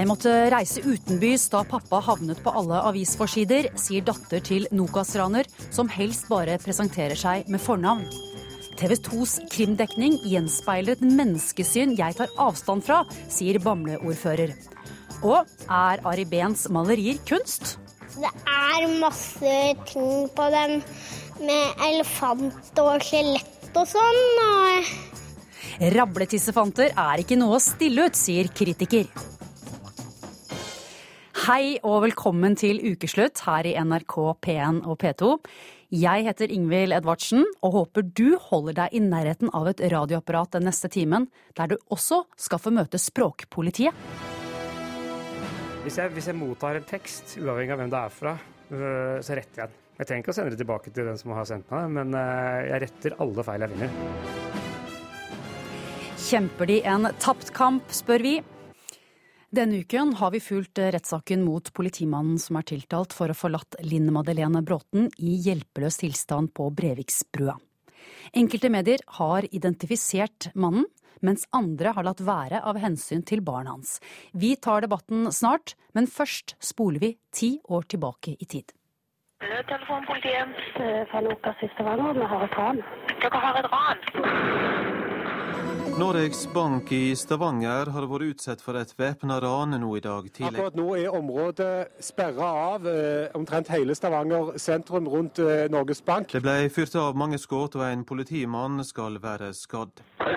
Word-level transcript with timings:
Jeg 0.00 0.08
måtte 0.08 0.30
reise 0.48 0.80
utenbys 0.80 1.42
da 1.52 1.58
pappa 1.68 1.98
havnet 2.00 2.38
på 2.40 2.52
alle 2.56 2.78
avisforsider, 2.88 3.66
sier 3.76 4.00
datter 4.06 4.40
til 4.40 4.64
Nokas-raner, 4.72 5.44
som 5.68 5.90
helst 5.92 6.24
bare 6.30 6.54
presenterer 6.62 7.18
seg 7.20 7.50
med 7.52 7.60
fornavn. 7.60 8.06
TV 8.80 8.94
2s 8.96 9.34
krimdekning 9.52 10.14
gjenspeiler 10.24 10.96
et 10.96 11.02
menneskesyn 11.04 11.92
jeg 11.98 12.16
tar 12.16 12.32
avstand 12.40 12.86
fra, 12.86 13.02
sier 13.28 13.60
Bamble-ordfører. 13.60 14.54
Og 15.20 15.44
er 15.68 16.00
Ari 16.08 16.24
Behns 16.30 16.64
malerier 16.72 17.20
kunst? 17.28 17.74
Det 18.14 18.30
er 18.48 18.86
masse 19.02 19.56
ting 19.90 20.30
på 20.32 20.46
dem 20.54 20.78
med 21.44 21.82
elefant 21.90 22.80
og 22.80 23.04
skjelett 23.04 23.76
og 23.76 23.84
sånn. 23.92 24.22
Og... 24.46 24.94
Rabletissefanter 25.92 26.96
er 26.96 27.20
ikke 27.20 27.36
noe 27.36 27.60
å 27.60 27.66
stille 27.68 28.08
ut, 28.08 28.16
sier 28.16 28.48
kritiker. 28.48 29.12
Hei 31.50 31.80
og 31.82 32.04
velkommen 32.04 32.52
til 32.54 32.78
ukeslutt 32.78 33.40
her 33.42 33.66
i 33.66 33.72
NRK 33.82 34.12
P1 34.44 34.76
og 34.86 34.94
P2. 35.02 35.30
Jeg 35.98 36.22
heter 36.28 36.52
Ingvild 36.54 36.94
Edvardsen 36.94 37.42
og 37.66 37.72
håper 37.74 38.04
du 38.06 38.36
holder 38.38 38.76
deg 38.76 38.94
i 38.94 39.00
nærheten 39.02 39.50
av 39.58 39.66
et 39.66 39.82
radioapparat 39.90 40.54
den 40.54 40.68
neste 40.68 40.86
timen, 40.94 41.26
der 41.58 41.72
du 41.72 41.74
også 41.90 42.20
skal 42.38 42.62
få 42.62 42.70
møte 42.76 43.00
språkpolitiet. 43.02 43.90
Hvis 45.82 45.98
jeg, 45.98 46.12
hvis 46.14 46.30
jeg 46.30 46.38
mottar 46.38 46.78
en 46.78 46.86
tekst, 46.86 47.34
uavhengig 47.42 47.74
av 47.74 47.82
hvem 47.82 47.90
det 47.96 48.04
er 48.04 48.14
fra, 48.20 48.36
øh, 48.70 49.18
så 49.18 49.40
retter 49.40 49.64
jeg 49.64 49.74
den. 49.74 49.82
Jeg 49.98 50.06
trenger 50.06 50.22
ikke 50.22 50.34
å 50.36 50.38
sende 50.38 50.54
det 50.54 50.62
tilbake 50.62 50.94
til 50.94 51.10
den 51.10 51.18
som 51.18 51.34
har 51.34 51.50
sendt 51.50 51.74
meg, 51.74 51.90
men 51.98 52.14
øh, 52.14 52.60
jeg 52.68 52.84
retter 52.86 53.18
alle 53.26 53.48
feil 53.50 53.66
jeg 53.66 53.74
finner. 53.74 53.90
Kjemper 56.30 56.70
de 56.70 56.80
en 56.94 57.10
tapt 57.18 57.50
kamp, 57.58 57.90
spør 57.90 58.28
vi. 58.30 58.38
Denne 59.50 59.80
uken 59.82 60.12
har 60.14 60.30
vi 60.30 60.38
fulgt 60.40 60.78
rettssaken 60.78 61.40
mot 61.42 61.72
politimannen 61.74 62.36
som 62.38 62.54
er 62.60 62.68
tiltalt 62.70 63.10
for 63.16 63.26
å 63.26 63.34
ha 63.34 63.38
forlatt 63.38 63.80
Linn 63.82 64.06
Madeleine 64.14 64.62
Bråten 64.62 65.08
i 65.18 65.32
hjelpeløs 65.42 65.98
tilstand 66.04 66.52
på 66.54 66.68
Breviksbrua. 66.70 67.56
Enkelte 68.30 68.70
medier 68.70 69.02
har 69.18 69.48
identifisert 69.50 70.52
mannen, 70.54 70.86
mens 71.18 71.48
andre 71.50 71.90
har 71.96 72.06
latt 72.06 72.22
være 72.22 72.62
av 72.62 72.78
hensyn 72.78 73.26
til 73.26 73.42
barnet 73.42 73.74
hans. 73.74 73.96
Vi 74.30 74.54
tar 74.54 74.86
debatten 74.86 75.26
snart, 75.34 75.74
men 75.98 76.06
først 76.06 76.54
spoler 76.62 77.02
vi 77.02 77.12
ti 77.34 77.56
år 77.66 77.90
tilbake 77.90 78.38
i 78.38 78.46
tid. 78.46 78.70
Telefon 79.66 80.06
politiet. 80.06 80.62
Fra 81.10 81.26
Nokas 81.26 81.66
i 81.66 81.74
Stavanger. 81.74 82.14
Vi 82.22 82.32
har 82.36 82.46
et 82.46 82.58
ran. 82.62 82.82
Dere 83.18 83.46
har 83.48 83.64
et 83.64 83.70
ran. 83.74 84.99
Noregs 86.00 86.46
Bank 86.54 86.92
i 86.92 87.12
Stavanger 87.16 87.90
har 87.92 88.04
vært 88.08 88.30
utsatt 88.30 88.62
for 88.64 88.78
et 88.80 88.92
væpna 88.96 89.36
ran 89.44 89.76
nå 89.82 89.90
i 89.98 90.00
dag 90.00 90.30
tidlig. 90.32 90.54
Akkurat 90.54 90.78
nå 90.78 90.86
er 90.96 91.12
området 91.12 91.90
sperra 92.00 92.46
av, 92.70 92.86
eh, 92.88 93.28
omtrent 93.36 93.68
hele 93.68 93.92
Stavanger 93.98 94.54
sentrum 94.56 95.10
rundt 95.12 95.42
eh, 95.44 95.66
Norges 95.68 96.00
Bank. 96.00 96.32
Det 96.32 96.40
ble 96.40 96.70
fyrt 96.72 96.96
av 96.96 97.18
mange 97.20 97.36
skudd, 97.36 97.76
og 97.76 97.84
en 97.84 98.06
politimann 98.08 98.80
skal 98.88 99.20
være 99.20 99.52
skadd. 99.52 100.00
Og 100.20 100.32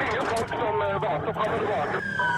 mye 0.00 0.26
folk 0.32 0.50
som 0.50 0.82
eh, 0.82 0.98
vaser 1.06 1.38
fram 1.38 1.54
og 1.54 1.62
tilbake. 1.62 2.35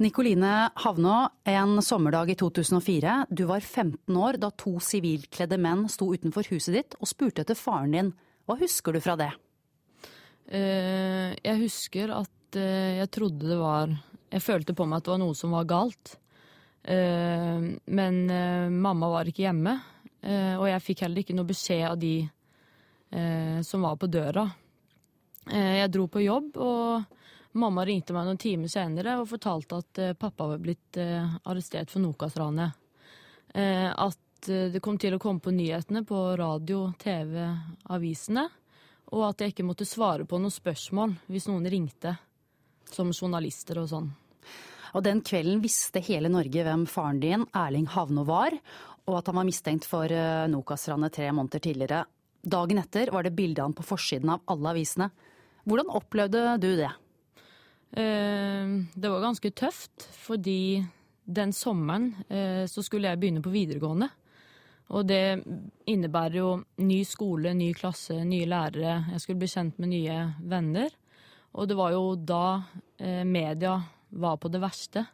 Nikoline 0.00 0.70
Havnå, 0.80 1.28
en 1.44 1.82
sommerdag 1.82 2.30
i 2.30 2.34
2004. 2.34 3.26
Du 3.28 3.42
var 3.44 3.60
15 3.60 4.16
år 4.16 4.38
da 4.40 4.48
to 4.56 4.78
sivilkledde 4.80 5.58
menn 5.60 5.82
sto 5.92 6.08
utenfor 6.14 6.48
huset 6.54 6.72
ditt 6.72 6.96
og 6.96 7.10
spurte 7.10 7.44
etter 7.44 7.58
faren 7.58 7.92
din. 7.92 8.08
Hva 8.48 8.56
husker 8.62 8.96
du 8.96 9.02
fra 9.04 9.18
det? 9.20 9.28
Eh, 10.48 11.36
jeg 11.44 11.60
husker 11.66 12.14
at 12.16 12.56
eh, 12.56 12.96
jeg 13.02 13.12
trodde 13.12 13.52
det 13.52 13.60
var 13.60 13.92
Jeg 14.32 14.42
følte 14.46 14.72
på 14.78 14.88
meg 14.88 15.02
at 15.02 15.04
det 15.04 15.12
var 15.12 15.20
noe 15.20 15.36
som 15.36 15.52
var 15.52 15.68
galt. 15.68 16.16
Eh, 16.80 17.68
men 17.84 18.20
mamma 18.80 19.12
var 19.18 19.28
ikke 19.28 19.50
hjemme, 19.50 19.78
og 20.24 20.66
jeg 20.70 20.84
fikk 20.86 21.04
heller 21.04 21.20
ikke 21.20 21.36
noe 21.36 21.48
beskjed 21.48 21.86
av 21.90 22.00
de 22.00 22.14
som 23.66 23.82
var 23.82 23.96
på 23.98 24.06
døra. 24.06 24.44
jeg 25.50 25.90
dro 25.90 26.06
på 26.06 26.22
jobb, 26.22 26.56
og 26.56 27.19
Mamma 27.52 27.82
ringte 27.84 28.14
meg 28.14 28.28
noen 28.28 28.38
timer 28.38 28.70
senere 28.70 29.16
og 29.18 29.26
fortalte 29.32 29.80
at 29.80 29.98
eh, 29.98 30.14
pappa 30.18 30.46
var 30.52 30.60
blitt 30.62 30.98
eh, 31.02 31.32
arrestert 31.50 31.90
for 31.90 32.02
Nokas-ranet. 32.04 32.76
Eh, 33.54 33.90
at 33.90 34.18
det 34.40 34.80
kom 34.80 34.96
til 34.96 35.12
å 35.12 35.20
komme 35.20 35.42
på 35.42 35.52
nyhetene 35.52 36.00
på 36.08 36.18
radio, 36.38 36.86
TV, 36.96 37.42
avisene. 37.92 38.46
Og 39.10 39.24
at 39.26 39.42
jeg 39.42 39.52
ikke 39.52 39.66
måtte 39.66 39.84
svare 39.88 40.24
på 40.24 40.38
noen 40.38 40.54
spørsmål 40.54 41.12
hvis 41.28 41.48
noen 41.50 41.66
ringte. 41.68 42.14
Som 42.88 43.10
journalister 43.12 43.82
og 43.82 43.90
sånn. 43.90 44.08
Og 44.94 45.04
den 45.04 45.20
kvelden 45.26 45.60
visste 45.62 46.00
hele 46.06 46.30
Norge 46.32 46.64
hvem 46.64 46.86
faren 46.88 47.20
din, 47.22 47.44
Erling 47.54 47.90
Havnå, 47.90 48.24
var, 48.26 48.56
og 49.04 49.18
at 49.18 49.28
han 49.28 49.38
var 49.42 49.46
mistenkt 49.46 49.86
for 49.86 50.10
Nokas-ranet 50.50 51.14
tre 51.18 51.28
måneder 51.34 51.62
tidligere. 51.62 52.00
Dagen 52.40 52.80
etter 52.80 53.12
var 53.12 53.26
det 53.26 53.36
bilde 53.36 53.60
av 53.60 53.68
han 53.68 53.76
på 53.76 53.86
forsiden 53.86 54.32
av 54.34 54.42
alle 54.50 54.72
avisene. 54.72 55.10
Hvordan 55.68 55.94
opplevde 56.00 56.56
du 56.62 56.72
det? 56.80 56.90
Eh, 57.90 58.72
det 58.94 59.08
var 59.10 59.24
ganske 59.24 59.50
tøft, 59.50 60.08
fordi 60.14 60.84
den 61.24 61.52
sommeren 61.52 62.12
eh, 62.28 62.66
så 62.66 62.82
skulle 62.82 63.10
jeg 63.10 63.20
begynne 63.20 63.42
på 63.44 63.52
videregående. 63.54 64.08
Og 64.90 65.06
det 65.06 65.42
innebærer 65.86 66.36
jo 66.40 66.48
ny 66.82 67.04
skole, 67.06 67.52
ny 67.54 67.70
klasse, 67.78 68.16
nye 68.26 68.48
lærere. 68.50 69.12
Jeg 69.12 69.22
skulle 69.22 69.42
bli 69.42 69.50
kjent 69.52 69.78
med 69.78 69.92
nye 69.92 70.18
venner. 70.50 70.90
Og 71.54 71.68
det 71.70 71.76
var 71.78 71.94
jo 71.94 72.14
da 72.16 72.44
eh, 72.98 73.22
media 73.26 73.76
var 74.18 74.38
på 74.42 74.50
det 74.50 74.62
verste. 74.62 75.04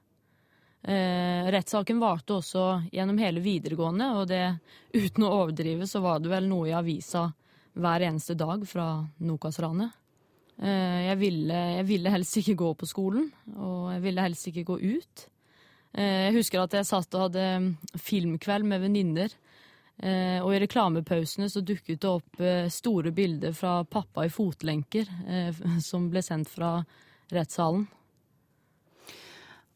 Eh, 0.86 1.48
rettssaken 1.52 2.00
varte 2.00 2.38
også 2.38 2.64
gjennom 2.92 3.18
hele 3.20 3.42
videregående, 3.44 4.10
og 4.20 4.28
det, 4.30 4.44
uten 4.94 5.26
å 5.26 5.32
overdrive, 5.42 5.88
så 5.88 6.00
var 6.04 6.20
det 6.22 6.30
vel 6.30 6.48
noe 6.48 6.70
i 6.70 6.76
avisa 6.76 7.26
hver 7.76 8.04
eneste 8.06 8.36
dag 8.38 8.62
fra 8.68 8.88
Nokas-ranet. 9.18 9.92
Eh, 10.56 11.00
jeg 11.10 11.16
ville, 11.20 11.56
jeg 11.78 11.86
ville, 11.88 12.12
helst 12.12 12.38
ikke 12.40 12.56
gå 12.56 12.68
på 12.80 12.88
skolen, 12.88 13.26
og 13.60 13.90
jeg 13.92 14.04
ville 14.06 14.24
helst 14.24 14.48
ikke 14.48 14.64
gå 14.70 14.76
ut. 14.80 15.26
Eh, 15.92 16.28
jeg 16.28 16.36
husker 16.38 16.62
at 16.62 16.76
jeg 16.78 16.88
satt 16.88 17.16
og 17.16 17.26
hadde 17.26 17.98
filmkveld 18.00 18.68
med 18.68 18.86
venninner. 18.86 19.34
Eh, 19.96 20.40
og 20.40 20.52
i 20.52 20.60
reklamepausene 20.64 21.48
så 21.52 21.62
dukket 21.64 22.00
det 22.04 22.08
opp 22.08 22.40
store 22.72 23.12
bilder 23.16 23.52
fra 23.56 23.78
pappa 23.84 24.26
i 24.26 24.32
fotlenker, 24.32 25.08
som 25.90 26.08
ble 26.12 26.24
sendt 26.24 26.52
fra 26.52 26.78
rettssalen. 27.32 27.86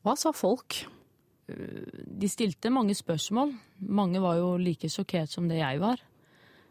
Hva 0.01 0.17
sa 0.17 0.33
folk? 0.33 0.79
De 1.51 2.29
stilte 2.31 2.71
mange 2.73 2.95
spørsmål. 2.97 3.53
Mange 3.91 4.21
var 4.23 4.39
jo 4.39 4.55
like 4.61 4.89
sjokkert 4.89 5.33
som 5.33 5.49
det 5.51 5.59
jeg 5.59 5.81
var. 5.83 5.99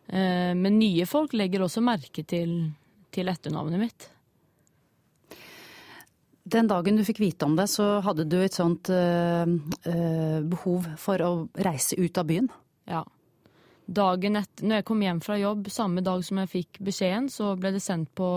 Men 0.09 0.80
nye 0.80 1.06
folk 1.06 1.36
legger 1.38 1.62
også 1.62 1.84
merke 1.86 2.24
til 2.25 2.72
til 3.14 3.31
etternavnet 3.31 3.81
mitt. 3.81 4.09
Den 6.50 6.70
dagen 6.70 6.97
du 6.97 7.03
fikk 7.06 7.20
vite 7.22 7.46
om 7.46 7.56
det, 7.58 7.68
så 7.70 8.00
hadde 8.02 8.25
du 8.25 8.40
et 8.42 8.56
sånt 8.56 8.89
øh, 8.89 9.50
øh, 9.86 10.39
behov 10.50 10.88
for 10.98 11.22
å 11.22 11.31
reise 11.62 12.00
ut 12.00 12.18
av 12.18 12.30
byen? 12.30 12.48
Ja. 12.89 13.04
Dagen 13.86 14.38
etter, 14.39 14.66
når 14.66 14.80
jeg 14.80 14.88
kom 14.88 15.04
hjem 15.06 15.19
fra 15.25 15.38
jobb, 15.38 15.69
samme 15.74 16.01
dag 16.06 16.24
som 16.25 16.42
jeg 16.42 16.51
fikk 16.54 16.80
beskjeden, 16.86 17.30
så 17.34 17.54
ble 17.60 17.74
det 17.75 17.84
sendt 17.86 18.10
på 18.18 18.31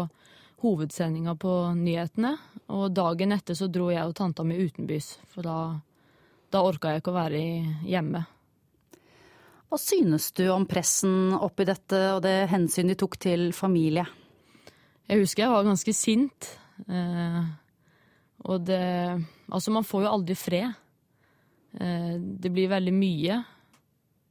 hovedsendinga 0.62 1.34
på 1.40 1.54
nyhetene. 1.78 2.34
Og 2.72 2.92
dagen 2.94 3.32
etter 3.36 3.56
så 3.58 3.68
dro 3.72 3.88
jeg 3.92 4.04
og 4.04 4.16
tanta 4.18 4.44
mi 4.44 4.60
utenbys, 4.60 5.14
for 5.32 5.46
da, 5.46 5.56
da 6.52 6.64
orka 6.64 6.92
jeg 6.92 7.02
ikke 7.02 7.12
å 7.14 7.18
være 7.20 7.42
hjemme. 7.88 8.24
Hva 9.72 9.80
synes 9.80 10.32
du 10.36 10.44
om 10.52 10.66
pressen 10.68 11.32
oppi 11.32 11.64
dette 11.64 12.00
og 12.12 12.26
det 12.26 12.42
hensynet 12.52 12.92
de 12.92 13.00
tok 13.00 13.16
til 13.20 13.52
familie? 13.56 14.04
Jeg 15.12 15.20
husker 15.20 15.44
jeg 15.44 15.52
var 15.52 15.66
ganske 15.66 15.92
sint. 15.92 16.46
Eh, 16.88 17.42
og 18.48 18.64
det 18.64 18.80
Altså, 19.52 19.68
man 19.68 19.84
får 19.84 20.06
jo 20.06 20.08
aldri 20.08 20.34
fred. 20.38 20.72
Eh, 21.76 22.14
det 22.16 22.48
blir 22.48 22.70
veldig 22.72 22.94
mye. 22.96 23.34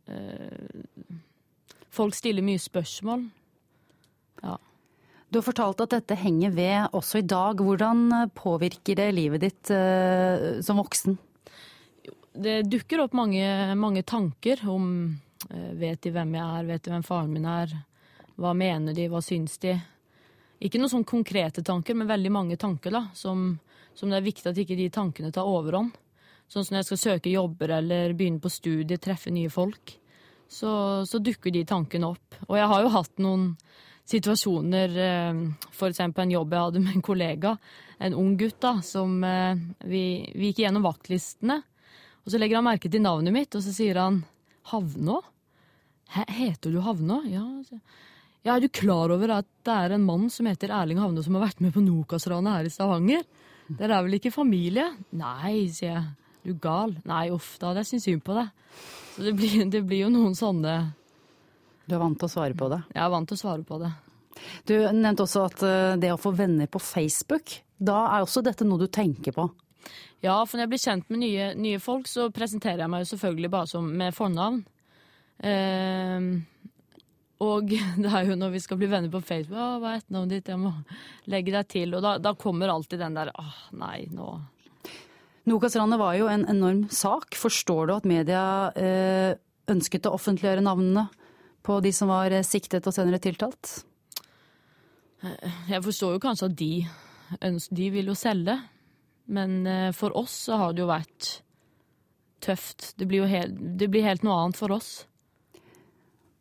Eh, 0.10 1.04
folk 1.94 2.18
stiller 2.18 2.42
mye 2.42 2.58
spørsmål. 2.58 3.28
Ja. 4.42 4.56
Du 5.30 5.38
har 5.38 5.46
fortalt 5.46 5.84
at 5.86 5.94
dette 5.94 6.18
henger 6.18 6.56
ved 6.58 6.98
også 6.98 7.22
i 7.22 7.28
dag. 7.30 7.62
Hvordan 7.62 8.32
påvirker 8.34 8.98
det 8.98 9.12
livet 9.14 9.46
ditt 9.46 9.70
eh, 9.70 10.58
som 10.66 10.82
voksen? 10.82 11.20
Det 12.34 12.64
dukker 12.66 13.06
opp 13.06 13.14
mange, 13.14 13.46
mange 13.78 14.02
tanker 14.02 14.66
om 14.66 14.90
eh, 15.52 15.72
Vet 15.78 16.02
de 16.02 16.18
hvem 16.18 16.34
jeg 16.34 16.48
er? 16.48 16.68
Vet 16.74 16.84
de 16.88 16.96
hvem 16.96 17.06
faren 17.06 17.30
min 17.38 17.46
er? 17.46 17.78
Hva 18.42 18.58
mener 18.58 18.98
de? 18.98 19.06
Hva 19.12 19.22
syns 19.22 19.62
de? 19.62 19.78
Ikke 20.62 20.78
noen 20.78 20.92
sånn 20.94 21.08
konkrete 21.08 21.64
tanker, 21.66 21.98
men 21.98 22.10
veldig 22.10 22.32
mange 22.32 22.58
tanker 22.62 22.94
da, 22.94 23.08
som, 23.18 23.56
som 23.98 24.12
det 24.12 24.20
er 24.20 24.28
viktig 24.28 24.52
at 24.52 24.60
ikke 24.62 24.78
de 24.78 24.90
tankene 24.94 25.32
tar 25.34 25.50
overhånd. 25.50 25.96
Sånn 26.52 26.66
som 26.68 26.76
når 26.76 26.84
jeg 26.84 26.90
skal 26.90 27.02
søke 27.02 27.32
jobber 27.32 27.72
eller 27.78 28.14
begynne 28.18 28.44
på 28.44 28.52
studiet, 28.52 29.02
treffe 29.02 29.32
nye 29.32 29.50
folk. 29.50 29.98
så, 30.52 31.06
så 31.08 31.20
dukker 31.24 31.52
de 31.56 31.64
tankene 31.66 32.12
opp. 32.12 32.36
Og 32.50 32.58
jeg 32.60 32.68
har 32.68 32.84
jo 32.84 32.92
hatt 32.92 33.22
noen 33.24 33.46
situasjoner, 34.12 34.98
eh, 35.00 35.42
f.eks. 35.72 36.02
en 36.04 36.34
jobb 36.36 36.54
jeg 36.54 36.66
hadde 36.66 36.82
med 36.84 36.98
en 36.98 37.06
kollega, 37.06 37.56
en 38.04 38.18
ung 38.20 38.36
gutt, 38.38 38.60
da, 38.60 38.74
som 38.84 39.24
eh, 39.24 39.56
vi, 39.88 40.04
vi 40.36 40.52
gikk 40.52 40.66
gjennom 40.66 40.86
vaktlistene. 40.86 41.62
Og 42.22 42.34
så 42.34 42.42
legger 42.42 42.60
han 42.60 42.68
merke 42.68 42.92
til 42.92 43.04
navnet 43.06 43.34
mitt, 43.34 43.56
og 43.56 43.64
så 43.64 43.74
sier 43.74 44.02
han 44.02 44.22
Havnå? 44.74 45.22
Heter 46.12 46.76
du 46.76 46.82
Havnå? 46.84 47.22
Ja. 47.32 47.46
Ja, 48.42 48.56
er 48.56 48.64
du 48.64 48.72
klar 48.74 49.12
over 49.14 49.36
at 49.38 49.48
det 49.68 49.74
er 49.74 49.94
en 49.96 50.06
mann 50.06 50.30
som 50.34 50.48
heter 50.50 50.74
Erling 50.74 50.98
Havne, 51.02 51.22
som 51.22 51.36
har 51.38 51.46
vært 51.46 51.62
med 51.62 51.76
på 51.76 51.84
Nokas-ranet 51.86 52.58
her 52.58 52.70
i 52.70 52.74
Stavanger? 52.74 53.28
Dere 53.70 53.98
er 53.98 54.08
vel 54.08 54.18
ikke 54.18 54.34
familie? 54.34 54.88
Nei, 55.16 55.70
sier 55.72 55.94
jeg. 55.94 56.08
Du 56.42 56.56
gal? 56.58 56.96
Nei, 57.06 57.28
uff, 57.34 57.54
da 57.62 57.70
hadde 57.70 57.84
jeg 57.84 57.92
syntes 57.92 58.08
synd 58.10 58.24
på 58.26 58.36
deg. 58.36 58.50
Så 59.14 59.26
det 59.28 59.36
blir, 59.38 59.66
det 59.70 59.84
blir, 59.86 60.08
jo 60.08 60.10
noen 60.10 60.34
sånne 60.38 60.76
Du 61.86 61.94
er 61.94 62.02
vant 62.02 62.18
til 62.18 62.30
å 62.30 62.32
svare 62.32 62.58
på 62.58 62.70
det? 62.72 62.80
Jeg 62.96 63.04
er 63.04 63.12
vant 63.14 63.30
til 63.30 63.38
å 63.38 63.42
svare 63.44 63.68
på 63.68 63.78
det. 63.82 63.92
Du 64.66 64.74
nevnte 64.80 65.26
også 65.28 65.46
at 65.46 65.66
eh, 65.68 65.98
det 66.02 66.14
å 66.14 66.20
få 66.22 66.32
venner 66.34 66.70
på 66.72 66.82
Facebook, 66.82 67.60
da 67.78 68.00
er 68.16 68.24
også 68.24 68.42
dette 68.46 68.66
noe 68.66 68.82
du 68.82 68.88
tenker 68.90 69.36
på? 69.36 69.46
Ja, 70.26 70.40
for 70.46 70.58
når 70.58 70.66
jeg 70.66 70.72
blir 70.72 70.82
kjent 70.82 71.12
med 71.14 71.22
nye, 71.22 71.52
nye 71.58 71.82
folk, 71.82 72.10
så 72.10 72.30
presenterer 72.34 72.84
jeg 72.84 72.94
meg 72.94 73.04
jo 73.04 73.12
selvfølgelig 73.12 73.52
bare 73.54 73.70
som 73.70 73.86
med 74.02 74.18
fornavn. 74.18 74.64
Eh, 75.46 76.32
og 77.42 77.72
det 78.04 78.10
er 78.12 78.30
jo 78.30 78.38
når 78.40 78.56
vi 78.56 78.64
skal 78.64 78.80
bli 78.80 78.90
venner 78.92 79.12
på 79.14 79.24
Facebook 79.26 79.60
Å, 79.60 79.80
hva 79.82 79.94
er 79.94 80.02
etternavnet 80.02 80.34
ditt? 80.38 80.52
Jeg 80.54 80.62
må 80.62 80.74
legge 81.32 81.54
deg 81.56 81.70
til. 81.72 81.96
Og 81.98 82.04
da, 82.06 82.16
da 82.22 82.36
kommer 82.40 82.74
alltid 82.74 83.02
den 83.02 83.18
der 83.18 83.34
åh, 83.34 83.62
nei, 83.82 84.06
nå 84.14 84.34
Nokas-ranet 85.50 85.98
var 85.98 86.14
jo 86.20 86.28
en 86.30 86.44
enorm 86.52 86.84
sak. 86.94 87.34
Forstår 87.34 87.90
du 87.90 87.96
at 87.96 88.06
media 88.06 88.44
eh, 88.78 89.32
ønsket 89.74 90.06
å 90.06 90.14
offentliggjøre 90.14 90.62
navnene 90.62 91.08
på 91.66 91.80
de 91.82 91.90
som 91.98 92.12
var 92.14 92.30
eh, 92.30 92.46
siktet 92.46 92.86
og 92.86 92.94
senere 92.94 93.18
tiltalt? 93.22 93.80
Jeg 95.22 95.82
forstår 95.86 96.16
jo 96.16 96.22
kanskje 96.22 96.50
at 96.50 96.58
de, 96.60 96.70
de 97.74 97.90
vil 97.94 98.14
jo 98.14 98.18
selge. 98.18 98.60
Men 99.34 99.62
eh, 99.66 99.90
for 99.98 100.14
oss 100.18 100.36
så 100.46 100.62
har 100.62 100.76
det 100.76 100.84
jo 100.84 100.92
vært 100.92 101.32
tøft. 102.42 102.94
Det 102.98 103.10
blir 103.10 103.24
jo 103.24 103.32
helt, 103.32 103.58
det 103.82 103.90
blir 103.90 104.06
helt 104.06 104.26
noe 104.26 104.38
annet 104.44 104.62
for 104.62 104.74
oss. 104.78 104.92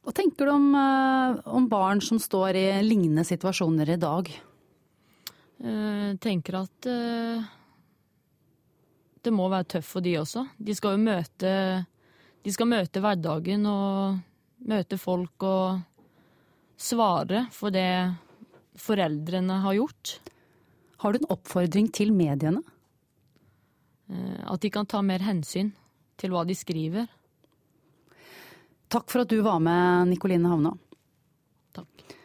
Hva 0.00 0.14
tenker 0.16 0.48
du 0.48 0.52
om, 0.54 0.68
eh, 0.74 1.40
om, 1.44 1.68
barn 1.68 2.00
som 2.00 2.18
står 2.18 2.56
i 2.56 2.66
lignende 2.82 3.24
situasjoner 3.26 3.90
i 3.90 4.00
dag? 4.00 4.30
Jeg 5.60 6.16
tenker 6.24 6.56
at 6.56 6.86
uh, 6.88 7.44
det 9.20 9.32
må 9.36 9.50
være 9.52 9.74
tøft 9.74 9.90
for 9.90 10.00
de 10.00 10.14
også. 10.16 10.46
De 10.56 10.72
skal 10.72 10.96
jo 10.96 11.02
møte 11.04 11.50
De 12.40 12.52
skal 12.54 12.70
møte 12.70 13.02
hverdagen 13.04 13.66
og 13.68 14.16
møte 14.64 14.96
folk 14.96 15.44
og 15.44 15.82
svare 16.80 17.44
for 17.52 17.68
det 17.68 18.16
foreldrene 18.80 19.60
har 19.60 19.76
gjort. 19.76 20.14
Har 21.04 21.12
du 21.12 21.20
en 21.20 21.32
oppfordring 21.36 21.92
til 21.92 22.14
mediene? 22.16 22.64
At 24.48 24.64
de 24.64 24.72
kan 24.72 24.88
ta 24.88 25.04
mer 25.04 25.20
hensyn 25.20 25.74
til 26.16 26.32
hva 26.32 26.46
de 26.48 26.56
skriver. 26.56 27.04
Takk 28.90 29.10
for 29.12 29.22
at 29.22 29.30
du 29.30 29.38
var 29.46 29.60
med, 29.62 30.08
Nikoline 30.10 30.50
Havna. 30.50 30.72
Takk. 31.76 32.16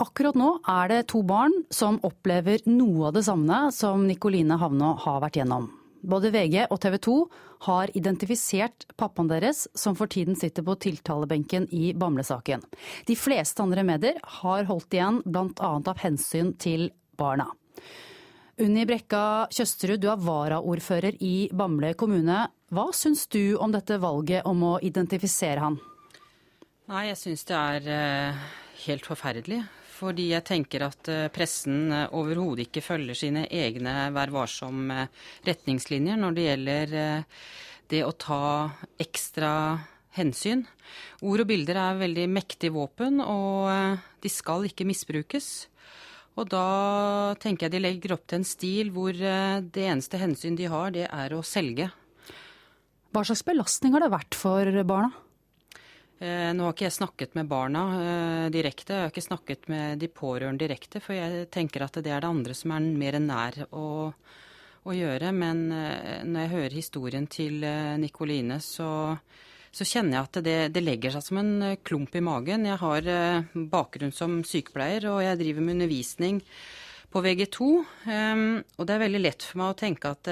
Akkurat 0.00 0.38
nå 0.38 0.54
er 0.64 0.88
det 0.88 1.00
to 1.12 1.20
barn 1.28 1.52
som 1.68 1.98
opplever 2.08 2.62
noe 2.70 3.10
av 3.10 3.18
det 3.18 3.26
samme 3.26 3.66
som 3.76 4.06
Nikoline 4.08 4.56
Havna 4.56 4.94
har 5.02 5.20
vært 5.20 5.36
gjennom. 5.42 5.68
Både 6.00 6.30
VG 6.32 6.62
og 6.70 6.78
TV 6.80 6.96
2 7.04 7.16
har 7.66 7.90
identifisert 7.92 8.86
pappaen 8.96 9.28
deres, 9.28 9.66
som 9.76 9.92
for 9.98 10.08
tiden 10.08 10.38
sitter 10.40 10.64
på 10.64 10.78
tiltalebenken 10.80 11.66
i 11.76 11.90
Bamble-saken. 11.92 12.64
De 13.04 13.16
fleste 13.18 13.60
andre 13.60 13.84
medier 13.84 14.16
har 14.40 14.64
holdt 14.70 14.96
igjen, 14.96 15.20
bl.a. 15.26 15.74
av 15.76 16.00
hensyn 16.00 16.54
til 16.56 16.88
barna. 17.20 17.50
Unni 18.60 18.86
Brekka 18.88 19.50
Tjøsterud, 19.52 20.00
du 20.00 20.08
er 20.12 20.24
varaordfører 20.24 21.20
i 21.20 21.50
Bamble 21.52 21.92
kommune. 22.00 22.46
Hva 22.72 22.88
syns 22.96 23.26
du 23.28 23.56
om 23.60 23.72
dette 23.72 24.00
valget 24.00 24.48
om 24.48 24.64
å 24.64 24.74
identifisere 24.80 25.60
han? 25.60 25.80
Nei, 26.90 27.04
jeg 27.06 27.20
syns 27.20 27.46
det 27.46 27.54
er 27.54 27.84
uh, 27.86 28.38
helt 28.82 29.06
forferdelig. 29.06 29.60
Fordi 29.94 30.30
jeg 30.32 30.46
tenker 30.48 30.82
at 30.88 31.10
uh, 31.12 31.28
pressen 31.30 31.92
uh, 31.94 32.08
overhodet 32.18 32.66
ikke 32.66 32.82
følger 32.82 33.14
sine 33.14 33.44
egne 33.46 34.08
Vær 34.16 34.32
varsom-retningslinjer 34.34 36.18
når 36.18 36.34
det 36.34 36.48
gjelder 36.48 36.96
det 37.90 38.02
å 38.06 38.10
ta 38.18 38.42
ekstra 38.98 39.52
hensyn. 40.18 40.64
Ord 41.22 41.44
og 41.44 41.50
bilder 41.52 41.78
er 41.78 42.02
veldig 42.02 42.26
mektig 42.30 42.72
våpen, 42.74 43.22
og 43.22 43.70
de 44.22 44.30
skal 44.30 44.66
ikke 44.66 44.86
misbrukes. 44.90 45.50
Og 46.38 46.50
da 46.50 46.66
tenker 47.42 47.66
jeg 47.66 47.74
de 47.74 47.82
legger 47.82 48.14
opp 48.14 48.26
til 48.26 48.40
en 48.40 48.46
stil 48.46 48.92
hvor 48.94 49.14
eh, 49.14 49.62
det 49.62 49.86
eneste 49.90 50.20
hensyn 50.20 50.58
de 50.58 50.68
har, 50.70 50.92
det 50.94 51.06
er 51.06 51.34
å 51.34 51.42
selge. 51.46 51.90
Hva 53.10 53.26
slags 53.26 53.42
belastning 53.46 53.94
har 53.94 54.06
det 54.06 54.14
vært 54.14 54.38
for 54.38 54.82
barna? 54.86 55.29
Eh, 56.20 56.50
nå 56.52 56.66
har 56.66 56.74
ikke 56.74 56.84
jeg 56.84 56.98
snakket 56.98 57.36
med 57.38 57.48
barna 57.48 57.82
eh, 57.96 58.46
direkte, 58.52 58.92
jeg 58.92 59.06
har 59.06 59.12
ikke 59.12 59.24
snakket 59.24 59.70
med 59.72 60.02
de 60.02 60.08
pårørende 60.12 60.60
direkte, 60.60 61.00
for 61.00 61.16
jeg 61.16 61.46
tenker 61.48 61.86
at 61.86 61.96
det 61.96 62.12
er 62.12 62.20
det 62.20 62.28
andre 62.28 62.56
som 62.56 62.74
er 62.76 62.88
mer 62.92 63.16
nær 63.24 63.56
å, 63.72 64.10
å 64.84 64.96
gjøre. 64.98 65.30
Men 65.32 65.62
eh, 65.72 66.18
når 66.28 66.42
jeg 66.42 66.52
hører 66.52 66.76
historien 66.76 67.30
til 67.30 67.64
Nikoline, 68.02 68.60
så 68.64 68.90
så 69.70 69.84
kjenner 69.86 70.16
jeg 70.16 70.26
at 70.26 70.36
det, 70.42 70.54
det, 70.74 70.80
legger 70.82 71.12
seg 71.14 71.22
som 71.22 71.38
en 71.38 71.50
klump 71.86 72.16
i 72.18 72.22
magen. 72.26 72.64
Jeg 72.66 72.80
har 72.80 73.06
bakgrunn 73.70 74.10
som 74.10 74.40
sykepleier, 74.42 75.04
og 75.06 75.20
jeg 75.22 75.38
driver 75.38 75.62
med 75.62 75.76
undervisning 75.76 76.40
på 77.14 77.22
VG2. 77.22 77.68
Ehm, 78.10 78.42
og 78.74 78.88
det 78.88 78.96
er 78.96 79.04
veldig 79.04 79.20
lett 79.22 79.46
for 79.46 79.60
meg 79.62 79.70
å 79.70 79.76
tenke 79.78 80.10
at 80.10 80.30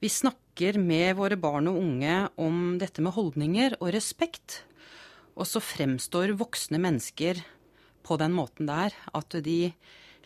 vi 0.00 0.08
snakker 0.08 0.80
med 0.80 1.18
våre 1.20 1.36
barn 1.36 1.68
og 1.68 1.82
unge 1.82 2.16
om 2.40 2.78
dette 2.80 3.04
med 3.04 3.12
holdninger 3.18 3.76
og 3.76 3.92
respekt. 3.92 4.62
Og 5.36 5.48
så 5.48 5.60
fremstår 5.60 6.34
voksne 6.40 6.80
mennesker 6.80 7.42
på 8.06 8.16
den 8.20 8.32
måten 8.36 8.68
der 8.70 8.94
at 9.14 9.36
de 9.44 9.72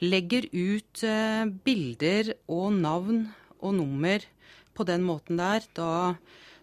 legger 0.01 0.47
ut 0.55 1.03
bilder 1.67 2.31
og 2.49 2.77
navn 2.79 3.25
og 3.61 3.75
nummer 3.77 4.23
på 4.73 4.87
den 4.89 5.03
måten 5.05 5.41
der. 5.41 5.67
Da 5.77 5.91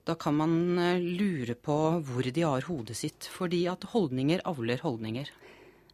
da 0.07 0.15
kan 0.15 0.37
man 0.39 0.79
eh, 0.79 1.03
lure 1.03 1.55
på 1.59 1.75
hvor 2.07 2.23
de 2.23 2.43
har 2.45 2.65
hodet 2.69 2.95
sitt. 2.95 3.27
Fordi 3.27 3.65
at 3.67 3.89
holdninger 3.91 4.43
avler 4.47 4.79
holdninger. 4.83 5.29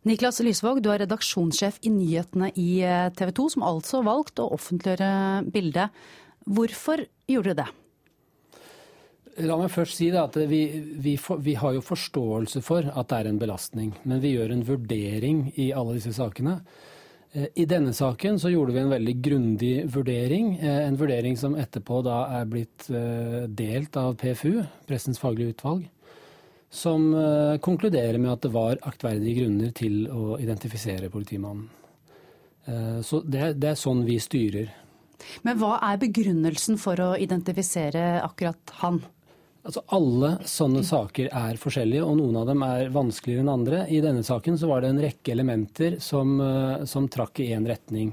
Niklas 0.05 0.41
Lysvåg, 0.43 0.83
du 0.83 0.91
er 0.91 1.01
redaksjonssjef 1.05 1.79
i 1.87 1.93
nyhetene 1.93 2.51
i 2.59 2.83
eh, 2.85 3.09
TV 3.17 3.31
2, 3.39 3.47
som 3.55 3.65
altså 3.65 4.03
valgte 4.05 4.45
å 4.45 4.53
offentliggjøre 4.57 5.49
bildet. 5.53 6.03
Hvorfor 6.45 7.05
gjorde 7.31 7.55
du 7.55 7.61
det? 7.63 7.69
La 9.41 9.55
meg 9.57 9.71
først 9.73 9.97
si 9.97 10.11
at 10.13 10.35
vi, 10.49 10.61
vi, 11.01 11.15
vi, 11.17 11.53
har 11.57 11.73
jo 11.73 11.81
forståelse 11.81 12.61
for 12.61 12.85
at 12.85 13.09
det 13.09 13.19
er 13.19 13.29
en 13.31 13.39
belastning. 13.41 13.93
Men 14.05 14.21
vi 14.21 14.35
gjør 14.35 14.53
en 14.53 14.65
vurdering 14.67 15.47
i 15.57 15.71
alle 15.73 15.95
disse 15.97 16.13
sakene. 16.13 16.59
Eh, 17.33 17.47
I 17.63 17.65
denne 17.65 17.95
saken 17.97 18.37
så 18.39 18.51
gjorde 18.53 18.75
vi 18.75 18.83
en 18.83 18.93
veldig 18.93 19.15
grundig 19.25 19.73
vurdering. 19.89 20.53
Eh, 20.59 20.83
en 20.85 20.99
vurdering 20.99 21.37
som 21.39 21.57
etterpå 21.57 22.03
da 22.05 22.19
er 22.41 22.51
blitt 22.51 22.85
eh, 22.93 23.43
delt 23.49 23.97
av 23.97 24.13
PFU, 24.21 24.61
Pressens 24.89 25.21
faglige 25.21 25.55
utvalg. 25.55 25.89
Som 26.73 27.11
konkluderer 27.61 28.17
med 28.17 28.31
at 28.31 28.45
det 28.47 28.49
var 28.49 28.79
aktverdige 28.81 29.43
grunner 29.43 29.69
til 29.77 30.07
å 30.09 30.39
identifisere 30.41 31.11
politimannen. 31.13 31.67
Så 33.05 33.19
det, 33.29 33.59
det 33.61 33.67
er 33.69 33.77
sånn 33.77 34.01
vi 34.07 34.15
styrer. 34.17 34.71
Men 35.45 35.59
hva 35.61 35.75
er 35.85 35.99
begrunnelsen 36.01 36.79
for 36.81 36.97
å 36.97 37.11
identifisere 37.13 38.23
akkurat 38.25 38.73
han? 38.81 39.03
Altså 39.63 39.83
Alle 39.95 40.33
sånne 40.49 40.81
saker 40.83 41.29
er 41.31 41.59
forskjellige, 41.59 42.03
og 42.03 42.17
noen 42.19 42.41
av 42.41 42.49
dem 42.49 42.63
er 42.67 42.89
vanskeligere 42.91 43.45
enn 43.45 43.53
andre. 43.53 43.85
I 43.87 44.01
denne 44.03 44.23
saken 44.27 44.57
så 44.59 44.67
var 44.67 44.83
det 44.83 44.91
en 44.91 44.99
rekke 45.05 45.31
elementer 45.31 45.95
som, 46.03 46.35
eh, 46.43 46.83
som 46.89 47.07
trakk 47.07 47.39
i 47.39 47.53
én 47.55 47.67
retning. 47.67 48.11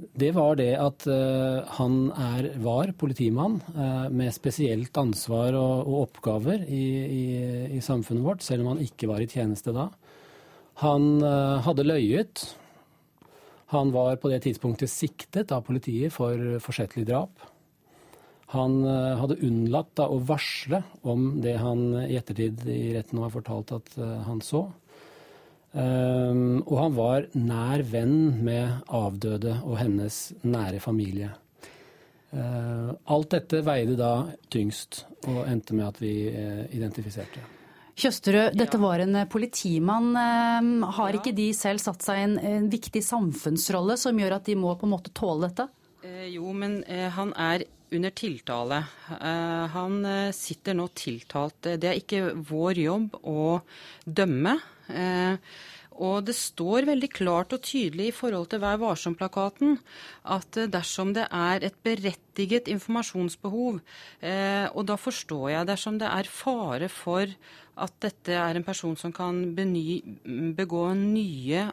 Det 0.00 0.30
var 0.32 0.56
det 0.56 0.70
at 0.80 1.04
uh, 1.10 1.60
han 1.76 1.96
er, 2.16 2.46
var 2.64 2.94
politimann 2.96 3.58
uh, 3.74 4.08
med 4.08 4.32
spesielt 4.32 4.96
ansvar 4.96 5.52
og, 5.58 5.82
og 5.84 5.98
oppgaver 6.06 6.64
i, 6.64 6.86
i, 7.04 7.24
i, 7.76 7.82
samfunnet 7.84 8.24
vårt, 8.24 8.40
selv 8.40 8.64
om 8.64 8.72
han 8.72 8.80
ikke 8.80 9.10
var 9.10 9.20
i 9.20 9.28
tjeneste 9.28 9.74
da. 9.76 9.90
Han 10.80 11.20
uh, 11.20 11.60
hadde 11.66 11.84
løyet. 11.84 12.46
Han 13.74 13.92
var 13.92 14.16
på 14.22 14.32
det 14.32 14.40
tidspunktet 14.46 14.88
siktet 14.88 15.52
av 15.52 15.66
politiet 15.68 16.16
for 16.16 16.62
forsettlig 16.64 17.04
drap. 17.10 17.49
Han 18.50 18.80
eh, 18.82 19.18
hadde 19.20 19.38
unnlatt 19.46 19.92
da, 19.98 20.08
å 20.10 20.18
varsle 20.26 20.82
om 21.06 21.36
det 21.42 21.54
han 21.62 21.84
i 22.02 22.16
ettertid 22.18 22.64
i 22.66 22.92
retten 22.96 23.20
har 23.22 23.30
fortalt 23.34 23.70
at 23.76 23.92
eh, 23.98 24.16
han 24.26 24.42
så. 24.42 24.64
Um, 25.70 26.64
og 26.64 26.74
han 26.80 26.94
var 26.96 27.26
nær 27.38 27.84
venn 27.86 28.42
med 28.42 28.90
avdøde 28.90 29.60
og 29.62 29.76
hennes 29.78 30.16
nære 30.42 30.80
familie. 30.82 31.30
Uh, 32.34 32.90
alt 33.10 33.30
dette 33.36 33.60
veide 33.66 33.94
da 33.98 34.10
tyngst, 34.50 35.04
og 35.30 35.44
endte 35.46 35.76
med 35.78 35.86
at 35.86 36.02
vi 36.02 36.14
uh, 36.34 36.64
identifiserte. 36.74 37.44
Kjøsterød, 38.00 38.56
dette 38.58 38.80
var 38.82 39.02
en 39.04 39.14
politimann. 39.30 40.14
Har 40.96 41.14
ikke 41.18 41.34
de 41.36 41.50
selv 41.54 41.82
satt 41.82 42.02
seg 42.02 42.18
i 42.18 42.26
en, 42.26 42.36
en 42.50 42.68
viktig 42.72 43.02
samfunnsrolle 43.04 43.98
som 44.00 44.18
gjør 44.18 44.38
at 44.38 44.50
de 44.50 44.56
må 44.58 44.72
på 44.78 44.88
en 44.88 44.94
måte 44.96 45.12
tåle 45.14 45.50
dette? 45.50 45.68
Eh, 46.02 46.30
jo, 46.32 46.52
men 46.56 46.80
eh, 46.88 47.08
han 47.12 47.34
er 47.36 47.66
under 47.92 48.14
tiltale. 48.14 48.84
Eh, 49.18 49.66
han 49.74 49.98
eh, 50.06 50.30
sitter 50.36 50.76
nå 50.78 50.88
tiltalt. 50.96 51.58
Det 51.80 51.90
er 51.90 52.00
ikke 52.00 52.30
vår 52.48 52.80
jobb 52.84 53.18
å 53.26 53.60
dømme. 54.06 54.56
Eh, 54.88 55.36
og 56.00 56.24
det 56.24 56.32
står 56.38 56.86
veldig 56.88 57.10
klart 57.12 57.52
og 57.52 57.60
tydelig 57.66 58.06
i 58.08 58.14
forhold 58.16 58.48
til 58.48 58.62
Vær 58.62 58.78
varsom-plakaten 58.80 59.74
at 60.32 60.56
dersom 60.72 61.10
det 61.12 61.26
er 61.28 61.66
et 61.66 61.76
berettiget 61.84 62.70
informasjonsbehov, 62.72 63.82
og 63.82 64.86
da 64.88 64.96
forstår 64.96 65.50
jeg 65.52 65.68
dersom 65.68 65.98
det 66.00 66.08
er 66.08 66.30
fare 66.32 66.88
for 66.88 67.28
at 67.84 67.98
dette 68.00 68.32
er 68.32 68.56
en 68.56 68.64
person 68.64 68.96
som 68.96 69.12
kan 69.12 69.42
beny, 69.52 70.00
begå 70.56 70.86
nye 70.96 71.68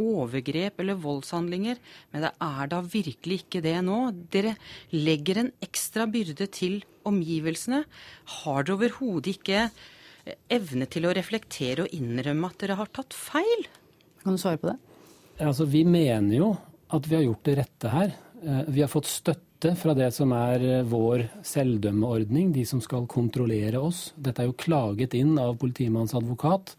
overgrep 0.00 0.80
eller 0.82 1.00
voldshandlinger, 1.02 1.80
men 2.12 2.26
det 2.26 2.32
er 2.44 2.70
da 2.72 2.80
virkelig 2.84 3.42
ikke 3.42 3.62
det 3.64 3.76
nå. 3.86 3.98
Dere 4.32 4.56
legger 4.94 5.42
en 5.42 5.52
ekstra 5.64 6.06
byrde 6.10 6.48
til 6.52 6.80
omgivelsene. 7.08 7.84
Har 8.42 8.66
dere 8.66 8.78
overhodet 8.78 9.36
ikke 9.36 9.60
eh, 9.66 10.38
evne 10.52 10.88
til 10.90 11.08
å 11.08 11.14
reflektere 11.16 11.86
og 11.86 11.94
innrømme 11.96 12.50
at 12.50 12.64
dere 12.64 12.78
har 12.80 12.92
tatt 12.94 13.16
feil? 13.16 13.68
Kan 14.22 14.36
du 14.36 14.42
svare 14.42 14.60
på 14.62 14.70
det? 14.70 14.78
Altså, 15.42 15.66
vi 15.66 15.82
mener 15.88 16.36
jo 16.36 16.52
at 16.92 17.08
vi 17.08 17.16
har 17.16 17.24
gjort 17.26 17.48
det 17.48 17.56
rette 17.62 17.92
her. 17.92 18.12
Eh, 18.42 18.62
vi 18.68 18.84
har 18.84 18.90
fått 18.90 19.10
støtte 19.10 19.74
fra 19.78 19.94
det 19.98 20.10
som 20.14 20.32
er 20.36 20.66
eh, 20.66 20.84
vår 20.88 21.26
selvdømmeordning, 21.46 22.52
de 22.54 22.66
som 22.68 22.82
skal 22.84 23.08
kontrollere 23.10 23.80
oss. 23.80 24.10
Dette 24.16 24.44
er 24.44 24.50
jo 24.50 24.58
klaget 24.58 25.16
inn 25.18 25.36
av 25.40 25.56
politimannens 25.60 26.14
advokat. 26.18 26.76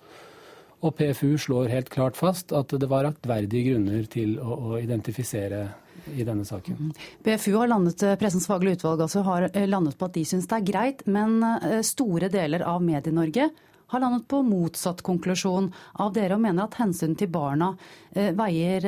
Og 0.83 0.91
PFU 0.99 1.37
slår 1.39 1.71
helt 1.71 1.89
klart 1.93 2.19
fast 2.19 2.51
at 2.55 2.73
det 2.75 2.89
var 2.91 3.07
aktverdige 3.07 3.71
grunner 3.71 4.03
til 4.11 4.35
å, 4.43 4.57
å 4.73 4.79
identifisere 4.81 5.69
i 6.11 6.25
denne 6.27 6.45
saken. 6.45 6.91
PFU 7.23 7.53
har 7.55 7.69
landet, 7.71 8.03
eh, 8.03 8.17
Pressens 8.19 8.47
faglige 8.49 8.81
utvalg 8.81 9.05
altså, 9.05 9.23
har 9.23 9.47
eh, 9.53 9.67
landet 9.69 9.97
på 9.97 10.09
at 10.09 10.17
de 10.17 10.25
syns 10.27 10.49
det 10.49 10.57
er 10.59 10.65
greit, 10.67 11.05
men 11.07 11.37
eh, 11.43 11.79
store 11.85 12.29
deler 12.33 12.65
av 12.67 12.83
Medie-Norge 12.83 13.47
har 13.93 14.01
landet 14.01 14.25
på 14.27 14.41
motsatt 14.43 15.03
konklusjon 15.05 15.69
av 16.01 16.11
dere 16.15 16.35
og 16.35 16.43
mener 16.43 16.65
at 16.65 16.79
hensynet 16.79 17.19
til 17.21 17.29
barna 17.29 17.75
veier 18.13 18.87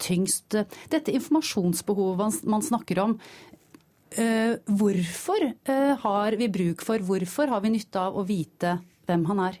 tyngst. 0.00 0.56
Dette 0.88 1.12
informasjonsbehovet 1.12 2.46
man 2.48 2.64
snakker 2.64 3.02
om, 3.02 3.18
hvorfor 4.80 5.50
har 6.06 6.38
vi 6.40 6.48
bruk 6.54 6.86
for, 6.86 7.04
hvorfor 7.10 7.52
har 7.52 7.60
vi 7.66 7.74
nytte 7.76 8.00
av 8.00 8.16
å 8.16 8.24
vite 8.24 8.78
hvem 9.04 9.28
han 9.28 9.44
er? 9.50 9.60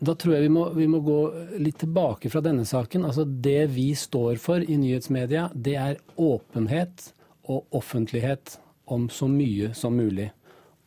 Da 0.00 0.14
tror 0.16 0.34
jeg 0.34 0.46
vi 0.46 0.52
må, 0.52 0.64
vi 0.72 0.86
må, 0.88 1.02
gå 1.04 1.18
litt 1.60 1.82
tilbake 1.82 2.30
fra 2.32 2.40
denne 2.44 2.64
saken. 2.64 3.04
Altså 3.04 3.26
Det 3.28 3.66
vi 3.74 3.90
står 3.98 4.40
for 4.40 4.64
i 4.64 4.78
nyhetsmedia, 4.80 5.50
det 5.52 5.76
er 5.76 6.00
åpenhet 6.16 7.10
og 7.50 7.76
offentlighet 7.76 8.56
om 8.90 9.10
så 9.12 9.28
mye 9.28 9.74
som 9.76 9.98
mulig. 10.00 10.30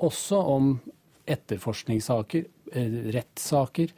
Også 0.02 0.40
om 0.56 0.74
etterforskningssaker, 1.30 2.48
eh, 2.74 2.98
rettssaker 3.14 3.94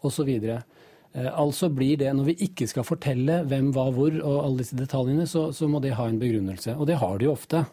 osv. 0.00 0.30
Eh, 0.32 1.28
altså 1.28 1.68
blir 1.68 1.98
det, 2.00 2.12
Når 2.16 2.24
vi 2.24 2.36
ikke 2.48 2.66
skal 2.66 2.88
fortelle 2.88 3.42
hvem, 3.44 3.72
hva, 3.76 3.90
hvor 3.92 4.16
og 4.16 4.44
alle 4.44 4.64
disse 4.64 4.76
detaljene, 4.76 5.26
så, 5.26 5.52
så 5.52 5.68
må 5.68 5.80
det 5.80 5.96
ha 6.00 6.08
en 6.08 6.18
begrunnelse. 6.18 6.74
Og 6.78 6.86
det 6.86 6.96
har 6.96 7.18
de 7.18 7.28
jo 7.28 7.36
ofte. 7.36 7.66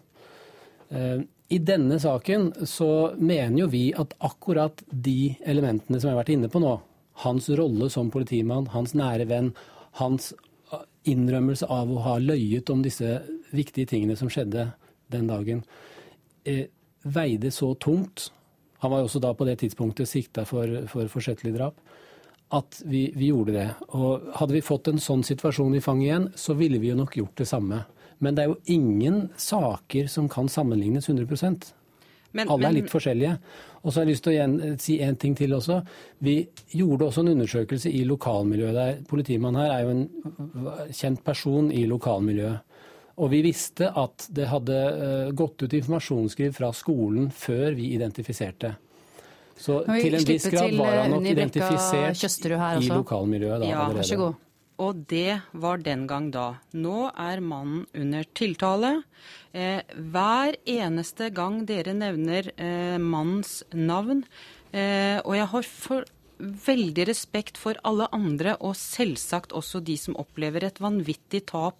I 1.49 1.59
denne 1.61 1.99
saken 2.01 2.53
så 2.65 3.13
mener 3.17 3.59
jo 3.59 3.67
vi 3.69 3.85
at 3.93 4.15
akkurat 4.25 4.81
de 4.89 5.35
elementene 5.45 5.99
som 5.99 6.09
jeg 6.09 6.15
har 6.15 6.23
vært 6.23 6.33
inne 6.33 6.49
på 6.49 6.61
nå, 6.63 6.73
hans 7.21 7.49
rolle 7.59 7.89
som 7.93 8.09
politimann, 8.11 8.71
hans 8.73 8.95
nære 8.97 9.27
venn, 9.29 9.51
hans 9.99 10.31
uh, 10.73 10.81
innrømmelse 11.05 11.69
av 11.69 11.91
å 11.91 12.01
ha 12.07 12.15
løyet 12.19 12.71
om 12.73 12.81
disse 12.85 13.19
viktige 13.53 13.91
tingene 13.93 14.17
som 14.17 14.31
skjedde 14.31 14.71
den 15.13 15.29
dagen, 15.29 15.61
eh, 16.45 16.65
veide 17.03 17.51
så 17.53 17.75
tungt 17.75 18.31
Han 18.81 18.91
var 18.91 18.99
jo 18.99 19.05
også 19.07 19.19
da 19.23 19.31
på 19.33 19.45
det 19.47 19.55
tidspunktet 19.61 20.05
sikta 20.05 20.43
for, 20.45 20.67
for 20.91 21.07
forsettlig 21.09 21.55
drap. 21.55 21.77
At 22.53 22.83
vi, 22.85 23.07
vi 23.15 23.31
gjorde 23.31 23.55
det. 23.55 23.63
Og 23.97 24.27
hadde 24.35 24.53
vi 24.53 24.61
fått 24.61 24.91
en 24.91 24.99
sånn 25.01 25.23
situasjon 25.25 25.73
i 25.79 25.81
fanget 25.81 26.05
igjen, 26.05 26.27
så 26.37 26.53
ville 26.59 26.77
vi 26.83 26.91
jo 26.91 26.97
nok 26.99 27.15
gjort 27.17 27.39
det 27.39 27.47
samme. 27.49 27.79
Men 28.23 28.35
det 28.35 28.43
er 28.43 28.51
jo 28.51 28.59
ingen 28.71 29.25
saker 29.37 30.07
som 30.11 30.29
kan 30.31 30.47
sammenlignes 30.51 31.09
100 31.09 31.27
men, 32.35 32.49
Alle 32.51 32.67
er 32.67 32.75
litt 32.81 32.91
forskjellige. 32.91 33.37
Og 33.83 33.91
så 33.93 33.99
har 33.99 34.05
jeg 34.05 34.15
lyst 34.15 34.25
til 34.25 34.33
å 34.33 34.35
igjen, 34.35 34.79
si 34.81 34.95
en 35.03 35.17
ting 35.19 35.35
til 35.37 35.53
også. 35.55 35.79
Vi 36.25 36.39
gjorde 36.75 37.07
også 37.07 37.23
en 37.23 37.33
undersøkelse 37.35 37.91
i 37.93 38.03
lokalmiljøet 38.07 38.75
der. 38.75 38.95
Politimannen 39.07 39.61
her 39.61 39.75
er 39.75 39.85
jo 39.85 39.93
en 39.93 40.89
kjent 40.91 41.21
person 41.23 41.69
i 41.71 41.85
lokalmiljøet. 41.87 42.73
Og 43.23 43.29
vi 43.31 43.39
visste 43.45 43.87
at 43.95 44.25
det 44.35 44.49
hadde 44.51 44.75
eh, 44.75 45.29
gått 45.37 45.63
ut 45.63 45.75
informasjonsskriv 45.77 46.51
fra 46.57 46.73
skolen 46.75 47.29
før 47.31 47.77
vi 47.77 47.93
identifiserte. 47.95 48.73
Så 49.55 49.85
til 49.87 50.17
en 50.17 50.25
viss 50.27 50.49
grad 50.51 50.75
var 50.75 50.97
han 50.99 51.13
nok 51.15 51.29
identifisert 51.31 52.81
i 52.83 52.89
lokalmiljøet 52.91 53.61
da 53.63 53.69
ja, 53.69 53.85
allerede. 53.85 54.01
Vær 54.01 54.09
så 54.09 54.17
god. 54.19 54.41
Og 54.81 55.05
det 55.07 55.39
var 55.55 55.79
den 55.83 56.03
gang 56.09 56.31
da. 56.35 56.57
Nå 56.75 57.11
er 57.11 57.43
mannen 57.43 57.85
under 57.95 58.25
tiltale. 58.35 58.97
Eh, 59.55 59.79
hver 59.95 60.57
eneste 60.67 61.29
gang 61.35 61.61
dere 61.69 61.95
nevner 61.95 62.51
eh, 62.57 62.97
mannens 62.99 63.61
navn, 63.71 64.25
eh, 64.75 65.21
og 65.23 65.37
jeg 65.37 65.49
har 65.53 65.69
for, 65.69 66.09
veldig 66.39 67.05
respekt 67.07 67.59
for 67.59 67.79
alle 67.87 68.07
andre, 68.15 68.57
og 68.59 68.75
selvsagt 68.75 69.55
også 69.55 69.79
de 69.85 69.95
som 69.99 70.17
opplever 70.19 70.65
et 70.67 70.81
vanvittig 70.83 71.45
tap 71.51 71.79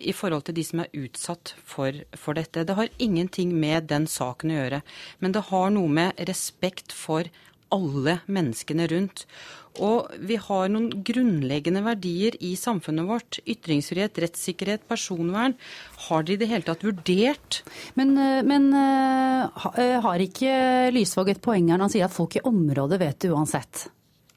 i 0.00 0.14
forhold 0.16 0.46
til 0.48 0.56
de 0.56 0.64
som 0.64 0.80
er 0.84 0.94
utsatt 0.96 1.54
for, 1.60 2.00
for 2.16 2.38
dette. 2.38 2.64
Det 2.64 2.78
har 2.78 2.92
ingenting 2.98 3.52
med 3.60 3.90
den 3.92 4.08
saken 4.08 4.54
å 4.54 4.58
gjøre, 4.62 4.82
men 5.20 5.36
det 5.36 5.46
har 5.50 5.70
noe 5.76 5.92
med 6.00 6.24
respekt 6.30 6.96
for 6.96 7.28
alle 7.70 8.18
menneskene 8.26 8.88
rundt. 8.90 9.26
Og 9.78 10.10
vi 10.26 10.34
har 10.40 10.72
noen 10.72 10.88
grunnleggende 11.06 11.82
verdier 11.84 12.34
i 12.42 12.56
samfunnet 12.58 13.06
vårt. 13.06 13.38
Ytringsfrihet, 13.46 14.18
rettssikkerhet, 14.24 14.88
personvern. 14.90 15.54
Har 16.08 16.26
de 16.26 16.34
i 16.34 16.40
det 16.40 16.50
hele 16.50 16.66
tatt 16.66 16.82
vurdert? 16.84 17.62
Men, 17.94 18.16
eh, 18.18 18.42
men 18.42 18.72
eh, 18.74 19.62
eh, 19.78 20.00
har 20.02 20.26
ikke 20.26 20.90
Lysvåg 20.96 21.30
et 21.30 21.42
poeng 21.42 21.70
her 21.70 21.78
når 21.78 21.86
han 21.86 21.94
sier 21.94 22.08
at 22.08 22.16
folk 22.16 22.36
i 22.36 22.44
området 22.44 22.98
vet 23.00 23.22
det 23.22 23.30
uansett? 23.30 23.86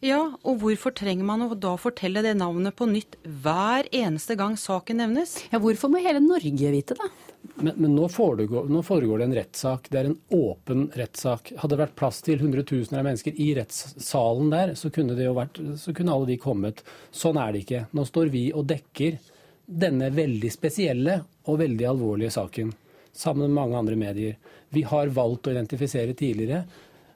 Ja, 0.04 0.20
og 0.44 0.58
hvorfor 0.60 0.92
trenger 0.92 1.24
man 1.24 1.46
å 1.46 1.54
da 1.56 1.78
fortelle 1.80 2.22
det 2.25 2.36
navnet 2.36 2.75
på 2.75 2.90
nytt 2.92 3.16
hver 3.24 3.88
eneste 3.96 4.36
gang 4.36 4.58
saken 4.60 5.00
nevnes? 5.00 5.38
Ja, 5.54 5.62
Hvorfor 5.63 5.90
må 5.90 6.04
hele 6.04 6.20
Norge 6.20 6.74
vite 6.75 6.98
det? 7.00 7.12
Men, 7.56 7.74
men 7.76 7.96
nå, 7.96 8.08
foregår, 8.10 8.70
nå, 8.72 8.82
foregår, 8.84 9.20
det 9.20 9.26
en 9.26 9.36
rettssak. 9.36 9.90
Det 9.92 10.00
er 10.00 10.10
en 10.10 10.18
åpen 10.30 10.86
rettssak. 10.96 11.52
Hadde 11.60 11.76
det 11.76 11.82
vært 11.84 11.98
plass 12.00 12.22
til 12.26 12.40
hundretusener 12.42 13.02
av 13.02 13.10
mennesker 13.10 13.36
i 13.40 13.50
rettssalen 13.58 14.54
der, 14.54 14.74
så 14.80 14.92
kunne, 14.94 15.18
vært, 15.36 15.60
så 15.80 15.94
kunne, 15.96 16.16
alle 16.16 16.32
de 16.32 16.40
kommet. 16.42 16.84
Sånn 17.12 17.40
er 17.42 17.54
det 17.54 17.66
ikke. 17.66 17.84
Nå 17.92 18.08
står 18.10 18.32
vi 18.34 18.48
og 18.56 18.68
dekker 18.72 19.20
denne 19.66 20.10
veldig 20.14 20.52
spesielle 20.52 21.20
og 21.48 21.60
veldig 21.62 21.88
alvorlige 21.92 22.34
saken. 22.36 22.74
Sammen 23.14 23.48
med 23.48 23.58
mange 23.60 23.78
andre 23.80 24.00
medier. 24.00 24.40
Vi 24.74 24.86
har 24.90 25.12
valgt 25.14 25.48
å 25.48 25.54
identifisere 25.54 26.16
tidligere 26.18 26.64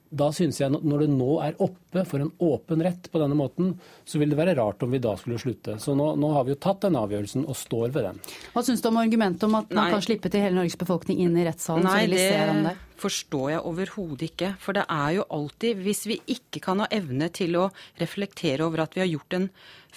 da 0.10 0.30
synes 0.36 0.60
jeg 0.62 0.72
når 0.72 1.04
det 1.04 1.10
nå 1.12 1.38
er 1.44 1.58
oppe 1.64 2.04
for 2.08 2.24
en 2.24 2.32
åpen 2.44 2.84
rett 2.86 3.10
på 3.12 3.22
denne 3.22 3.38
måten, 3.38 3.74
så 4.08 4.22
vil 4.22 4.32
det 4.32 4.40
være 4.40 4.56
rart 4.60 4.84
om 4.86 4.94
vi 4.94 5.02
da 5.04 5.16
skulle 5.20 5.40
slutte. 5.42 5.78
Så 5.84 5.96
nå, 5.98 6.14
nå 6.20 6.32
har 6.36 6.48
vi 6.48 6.56
jo 6.56 6.60
tatt 6.64 6.86
den 6.86 6.98
avgjørelsen 7.00 7.48
og 7.48 7.58
står 7.58 7.94
ved 7.96 8.08
den. 8.10 8.22
Hva 8.54 8.64
syns 8.66 8.84
du 8.84 8.90
om 8.92 9.00
argumentet 9.02 9.48
om 9.48 9.58
at 9.60 9.72
Nei. 9.72 9.80
man 9.82 9.98
kan 9.98 10.06
slippe 10.06 10.32
til 10.34 10.46
hele 10.46 10.60
Norges 10.60 10.78
befolkning 10.80 11.24
inn 11.26 11.38
i 11.38 11.48
rettssalen? 11.48 11.88
Nei, 11.88 12.06
det 12.12 12.76
forstår 13.02 13.52
jeg 13.52 13.66
overhodet 13.70 14.28
ikke. 14.30 14.54
For 14.62 14.78
det 14.78 14.86
er 14.92 15.18
jo 15.18 15.26
alltid, 15.38 15.82
hvis 15.86 16.06
vi 16.10 16.20
ikke 16.34 16.62
kan 16.64 16.84
ha 16.84 16.88
evne 16.94 17.30
til 17.34 17.58
å 17.60 17.68
reflektere 18.00 18.66
over 18.66 18.84
at 18.84 18.98
vi 18.98 19.04
har 19.04 19.12
gjort 19.12 19.38
en 19.38 19.48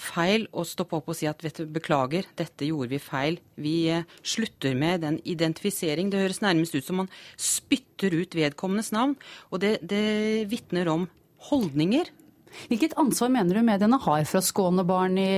feil 0.00 0.46
og 0.50 0.68
stoppe 0.68 0.96
opp 0.98 1.10
og 1.10 1.18
si 1.18 1.28
at 1.28 1.42
vet 1.44 1.60
du, 1.60 1.66
beklager, 1.70 2.28
dette 2.38 2.68
gjorde 2.68 2.92
vi 2.94 3.02
feil. 3.02 3.40
Vi 3.60 3.74
eh, 3.92 4.06
slutter 4.22 4.76
med 4.78 5.04
den 5.04 5.18
identifisering. 5.28 6.12
Det 6.12 6.22
høres 6.22 6.42
nærmest 6.44 6.76
ut 6.76 6.86
som 6.86 7.02
man 7.02 7.12
spytter 7.36 8.14
ut 8.16 8.36
vedkommendes 8.36 8.92
navn. 8.96 9.16
Og 9.50 9.62
det, 9.64 9.78
det 9.82 10.48
vitner 10.50 10.92
om 10.92 11.08
holdninger. 11.50 12.12
Hvilket 12.70 12.96
ansvar 12.98 13.30
mener 13.30 13.56
du 13.56 13.62
mediene 13.62 13.98
har 14.02 14.24
for 14.26 14.40
å 14.40 14.44
skåne 14.44 14.84
barn 14.86 15.18
i, 15.22 15.30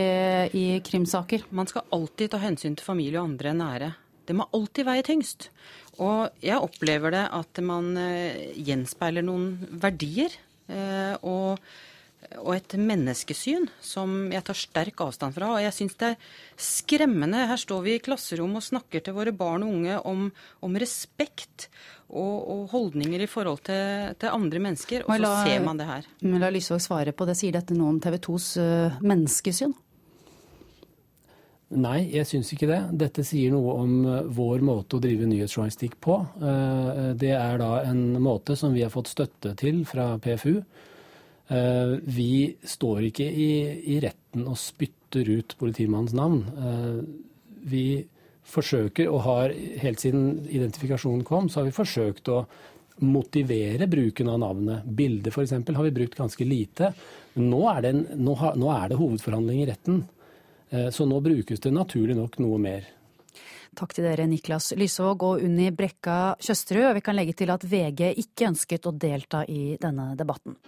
i 0.56 0.66
krimsaker? 0.84 1.44
Man 1.52 1.68
skal 1.68 1.84
alltid 1.92 2.32
ta 2.32 2.40
hensyn 2.40 2.78
til 2.78 2.88
familie 2.88 3.20
og 3.20 3.34
andre 3.34 3.52
nære. 3.56 3.90
Det 4.28 4.36
må 4.38 4.46
alltid 4.54 4.86
veie 4.86 5.04
tyngst. 5.04 5.50
Og 6.00 6.44
jeg 6.44 6.56
opplever 6.56 7.12
det 7.12 7.26
at 7.36 7.62
man 7.64 7.92
eh, 8.00 8.52
gjenspeiler 8.56 9.24
noen 9.26 9.56
verdier. 9.82 10.32
Eh, 10.72 11.16
og 11.20 11.60
og 12.40 12.54
et 12.54 12.74
menneskesyn 12.78 13.66
som 13.82 14.30
jeg 14.32 14.44
tar 14.46 14.56
sterk 14.56 15.00
avstand 15.04 15.34
fra. 15.36 15.50
Og 15.56 15.62
jeg 15.64 15.74
syns 15.76 15.96
det 16.00 16.12
er 16.12 16.30
skremmende. 16.60 17.44
Her 17.50 17.60
står 17.60 17.82
vi 17.84 17.96
i 17.96 18.02
klasserom 18.02 18.54
og 18.58 18.64
snakker 18.64 19.04
til 19.04 19.16
våre 19.16 19.34
barn 19.36 19.66
og 19.66 19.74
unge 19.74 19.98
om, 20.08 20.28
om 20.64 20.78
respekt 20.80 21.68
og, 22.08 22.36
og, 22.38 22.64
holdninger 22.72 23.24
i 23.24 23.30
forhold 23.30 23.62
til, 23.66 24.12
til 24.20 24.32
andre 24.32 24.62
mennesker, 24.62 25.06
og 25.06 25.16
så 25.16 25.32
ser 25.46 25.62
man 25.64 25.80
det 25.80 25.88
her. 25.88 26.08
Men 26.20 26.42
la 26.42 26.52
Lysvåg 26.52 26.82
svare 26.84 27.14
på 27.16 27.28
det. 27.28 27.38
Sier 27.40 27.56
dette 27.56 27.76
noe 27.76 27.94
om 27.94 28.00
TV 28.02 28.18
2s 28.22 28.48
uh, 28.60 29.00
menneskesyn? 29.00 29.72
Nei, 31.72 32.10
jeg 32.12 32.28
syns 32.28 32.50
ikke 32.52 32.68
det. 32.68 32.80
Dette 33.00 33.24
sier 33.24 33.52
noe 33.54 33.74
om 33.80 33.92
eh, 34.04 34.24
vår 34.36 34.64
måte 34.66 34.98
å 34.98 35.02
drive 35.02 35.28
nyhetsjournalistikk 35.28 35.96
på. 36.04 36.18
Eh, 36.36 37.12
det 37.18 37.32
er 37.38 37.60
da 37.62 37.70
en 37.88 38.18
måte 38.20 38.56
som 38.58 38.74
vi 38.76 38.84
har 38.84 38.92
fått 38.92 39.12
støtte 39.12 39.54
til 39.60 39.82
fra 39.88 40.10
PFU. 40.20 40.58
Eh, 41.52 41.94
vi 42.04 42.32
står 42.68 43.08
ikke 43.08 43.28
i, 43.28 43.50
i 43.94 44.00
retten 44.04 44.44
og 44.44 44.60
spytter 44.60 45.28
ut 45.32 45.56
politimannens 45.60 46.16
navn. 46.16 46.44
Vi 47.68 48.02
forsøker, 48.48 49.08
og 49.12 49.24
har 49.26 49.52
helt 49.82 50.00
siden 50.02 50.46
identifikasjonen 50.50 51.24
kom, 51.24 51.48
så 51.48 51.60
har 51.60 51.68
vi 51.68 51.76
forsøkt 51.76 52.30
å 52.32 52.42
motivere 53.04 53.88
bruken 53.90 54.30
av 54.32 54.40
navnet. 54.42 54.88
Bildet 54.88 55.32
f.eks. 55.32 55.52
har 55.52 55.86
vi 55.86 55.94
brukt 55.94 56.16
ganske 56.18 56.46
lite. 56.48 56.92
Nå 57.40 57.60
er 57.72 57.92
en, 57.92 58.02
nå 58.20 58.36
nå 58.60 58.72
er 58.72 58.92
det 58.92 59.00
hovedforhandling 59.00 59.62
i 59.62 59.68
retten. 59.72 60.02
Eh, 60.72 60.88
så 60.90 61.06
nå 61.06 61.20
brukes 61.20 61.60
det 61.60 61.72
naturlig 61.74 62.16
nok 62.16 62.38
noe 62.42 62.58
mer. 62.60 62.88
Takk 63.76 63.94
til 63.96 64.04
dere, 64.04 64.26
Niklas 64.28 64.72
Lysvåg 64.76 65.24
og 65.24 65.44
Unni 65.44 65.70
Brekka 65.72 66.34
Tjøsterud. 66.42 66.90
Vi 66.98 67.04
kan 67.04 67.16
legge 67.16 67.36
til 67.36 67.52
at 67.52 67.64
VG 67.64 68.10
ikke 68.20 68.50
ønsket 68.50 68.88
å 68.88 68.92
delta 68.92 69.44
i 69.48 69.78
denne 69.80 70.12
debatten. 70.18 70.58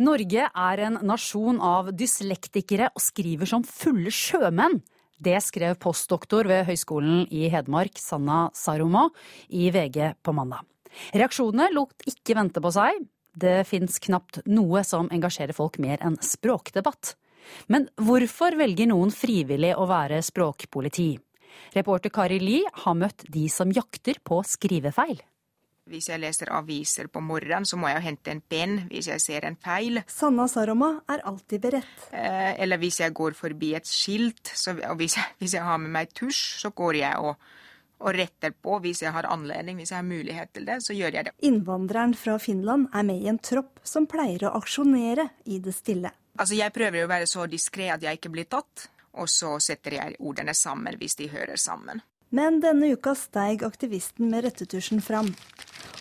Norge 0.00 0.46
er 0.48 0.82
en 0.86 0.96
nasjon 1.04 1.60
av 1.62 1.90
dyslektikere 1.92 2.88
og 2.94 3.02
skriver 3.04 3.46
som 3.46 3.66
fulle 3.66 4.10
sjømenn. 4.14 4.80
Det 5.20 5.36
skrev 5.44 5.76
postdoktor 5.82 6.48
ved 6.48 6.64
Høgskolen 6.70 7.26
i 7.28 7.50
Hedmark, 7.52 7.98
Sanna 8.00 8.46
Saromo, 8.56 9.10
i 9.52 9.68
VG 9.70 10.14
på 10.24 10.32
mandag. 10.32 10.64
Reaksjonene 11.12 11.68
lot 11.74 12.08
ikke 12.08 12.38
vente 12.38 12.62
på 12.64 12.72
seg. 12.74 13.04
Det 13.36 13.60
fins 13.68 14.00
knapt 14.02 14.40
noe 14.50 14.82
som 14.88 15.10
engasjerer 15.12 15.54
folk 15.54 15.76
mer 15.82 16.00
enn 16.02 16.16
språkdebatt. 16.24 17.14
Men 17.68 17.88
hvorfor 17.96 18.56
velger 18.58 18.90
noen 18.90 19.12
frivillig 19.14 19.74
å 19.78 19.88
være 19.90 20.22
språkpoliti? 20.24 21.12
Reporter 21.74 22.12
Kari 22.14 22.38
Lie 22.42 22.70
har 22.84 22.96
møtt 22.98 23.26
de 23.28 23.48
som 23.52 23.70
jakter 23.74 24.18
på 24.26 24.40
skrivefeil. 24.46 25.20
Hvis 25.90 26.06
jeg 26.06 26.20
leser 26.22 26.52
aviser 26.54 27.08
på 27.10 27.22
morgenen, 27.24 27.66
så 27.66 27.78
må 27.80 27.88
jeg 27.90 28.04
hente 28.04 28.30
en 28.30 28.42
penn 28.52 28.76
hvis 28.90 29.08
jeg 29.10 29.22
ser 29.22 29.46
en 29.48 29.56
feil. 29.58 30.02
Sanna 30.10 30.46
Saroma 30.50 30.92
er 31.10 31.24
alltid 31.26 31.64
beredt. 31.64 32.04
Eh, 32.14 32.52
eller 32.62 32.78
hvis 32.78 33.00
jeg 33.02 33.14
går 33.16 33.34
forbi 33.38 33.72
et 33.74 33.88
skilt, 33.88 34.52
så, 34.54 34.76
og 34.76 35.00
hvis 35.00 35.18
jeg, 35.18 35.34
hvis 35.40 35.56
jeg, 35.56 35.66
har 35.66 35.80
med 35.82 35.90
meg 35.96 36.12
tusj, 36.14 36.60
så 36.62 36.70
går 36.76 37.00
jeg 37.00 37.24
og, 37.26 37.50
og 38.04 38.14
retter 38.14 38.54
på 38.54 38.78
hvis 38.84 39.02
jeg 39.02 39.14
har 39.16 39.26
anledning, 39.32 39.80
hvis 39.80 39.90
jeg 39.90 39.98
har 39.98 40.06
mulighet 40.06 40.54
til 40.54 40.70
det, 40.70 40.78
så 40.86 40.94
gjør 40.94 41.18
jeg 41.18 41.26
det. 41.26 41.34
Innvandreren 41.50 42.14
fra 42.14 42.38
Finland 42.38 42.86
er 42.94 43.10
med 43.10 43.24
i 43.24 43.32
en 43.32 43.42
tropp 43.42 43.82
som 43.82 44.06
pleier 44.10 44.46
å 44.46 44.54
aksjonere 44.60 45.26
i 45.50 45.58
det 45.64 45.74
stille. 45.74 46.14
Altså, 46.38 46.54
jeg 46.56 46.72
prøver 46.74 47.04
å 47.04 47.10
være 47.10 47.28
så 47.30 47.46
diskré 47.50 47.90
at 47.92 48.04
jeg 48.04 48.20
ikke 48.20 48.32
blir 48.32 48.48
tatt, 48.50 48.88
og 49.18 49.28
så 49.30 49.56
setter 49.62 49.98
jeg 49.98 50.20
ordene 50.20 50.54
sammen 50.54 50.98
hvis 51.00 51.18
de 51.18 51.30
hører 51.32 51.58
sammen. 51.60 52.02
Men 52.30 52.60
denne 52.62 52.92
uka 52.94 53.16
steig 53.18 53.64
aktivisten 53.66 54.30
med 54.30 54.44
rettetusjen 54.46 55.02
fram. 55.02 55.32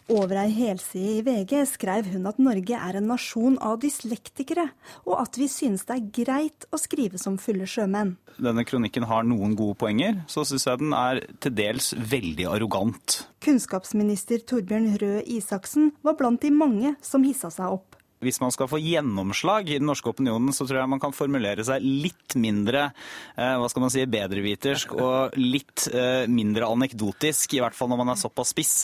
Over 0.09 0.39
ei 0.41 0.49
helside 0.53 1.19
i 1.19 1.23
VG 1.25 1.51
skrev 1.69 2.07
hun 2.09 2.25
at 2.29 2.39
Norge 2.41 2.77
er 2.77 2.97
en 2.97 3.09
nasjon 3.11 3.59
av 3.61 3.75
dyslektikere, 3.81 4.65
og 5.05 5.19
at 5.21 5.37
vi 5.37 5.45
synes 5.49 5.85
det 5.85 5.97
er 5.97 6.07
greit 6.17 6.65
å 6.73 6.79
skrive 6.81 7.21
som 7.21 7.37
fulle 7.41 7.67
sjømenn. 7.69 8.15
Denne 8.41 8.65
kronikken 8.65 9.05
har 9.09 9.25
noen 9.29 9.53
gode 9.57 9.77
poenger, 9.81 10.23
så 10.29 10.45
syns 10.49 10.65
jeg 10.65 10.81
den 10.81 10.95
er 10.97 11.21
til 11.41 11.53
dels 11.57 11.91
veldig 11.93 12.49
arrogant. 12.49 13.19
Kunnskapsminister 13.45 14.41
Torbjørn 14.49 14.95
Røe 15.01 15.21
Isaksen 15.29 15.93
var 16.05 16.17
blant 16.17 16.41
de 16.41 16.53
mange 16.53 16.95
som 17.05 17.25
hissa 17.25 17.53
seg 17.53 17.77
opp 17.77 17.88
hvis 18.23 18.41
man 18.43 18.51
skal 18.51 18.67
få 18.67 18.79
gjennomslag 18.83 19.69
i 19.69 19.79
den 19.79 19.87
norske 19.87 20.11
opinionen, 20.11 20.51
så 20.55 20.67
tror 20.67 20.81
jeg 20.81 20.91
man 20.91 21.01
kan 21.01 21.15
formulere 21.15 21.63
seg 21.65 21.83
litt 21.83 22.35
mindre 22.39 22.89
eh, 22.89 23.55
hva 23.55 23.69
skal 23.71 23.85
man 23.85 23.93
si, 23.93 24.03
bedrevitersk 24.09 24.95
og 24.99 25.39
litt 25.39 25.87
eh, 25.93 26.27
mindre 26.31 26.67
anekdotisk, 26.67 27.55
i 27.55 27.63
hvert 27.63 27.77
fall 27.77 27.91
når 27.91 28.01
man 28.03 28.13
er 28.13 28.19
såpass 28.19 28.53
spiss. 28.55 28.77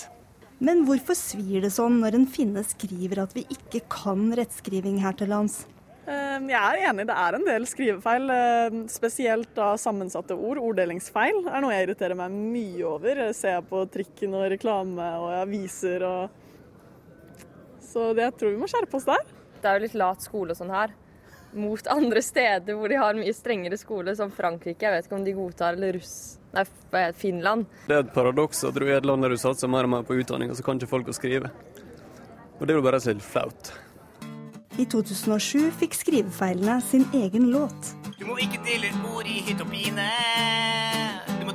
Men 0.63 0.85
hvorfor 0.87 1.17
svir 1.19 1.65
det 1.65 1.73
sånn 1.75 1.99
når 1.99 2.15
en 2.15 2.27
finne 2.31 2.63
skriver 2.63 3.25
at 3.25 3.33
vi 3.35 3.43
ikke 3.51 3.83
kan 3.91 4.29
rettskriving 4.39 5.01
her 5.03 5.17
til 5.19 5.33
lands? 5.33 5.65
Eh, 6.07 6.39
jeg 6.39 6.55
er 6.61 6.87
enig, 6.93 7.07
det 7.09 7.19
er 7.25 7.35
en 7.35 7.45
del 7.49 7.67
skrivefeil, 7.67 8.31
spesielt 8.93 9.51
da 9.57 9.73
sammensatte 9.81 10.37
ord. 10.37 10.63
Orddelingsfeil 10.63 11.43
er 11.43 11.59
noe 11.59 11.75
jeg 11.75 11.89
irriterer 11.89 12.15
meg 12.23 12.31
mye 12.39 12.87
over. 12.87 13.25
Jeg 13.27 13.35
ser 13.35 13.67
på 13.67 13.83
trikken 13.91 14.39
og 14.39 14.47
reklame 14.55 15.11
og 15.19 15.35
aviser 15.41 16.07
og 16.07 16.41
så 17.95 18.11
det, 18.11 18.27
jeg 18.27 18.35
tror 18.41 18.51
vi 18.51 18.59
må 18.59 18.67
skjerpe 18.67 18.97
oss 18.99 19.07
der. 19.07 19.21
Det 19.61 19.69
er 19.69 19.77
jo 19.77 19.85
litt 19.85 19.93
lat 19.97 20.23
skole 20.25 20.51
og 20.51 20.59
sånn 20.59 20.73
her. 20.75 20.91
Mot 21.55 21.87
andre 21.87 22.19
steder 22.19 22.75
hvor 22.75 22.91
de 22.91 22.97
har 22.99 23.15
mye 23.15 23.31
strengere 23.33 23.79
skole, 23.79 24.11
som 24.19 24.33
Frankrike. 24.35 24.83
Jeg 24.83 24.91
vet 24.91 25.07
ikke 25.07 25.15
om 25.15 25.23
de 25.23 25.35
godtar 25.37 25.77
eller 25.79 25.95
russ... 25.95 26.17
Nei, 26.55 26.65
Finland. 27.15 27.65
Det 27.87 27.95
er 27.95 28.03
et 28.03 28.11
paradoks 28.15 28.63
at 28.67 28.75
du 28.75 28.83
er 28.85 28.97
et 28.97 29.07
land 29.07 29.23
der 29.23 29.31
du 29.31 29.39
satser 29.39 29.71
mer 29.71 29.87
og 29.87 29.91
mer 29.91 30.05
på 30.07 30.19
utdanning, 30.19 30.51
og 30.51 30.59
så 30.59 30.67
kan 30.67 30.79
ikke 30.79 30.91
folk 30.91 31.11
å 31.11 31.15
skrive. 31.15 31.51
Og 32.59 32.67
det 32.67 32.75
er 32.75 32.79
jo 32.79 32.85
bare 32.85 33.01
så 33.03 33.15
flaut. 33.23 33.71
I 34.75 34.83
2007 34.91 35.71
fikk 35.79 35.95
skrivefeilene 35.95 36.81
sin 36.83 37.07
egen 37.15 37.47
låt. 37.55 37.95
Du 38.19 38.27
må 38.27 38.35
ikke 38.43 38.59
dele 38.67 38.91
ord 39.15 39.27
i 39.27 39.39
hytt 39.47 39.63
og 39.63 39.71
pine. 39.71 40.11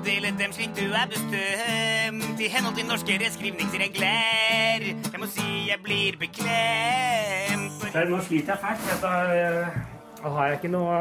Dele 0.05 0.31
dem 0.39 0.53
slik 0.57 0.71
du 0.79 0.87
er 0.97 1.09
bestemt, 1.11 2.39
i 2.41 2.47
henhold 2.49 2.77
til 2.79 2.87
norske 2.89 3.17
reskrivningsregler. 3.21 4.87
Jeg 5.05 5.21
må 5.21 5.29
si 5.29 5.49
jeg 5.69 5.83
blir 5.85 6.17
beklemt. 6.21 7.85
Nå 8.09 8.21
sliter 8.25 8.57
jeg 8.57 8.63
fælt. 8.63 9.03
Da 9.03 9.13
eh, 9.35 9.77
har 10.25 10.49
jeg 10.49 10.61
ikke 10.61 10.73
noe, 10.73 10.95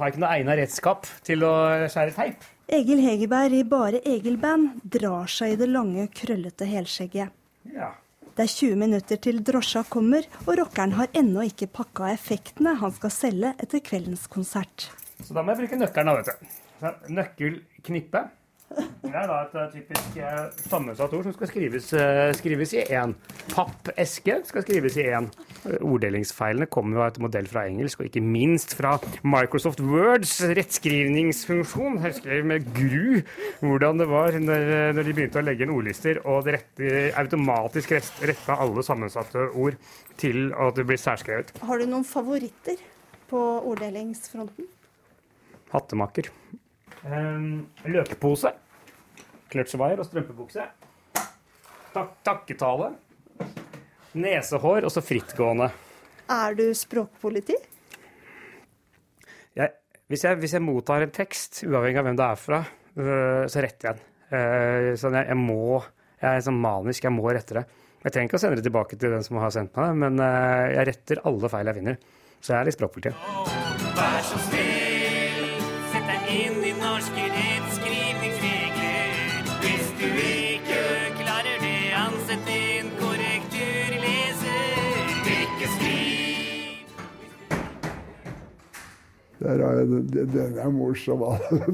har 0.00 0.10
ikke 0.10 0.22
noe 0.24 0.32
egna 0.34 0.56
redskap 0.58 1.06
til 1.26 1.46
å 1.46 1.52
skjære 1.86 2.16
teip. 2.16 2.48
Egil 2.74 3.04
Hegerberg 3.04 3.54
i 3.58 3.62
Bare 3.68 4.00
Egil-band 4.08 4.82
drar 4.96 5.30
seg 5.30 5.54
i 5.54 5.60
det 5.60 5.70
lange, 5.70 6.08
krøllete 6.16 6.66
helskjegget. 6.66 7.30
Ja. 7.76 7.92
Det 8.34 8.48
er 8.48 8.50
20 8.50 8.80
minutter 8.80 9.20
til 9.22 9.44
drosja 9.46 9.84
kommer, 9.86 10.26
og 10.42 10.56
rockeren 10.58 10.96
har 10.98 11.12
ennå 11.14 11.44
ikke 11.52 11.70
pakka 11.70 12.10
effektene 12.16 12.74
han 12.80 12.98
skal 12.98 13.14
selge 13.14 13.54
etter 13.62 13.84
kveldens 13.84 14.26
konsert. 14.26 14.90
Så 15.22 15.36
da 15.36 15.44
må 15.44 15.54
jeg 15.54 15.62
bruke 15.62 15.78
nøkkelen, 15.84 16.10
da, 16.10 16.18
vet 16.18 16.32
du. 16.34 16.63
Nøkkelknippe. 17.08 18.26
Det 19.04 19.12
er 19.12 19.28
da 19.28 19.36
et 19.44 19.52
eh, 19.60 19.66
typisk 19.74 20.16
eh, 20.18 20.46
sammensatt 20.66 21.12
ord 21.14 21.26
som 21.26 21.34
skal 21.36 21.50
skrives, 21.50 21.90
eh, 21.94 22.30
skrives 22.34 22.72
i 22.74 22.80
én. 22.96 23.12
Pappeske 23.52 24.38
skal 24.48 24.64
skrives 24.64 24.96
i 24.98 25.04
én. 25.14 25.28
Orddelingsfeilene 25.84 26.66
kommer 26.72 26.98
jo 26.98 27.04
av 27.04 27.12
et 27.12 27.20
modell 27.22 27.46
fra 27.50 27.66
engelsk, 27.68 28.00
og 28.00 28.08
ikke 28.08 28.24
minst 28.24 28.74
fra 28.78 28.96
Microsoft 29.22 29.82
Words 29.84 30.32
rettskrivningsfunksjon. 30.56 32.00
Jeg 32.08 32.18
skrev 32.18 32.48
med 32.48 32.66
gru 32.74 33.20
hvordan 33.60 34.00
det 34.00 34.08
var 34.10 34.40
når, 34.40 34.66
når 34.96 35.06
de 35.06 35.16
begynte 35.20 35.42
å 35.42 35.46
legge 35.46 35.68
inn 35.68 35.76
ordlister, 35.76 36.22
og 36.24 36.48
det 36.48 36.58
rette, 36.58 36.90
automatisk 37.20 37.94
retta 38.24 38.58
alle 38.64 38.86
sammensatte 38.86 39.50
ord 39.52 39.78
til 40.20 40.48
at 40.56 40.80
det 40.80 40.88
blir 40.88 41.00
særskrevet. 41.00 41.54
Har 41.62 41.78
du 41.78 41.86
noen 41.86 42.08
favoritter 42.08 42.80
på 43.30 43.44
orddelingsfronten? 43.70 44.72
Hattemaker. 45.74 46.32
Um, 47.04 47.66
løkepose. 47.84 48.54
Kløtsjevaier 49.52 50.00
og 50.00 50.08
strømpebukse. 50.08 50.64
Tak 51.94 52.14
takketale. 52.26 52.94
Nesehår 54.16 54.86
og 54.86 54.92
så 54.94 55.02
frittgående. 55.04 55.68
Er 56.32 56.56
du 56.56 56.64
språkpoliti? 56.74 57.56
Jeg, 59.54 59.70
hvis, 60.08 60.24
jeg, 60.24 60.38
hvis, 60.40 60.56
jeg, 60.56 60.64
mottar 60.64 61.04
en 61.04 61.12
tekst, 61.14 61.60
uavhengig 61.68 62.00
av 62.00 62.08
hvem 62.08 62.18
det 62.18 62.26
er 62.26 62.40
fra, 62.40 62.62
øh, 62.96 63.44
så 63.52 63.62
retter 63.62 63.90
jeg 63.90 64.00
den. 64.00 64.10
Uh, 64.34 64.94
sånn 64.98 65.14
jeg, 65.18 65.28
jeg, 65.28 65.36
må 65.36 65.82
Jeg 66.18 66.30
er 66.30 66.42
sånn 66.46 66.56
manisk, 66.58 67.04
jeg 67.04 67.12
må 67.14 67.28
rette 67.28 67.58
det. 67.60 67.66
Jeg 68.04 68.14
trenger 68.14 68.30
ikke 68.30 68.38
å 68.40 68.42
sende 68.42 68.58
det 68.58 68.64
tilbake 68.66 68.96
til 68.96 69.12
den 69.12 69.26
som 69.26 69.38
har 69.42 69.52
sendt 69.54 69.76
meg 69.76 69.92
det, 69.92 70.00
men 70.00 70.24
uh, 70.24 70.72
jeg 70.72 70.88
retter 70.88 71.22
alle 71.28 71.52
feil 71.52 71.70
jeg 71.70 71.82
finner. 71.82 72.00
Så 72.40 72.54
jeg 72.54 72.62
er 72.62 72.70
litt 72.70 72.78
språkpoliti. 72.78 73.14
Vær 73.94 74.20
så 74.24 74.40
snill 74.48 74.53
Den 89.44 90.58
er 90.58 90.72
morsom, 90.72 91.22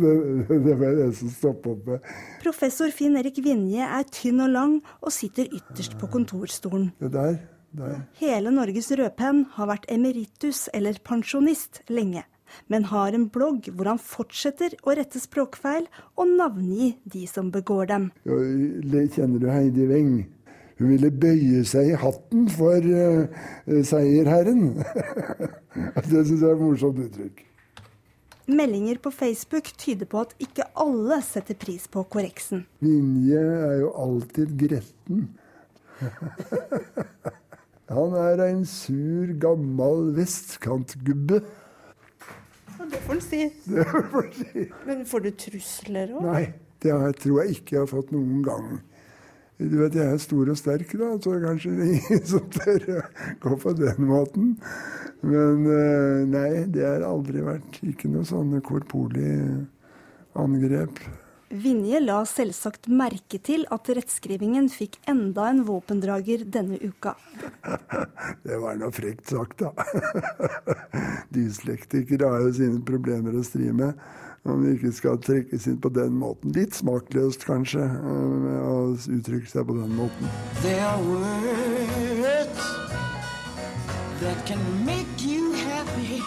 det 0.67 0.75
var 0.81 0.99
det 0.99 1.13
som 1.21 1.31
stoppet 1.33 1.71
opp 1.77 1.87
med. 1.95 2.11
Professor 2.43 2.91
Finn 2.95 3.17
Erik 3.21 3.39
Vinje 3.45 3.87
er 3.87 4.11
tynn 4.11 4.43
og 4.43 4.53
lang 4.53 4.77
og 5.01 5.15
sitter 5.15 5.49
ytterst 5.49 5.97
på 6.01 6.11
kontorstolen. 6.11 6.91
Det 7.01 7.13
der 7.15 7.39
Der. 7.71 8.01
Hele 8.19 8.51
Norges 8.51 8.89
rødpenn 8.99 9.45
har 9.55 9.69
vært 9.71 9.85
emeritus 9.95 10.65
eller 10.75 10.97
pensjonist 11.07 11.85
lenge, 11.87 12.25
men 12.67 12.89
har 12.91 13.15
en 13.15 13.29
blogg 13.31 13.69
hvor 13.71 13.93
han 13.93 14.01
fortsetter 14.03 14.75
å 14.83 14.97
rette 14.99 15.23
språkfeil 15.23 15.87
og 16.19 16.33
navngi 16.33 16.97
de 17.13 17.23
som 17.31 17.53
begår 17.55 17.93
dem. 17.93 18.09
Kjenner 18.27 19.39
du 19.39 19.47
Heidi 19.53 19.87
Weng? 19.87 20.17
Hun 20.81 20.91
ville 20.95 21.13
bøye 21.13 21.63
seg 21.69 21.93
i 21.93 22.01
hatten 22.01 22.49
for 22.51 22.83
uh, 22.83 23.47
seierherren. 23.87 24.81
det 26.11 26.25
syns 26.25 26.41
jeg 26.41 26.49
er 26.49 26.57
et 26.57 26.65
morsomt 26.65 27.03
uttrykk. 27.05 27.45
Meldinger 28.51 28.99
på 29.03 29.13
Facebook 29.15 29.69
tyder 29.79 30.09
på 30.11 30.25
at 30.25 30.35
ikke 30.43 30.67
alle 30.81 31.21
setter 31.23 31.55
pris 31.59 31.87
på 31.91 32.03
korreksen. 32.11 32.65
Vinje 32.83 33.39
er 33.39 33.77
jo 33.85 33.93
alltid 33.95 34.57
gretten. 34.59 35.29
Han 37.91 38.15
er 38.15 38.43
en 38.49 38.65
sur, 38.67 39.31
gammel 39.43 40.13
vestkantgubbe. 40.17 41.41
Det 42.91 43.01
får 43.07 43.15
en 43.15 43.23
si. 43.25 43.41
Det 43.75 43.87
får 43.87 44.27
en 44.27 44.37
si. 44.39 44.67
Men 44.87 45.03
får 45.07 45.25
du 45.27 45.31
trusler 45.45 46.15
òg? 46.15 46.23
Nei, 46.27 46.45
det 46.83 46.95
tror 47.23 47.43
jeg 47.43 47.59
ikke 47.59 47.77
jeg 47.77 47.85
har 47.85 47.91
fått 47.91 48.15
noen 48.15 48.45
gang. 48.47 48.71
Du 49.61 49.77
vet, 49.77 49.95
Jeg 49.95 50.09
er 50.09 50.21
stor 50.23 50.49
og 50.49 50.57
sterk, 50.57 50.93
da, 50.97 51.11
så 51.21 51.37
kanskje 51.43 51.75
det 51.77 51.87
er 51.87 51.97
ingen 51.99 52.27
som 52.33 52.47
tør 52.55 52.87
å 52.97 53.01
gå 53.45 53.57
på 53.61 53.75
den 53.77 54.07
måten. 54.09 54.55
Men 55.21 55.67
eh, 55.69 56.21
nei, 56.33 56.53
det 56.73 56.87
har 56.87 57.05
aldri 57.05 57.45
vært 57.45 57.83
ikke 57.85 58.09
noe 58.09 58.25
sånne 58.25 58.63
korporlige 58.65 59.67
angrep. 60.41 61.03
Vinje 61.51 61.99
la 61.99 62.21
selvsagt 62.31 62.87
merke 62.95 63.41
til 63.43 63.65
at 63.75 63.89
rettskrivingen 63.91 64.69
fikk 64.71 65.01
enda 65.11 65.49
en 65.51 65.65
våpendrager 65.67 66.45
denne 66.47 66.79
uka. 66.79 67.17
Det 68.47 68.57
var 68.63 68.79
noe 68.79 68.95
frekt 68.95 69.33
sagt, 69.35 69.65
da. 69.65 69.75
Dyslektikere 71.35 72.31
har 72.31 72.47
jo 72.47 72.55
sine 72.55 72.79
problemer 72.87 73.35
å 73.35 73.43
stri 73.45 73.75
med. 73.75 73.99
Om 74.49 74.63
de 74.65 74.73
ikke 74.73 74.93
skal 74.97 75.19
trekkes 75.21 75.67
inn 75.69 75.77
på 75.85 75.91
den 75.93 76.15
måten. 76.17 76.55
Litt 76.57 76.73
smakløst, 76.79 77.45
kanskje, 77.45 77.85
med 77.85 78.57
å 78.65 78.77
uttrykke 78.97 79.51
seg 79.51 79.67
på 79.69 79.77
den 79.77 79.93
måten. 79.99 80.31
There 80.63 80.81
are 80.81 81.03
words 81.05 82.65
that 84.25 84.41
can 84.49 84.63
make 84.87 85.21
you 85.21 85.53
happy. 85.53 86.23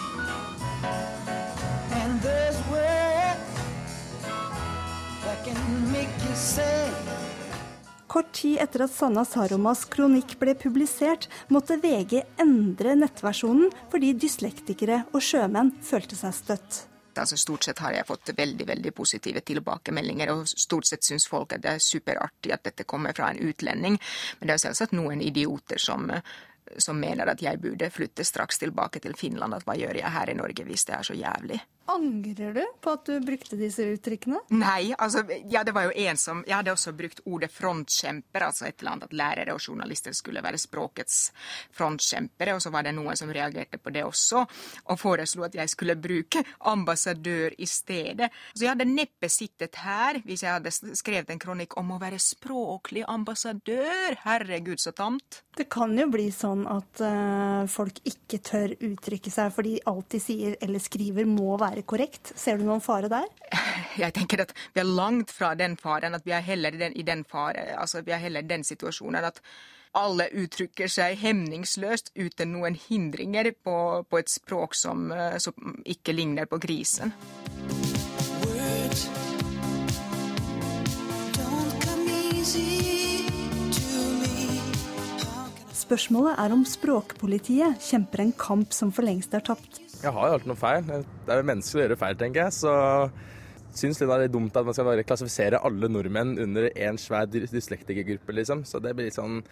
And 1.98 2.22
there's 2.22 2.62
words 2.70 3.58
that 5.26 5.42
can 5.42 5.58
make 5.90 6.14
you 6.22 6.38
sad. 6.38 6.94
Kort 8.06 8.30
tid 8.30 8.60
etter 8.62 8.86
at 8.86 8.94
Sanna 8.94 9.24
Saromas 9.26 9.82
kronikk 9.90 10.36
ble 10.38 10.54
publisert, 10.54 11.26
måtte 11.50 11.80
VG 11.82 12.20
endre 12.38 12.94
nettversjonen 12.94 13.74
fordi 13.90 14.14
dyslektikere 14.14 15.02
og 15.10 15.18
sjømenn 15.18 15.74
følte 15.82 16.14
seg 16.14 16.36
støtt. 16.38 16.84
Altså 17.18 17.36
Stort 17.40 17.66
sett 17.66 17.82
har 17.84 17.94
jeg 17.94 18.06
fått 18.08 18.32
veldig 18.36 18.66
veldig 18.68 18.94
positive 18.94 19.40
tilbakemeldinger, 19.46 20.32
og 20.34 20.48
stort 20.48 20.88
sett 20.88 21.04
syns 21.04 21.28
folk 21.30 21.54
at 21.56 21.62
det 21.64 21.74
er 21.74 21.84
superartig 21.84 22.54
at 22.54 22.64
dette 22.64 22.88
kommer 22.88 23.16
fra 23.16 23.30
en 23.30 23.42
utlending. 23.48 23.98
Men 24.40 24.48
det 24.50 24.56
er 24.56 24.64
selvsagt 24.66 24.96
noen 24.96 25.22
idioter 25.22 25.80
som, 25.82 26.10
som 26.78 27.00
mener 27.00 27.30
at 27.30 27.42
jeg 27.42 27.60
burde 27.62 27.90
flytte 27.90 28.24
straks 28.24 28.62
tilbake 28.62 29.02
til 29.04 29.16
Finland. 29.18 29.54
At 29.54 29.66
hva 29.68 29.78
gjør 29.78 30.00
jeg 30.00 30.16
her 30.18 30.30
i 30.30 30.38
Norge 30.38 30.66
hvis 30.68 30.86
det 30.88 30.98
er 30.98 31.08
så 31.10 31.16
jævlig? 31.18 31.60
Angrer 31.86 32.54
du 32.56 32.62
på 32.80 32.92
at 32.96 33.04
du 33.04 33.18
brukte 33.20 33.58
disse 33.60 33.84
uttrykkene? 33.92 34.38
Nei, 34.56 34.94
altså, 34.96 35.20
ja, 35.52 35.60
det 35.66 35.74
var 35.76 35.88
jo 35.88 35.92
en 36.04 36.18
som 36.20 36.40
Jeg 36.46 36.56
hadde 36.56 36.72
også 36.72 36.94
brukt 36.96 37.20
ordet 37.28 37.50
frontkjemper, 37.52 38.46
altså 38.46 38.68
et 38.68 38.80
eller 38.80 38.94
annet 38.94 39.08
at 39.10 39.16
lærere 39.20 39.56
og 39.56 39.60
journalister 39.60 40.14
skulle 40.16 40.42
være 40.44 40.60
språkets 40.60 41.18
frontkjempere, 41.76 42.54
og 42.56 42.62
så 42.64 42.72
var 42.72 42.86
det 42.86 42.94
noen 42.96 43.18
som 43.18 43.32
reagerte 43.32 43.80
på 43.82 43.92
det 43.92 44.04
også, 44.06 44.44
og 44.88 45.00
foreslo 45.00 45.44
at 45.44 45.58
jeg 45.58 45.72
skulle 45.72 45.98
bruke 46.00 46.44
ambassadør 46.72 47.56
i 47.58 47.68
stedet. 47.68 48.30
Så 48.54 48.64
jeg 48.64 48.72
hadde 48.72 48.88
neppe 48.88 49.28
sittet 49.32 49.76
her 49.84 50.22
hvis 50.24 50.46
jeg 50.46 50.56
hadde 50.56 50.72
skrevet 50.96 51.34
en 51.34 51.42
kronikk 51.42 51.76
om 51.80 51.92
å 51.94 52.00
være 52.00 52.22
språklig 52.22 53.04
ambassadør. 53.08 54.16
Herregud, 54.24 54.80
så 54.80 54.94
tamt. 54.96 55.42
Det 55.54 55.68
kan 55.70 55.92
jo 55.98 56.08
bli 56.10 56.30
sånn 56.34 56.64
at 56.70 57.04
uh, 57.04 57.68
folk 57.70 58.00
ikke 58.08 58.40
tør 58.42 58.74
uttrykke 58.74 59.30
seg 59.30 59.52
fordi 59.54 59.76
alt 59.90 60.08
de 60.14 60.20
sier 60.22 60.56
eller 60.64 60.82
skriver 60.82 61.28
må 61.28 61.54
være 61.60 61.73
korrekt. 61.82 62.32
Ser 62.38 62.58
du 62.58 62.64
noen 62.68 62.82
fare 62.84 63.10
der? 63.10 63.26
Jeg 64.02 64.14
tenker 64.14 64.44
at 64.44 64.54
vi 64.74 64.82
er 64.82 64.88
langt 64.88 65.32
fra 65.34 65.54
den 65.58 65.76
faren, 65.80 66.14
at 66.14 66.26
vi 66.26 66.34
er 66.36 66.44
heller 66.44 66.74
i 66.74 66.80
den, 66.80 66.96
i 66.96 67.02
den 67.02 67.24
fare, 67.24 67.74
altså 67.78 68.02
vi 68.06 68.14
er 68.14 68.22
heller 68.22 68.44
i 68.44 68.50
den 68.50 68.64
situasjonen 68.64 69.24
at 69.24 69.40
alle 69.94 70.26
uttrykker 70.34 70.90
seg 70.90 71.20
hemningsløst 71.20 72.10
uten 72.18 72.50
noen 72.56 72.74
hindringer 72.88 73.52
på, 73.54 73.76
på 74.10 74.18
et 74.18 74.32
språk 74.32 74.74
som, 74.74 75.06
eh, 75.14 75.38
som 75.38 75.78
ikke 75.86 76.16
ligner 76.16 76.50
på 76.50 76.58
grisen. 76.62 77.14
Words 78.44 79.33
Spørsmålet 85.84 86.38
er 86.40 86.52
om 86.54 86.62
språkpolitiet 86.64 87.82
kjemper 87.84 88.22
en 88.24 88.32
kamp 88.40 88.72
som 88.72 88.92
for 88.94 89.04
lengst 89.04 89.34
er 89.36 89.42
tapt. 89.44 89.80
Jeg 90.00 90.12
har 90.16 90.28
jo 90.30 90.36
alltid 90.38 90.48
noe 90.50 90.60
feil. 90.60 90.84
Det 90.88 91.32
er 91.34 91.40
jo 91.42 91.48
menneskelig 91.50 91.82
å 91.82 91.84
gjøre 91.86 91.98
feil, 92.00 92.16
tenker 92.20 92.46
jeg. 92.46 92.54
Så 92.56 92.74
syns 93.74 93.98
det 94.00 94.06
er 94.08 94.22
litt 94.24 94.32
dumt 94.34 94.56
at 94.56 94.64
man 94.64 94.76
skal 94.76 94.86
bare 94.88 95.04
klassifisere 95.06 95.60
alle 95.66 95.90
nordmenn 95.92 96.36
under 96.40 96.70
én 96.72 96.96
svær 97.00 97.26
dys- 97.28 97.52
dyslektikergruppe, 97.52 98.32
liksom. 98.38 98.62
Så 98.68 98.80
det 98.80 98.94
blir 98.96 99.10
litt 99.10 99.18
sånn 99.18 99.42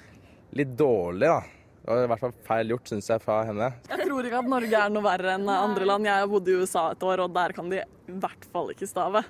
litt 0.57 0.73
dårlig, 0.79 1.29
da. 1.29 1.42
Det 1.83 1.90
var 1.90 2.05
i 2.07 2.11
hvert 2.12 2.23
fall 2.23 2.35
feil 2.47 2.71
gjort, 2.71 2.88
syns 2.92 3.09
jeg, 3.11 3.23
fra 3.25 3.40
henne. 3.49 3.73
Jeg 3.90 4.07
tror 4.07 4.29
ikke 4.29 4.38
at 4.45 4.51
Norge 4.53 4.83
er 4.87 4.92
noe 4.95 5.03
verre 5.05 5.33
enn 5.35 5.49
andre 5.53 5.88
land. 5.88 6.07
Jeg 6.07 6.29
bodde 6.31 6.53
i 6.53 6.61
USA 6.62 6.85
et 6.95 7.03
år, 7.09 7.25
og 7.27 7.33
der 7.35 7.53
kan 7.57 7.68
de 7.73 7.81
i 7.83 8.18
hvert 8.23 8.47
fall 8.55 8.71
ikke 8.73 8.87
stave. 8.88 9.25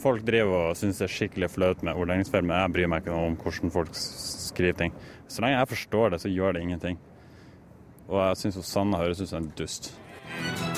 Folk 0.00 0.24
driver 0.26 0.70
og 0.70 0.78
syns 0.78 1.00
det 1.00 1.06
er 1.06 1.14
skikkelig 1.14 1.50
flaut 1.52 1.84
med 1.86 1.98
ordleggingsfeil, 1.98 2.46
men 2.46 2.56
jeg 2.58 2.74
bryr 2.76 2.90
meg 2.90 3.04
ikke 3.04 3.16
om 3.16 3.36
hvordan 3.40 3.74
folk 3.74 3.94
skriver 3.96 4.78
ting. 4.78 4.96
Så 5.30 5.44
lenge 5.44 5.58
jeg 5.58 5.72
forstår 5.72 6.14
det, 6.14 6.20
så 6.22 6.32
gjør 6.32 6.56
det 6.56 6.64
ingenting. 6.66 6.98
Og 8.10 8.18
jeg 8.24 8.40
syns 8.42 8.58
Sanna 8.66 8.98
høres 9.02 9.20
ut 9.22 9.30
som 9.30 9.44
en 9.44 9.52
dust. 9.58 9.92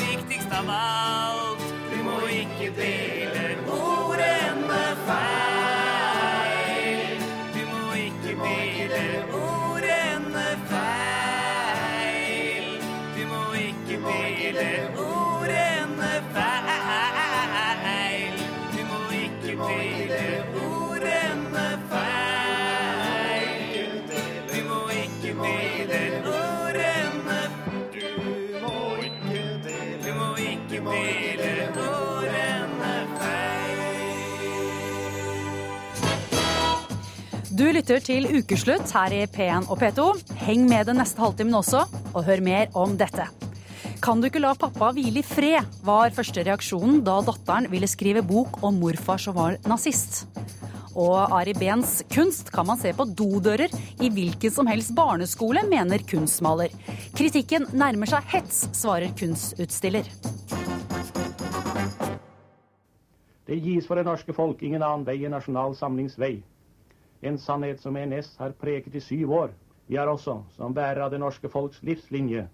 Viktigst 0.00 0.52
av 0.52 0.68
alt, 0.76 1.64
du 1.92 1.98
må 2.04 2.18
ikke 2.28 2.72
dele 2.76 3.41
Du 37.62 37.68
lytter 37.70 38.00
til 38.02 38.24
Ukeslutt 38.26 38.90
her 38.90 39.12
i 39.14 39.18
P1 39.30 39.68
og 39.70 39.78
P2. 39.78 40.04
Heng 40.40 40.64
med 40.66 40.88
den 40.88 40.96
neste 40.98 41.22
halvtimen 41.22 41.54
også, 41.54 41.84
og 42.10 42.24
hør 42.26 42.40
mer 42.42 42.72
om 42.74 42.96
dette. 42.98 43.28
Kan 44.02 44.18
du 44.18 44.26
ikke 44.26 44.42
la 44.42 44.50
pappa 44.58 44.88
hvile 44.96 45.20
i 45.20 45.22
fred, 45.22 45.68
var 45.86 46.10
første 46.16 46.42
reaksjonen 46.42 46.98
da 47.06 47.20
datteren 47.22 47.70
ville 47.70 47.86
skrive 47.86 48.24
bok 48.26 48.58
om 48.66 48.82
morfar 48.82 49.22
som 49.22 49.38
var 49.38 49.60
nazist. 49.70 50.24
Og 50.98 51.14
Ari 51.38 51.54
Behns 51.54 52.00
kunst 52.10 52.50
kan 52.50 52.66
man 52.66 52.82
se 52.82 52.90
på 52.98 53.06
dodører 53.06 53.70
i 54.02 54.10
hvilken 54.10 54.58
som 54.58 54.66
helst 54.66 54.96
barneskole, 54.98 55.62
mener 55.70 56.02
kunstmaler. 56.02 56.74
Kritikken 57.14 57.70
nærmer 57.70 58.10
seg 58.10 58.26
hets, 58.34 58.64
svarer 58.74 59.14
kunstutstiller. 59.14 60.10
Det 63.46 63.62
gis 63.62 63.86
for 63.86 63.94
det 63.94 64.10
norske 64.10 64.34
folk 64.34 64.66
ingen 64.66 64.82
annen 64.82 65.06
vei 65.06 65.20
enn 65.22 65.38
Nasjonal 65.38 65.78
Samlings 65.78 66.18
vei. 66.18 66.40
En 67.22 67.38
sannhet 67.38 67.80
som 67.80 67.94
NS 67.94 68.36
har 68.38 68.50
preket 68.58 68.94
i 68.94 69.00
syv 69.00 69.32
år. 69.32 69.50
Vi 69.86 69.96
har 69.96 70.10
også, 70.10 70.40
som 70.56 70.74
bærer 70.74 71.04
av 71.04 71.10
det 71.12 71.20
norske 71.22 71.48
folks 71.48 71.82
livslinje, 71.86 72.48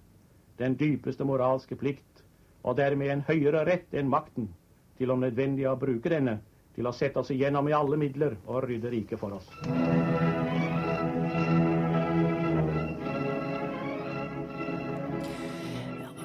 den 0.59 0.75
dypeste 0.77 1.25
moralske 1.25 1.77
plikt, 1.77 2.25
og 2.63 2.77
dermed 2.77 3.09
en 3.09 3.25
høyere 3.25 3.65
rett 3.65 3.95
enn 3.97 4.11
makten, 4.13 4.51
til 4.99 5.15
om 5.15 5.23
nødvendig 5.25 5.65
å 5.71 5.77
bruke 5.81 6.13
denne 6.13 6.41
til 6.77 6.87
å 6.87 6.93
sette 6.93 7.23
oss 7.23 7.31
igjennom 7.33 7.69
i 7.71 7.77
alle 7.77 7.97
midler 7.97 8.37
og 8.47 8.67
rydde 8.69 8.93
riket 8.93 9.23
for 9.23 9.39
oss. 9.39 9.49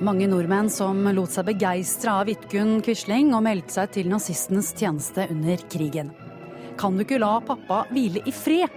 Mange 0.03 0.27
nordmenn 0.27 0.67
som 0.73 0.99
lot 1.15 1.31
seg 1.31 1.47
begeistre 1.47 2.17
av 2.17 2.27
Vidkun 2.27 2.81
Quisling 2.83 3.31
og 3.37 3.45
meldte 3.47 3.77
seg 3.77 3.95
til 3.95 4.11
nazistenes 4.11 4.73
tjeneste 4.75 5.29
under 5.31 5.63
krigen. 5.71 6.11
Kan 6.77 6.97
du 6.97 7.03
ikke 7.05 7.21
la 7.21 7.37
pappa 7.45 7.83
hvile 7.93 8.23
i 8.27 8.33
fred? 8.33 8.71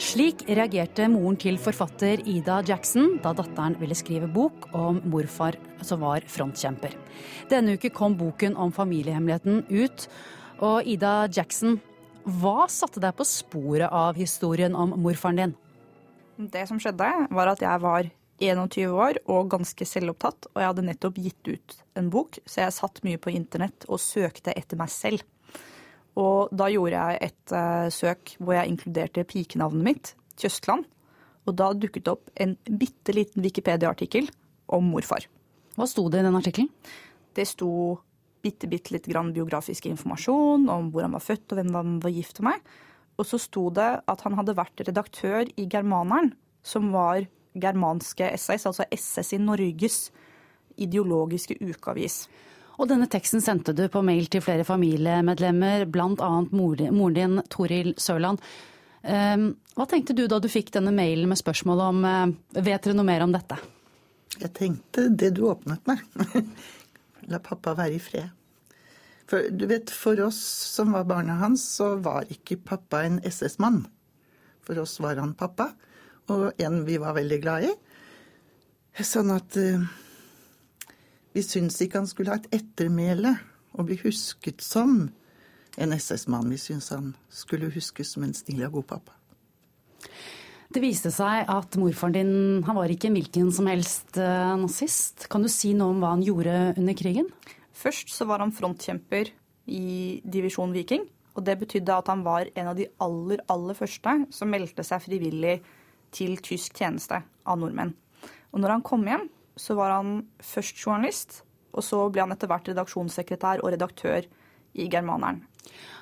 Slik 0.00 0.46
reagerte 0.48 1.04
moren 1.12 1.36
til 1.36 1.58
forfatter 1.60 2.22
Ida 2.28 2.60
Jackson 2.64 3.18
da 3.20 3.34
datteren 3.36 3.74
ville 3.80 3.96
skrive 3.98 4.30
bok 4.32 4.70
om 4.76 5.02
morfar 5.12 5.58
som 5.84 6.00
var 6.00 6.24
frontkjemper. 6.24 6.94
Denne 7.50 7.76
uke 7.76 7.90
kom 7.92 8.16
boken 8.16 8.56
om 8.56 8.72
familiehemmeligheten 8.72 9.66
ut. 9.68 10.06
Og 10.64 10.88
Ida 10.88 11.26
Jackson, 11.28 11.76
hva 12.24 12.64
satte 12.72 13.02
deg 13.02 13.12
på 13.18 13.26
sporet 13.28 13.92
av 13.92 14.16
historien 14.16 14.76
om 14.76 14.94
morfaren 15.00 15.42
din? 15.42 15.54
Det 16.48 16.64
som 16.70 16.80
skjedde, 16.80 17.10
var 17.28 17.52
at 17.52 17.60
jeg 17.60 17.82
var 17.84 18.08
21 18.40 18.96
år 18.96 19.20
og 19.28 19.50
ganske 19.52 19.84
selvopptatt, 19.84 20.48
og 20.54 20.62
jeg 20.62 20.70
hadde 20.70 20.86
nettopp 20.86 21.20
gitt 21.20 21.50
ut 21.50 21.76
en 22.00 22.08
bok, 22.12 22.40
så 22.48 22.64
jeg 22.64 22.76
satt 22.76 23.02
mye 23.04 23.20
på 23.20 23.34
internett 23.36 23.84
og 23.88 24.00
søkte 24.00 24.56
etter 24.56 24.80
meg 24.80 24.88
selv. 24.92 25.26
Og 26.20 26.52
da 26.52 26.68
gjorde 26.72 27.00
jeg 27.00 27.30
et 27.30 27.54
uh, 27.54 27.88
søk 27.92 28.34
hvor 28.38 28.56
jeg 28.58 28.72
inkluderte 28.74 29.24
pikenavnet 29.28 29.86
mitt, 29.86 30.12
Tjøstland. 30.40 30.84
Og 31.48 31.56
da 31.56 31.70
dukket 31.72 32.04
det 32.06 32.12
opp 32.12 32.30
en 32.40 32.54
bitte 32.68 33.14
liten 33.16 33.44
Wikipedia-artikkel 33.44 34.28
om 34.70 34.92
morfar. 34.92 35.24
Hva 35.76 35.88
sto 35.88 36.06
det 36.12 36.20
i 36.20 36.26
den 36.26 36.36
artikkelen? 36.36 36.68
Det 37.36 37.46
sto 37.48 37.70
bitte, 38.44 38.68
bitte 38.68 38.94
litt 38.94 39.08
grann 39.08 39.32
biografisk 39.34 39.88
informasjon 39.88 40.68
om 40.72 40.90
hvor 40.92 41.06
han 41.06 41.16
var 41.16 41.24
født 41.24 41.52
og 41.52 41.60
hvem 41.60 41.74
han 41.76 41.98
var 42.04 42.14
gift 42.14 42.42
med. 42.44 42.60
Og 43.20 43.28
så 43.28 43.40
sto 43.40 43.68
det 43.74 43.88
at 44.08 44.24
han 44.24 44.36
hadde 44.38 44.56
vært 44.56 44.84
redaktør 44.86 45.48
i 45.60 45.66
Germaneren, 45.70 46.32
som 46.64 46.90
var 46.92 47.26
germanske 47.60 48.28
essays, 48.30 48.66
altså 48.68 48.86
SS 48.94 49.34
i 49.36 49.40
Norges 49.42 49.98
ideologiske 50.80 51.58
ukeavis. 51.60 52.24
Og 52.80 52.88
denne 52.88 53.08
teksten 53.12 53.42
sendte 53.44 53.74
du 53.76 53.84
på 53.92 54.00
mail 54.04 54.30
til 54.32 54.40
flere 54.40 54.64
familiemedlemmer, 54.64 55.84
bl.a. 55.92 56.30
moren 56.48 57.16
din, 57.16 57.42
Toril 57.52 57.92
Sørland. 58.00 58.40
Ehm, 59.04 59.50
hva 59.76 59.84
tenkte 59.88 60.16
du 60.16 60.24
da 60.28 60.38
du 60.40 60.48
fikk 60.48 60.72
denne 60.72 60.92
mailen 60.96 61.28
med 61.28 61.40
spørsmål 61.40 61.80
om 61.86 62.02
eh, 62.04 62.32
Vet 62.60 62.84
dere 62.84 62.96
noe 62.96 63.08
mer 63.08 63.24
om 63.24 63.32
dette? 63.32 63.56
Jeg 64.40 64.52
tenkte 64.56 65.06
det 65.12 65.34
du 65.36 65.44
åpnet 65.50 65.84
med. 65.88 66.48
La 67.32 67.40
pappa 67.44 67.76
være 67.76 67.98
i 67.98 68.02
fred. 68.02 68.32
For 69.30 69.46
du 69.52 69.66
vet, 69.70 69.92
for 69.92 70.18
oss 70.24 70.40
som 70.72 70.96
var 70.96 71.04
barna 71.06 71.36
hans, 71.42 71.62
så 71.76 71.94
var 72.02 72.28
ikke 72.32 72.58
pappa 72.64 73.04
en 73.06 73.20
SS-mann. 73.22 73.84
For 74.64 74.80
oss 74.80 74.96
var 75.04 75.20
han 75.20 75.36
pappa, 75.38 75.68
og 76.32 76.62
en 76.62 76.80
vi 76.88 76.96
var 77.02 77.14
veldig 77.18 77.38
glad 77.44 77.68
i. 77.68 77.74
Sånn 79.06 79.30
at 79.32 79.54
uh, 79.60 79.84
vi 81.36 81.42
syntes 81.46 81.78
ikke 81.84 82.00
han 82.00 82.10
skulle 82.10 82.32
ha 82.32 82.40
et 82.40 82.50
ettermæle 82.60 83.36
og 83.78 83.86
bli 83.86 83.98
husket 84.02 84.64
som 84.64 85.10
en 85.78 85.94
SS-mann. 85.94 86.50
Vi 86.50 86.58
syntes 86.58 86.90
han 86.94 87.14
skulle 87.30 87.70
huskes 87.74 88.14
som 88.14 88.26
en 88.26 88.34
snill 88.34 88.64
og 88.66 88.80
god 88.80 88.88
pappa. 88.96 89.16
Det 90.70 90.82
viste 90.82 91.10
seg 91.10 91.48
at 91.50 91.76
morfaren 91.78 92.14
din 92.14 92.34
han 92.66 92.76
var 92.78 92.90
ikke 92.92 93.08
en 93.10 93.16
hvilken 93.18 93.48
som 93.54 93.66
helst 93.70 94.18
uh, 94.18 94.54
nazist. 94.58 95.26
Kan 95.30 95.42
du 95.42 95.50
si 95.50 95.72
noe 95.74 95.94
om 95.94 96.02
hva 96.02 96.12
han 96.14 96.22
gjorde 96.22 96.56
under 96.78 96.98
krigen? 96.98 97.30
Først 97.74 98.12
så 98.14 98.26
var 98.28 98.42
han 98.42 98.54
frontkjemper 98.54 99.32
i 99.70 100.20
divisjon 100.22 100.74
Viking. 100.74 101.08
Og 101.38 101.46
det 101.46 101.58
betydde 101.60 101.94
at 101.94 102.10
han 102.10 102.22
var 102.26 102.50
en 102.58 102.70
av 102.70 102.78
de 102.78 102.86
aller, 103.02 103.42
aller 103.50 103.76
første 103.78 104.14
som 104.34 104.50
meldte 104.50 104.84
seg 104.86 105.02
frivillig 105.02 105.60
til 106.14 106.38
tysk 106.42 106.78
tjeneste 106.78 107.20
av 107.22 107.58
nordmenn. 107.58 107.94
Og 108.50 108.62
når 108.62 108.74
han 108.76 108.86
kom 108.86 109.06
hjem, 109.06 109.28
så 109.56 109.76
var 109.78 109.96
han 109.98 110.20
først 110.42 110.78
journalist, 110.80 111.42
og 111.70 111.84
så 111.86 112.02
ble 112.10 112.24
han 112.24 112.34
etter 112.34 112.50
hvert 112.50 112.68
redaksjonssekretær 112.72 113.62
og 113.64 113.72
redaktør 113.74 114.26
i 114.74 114.86
Germaneren. 114.90 115.42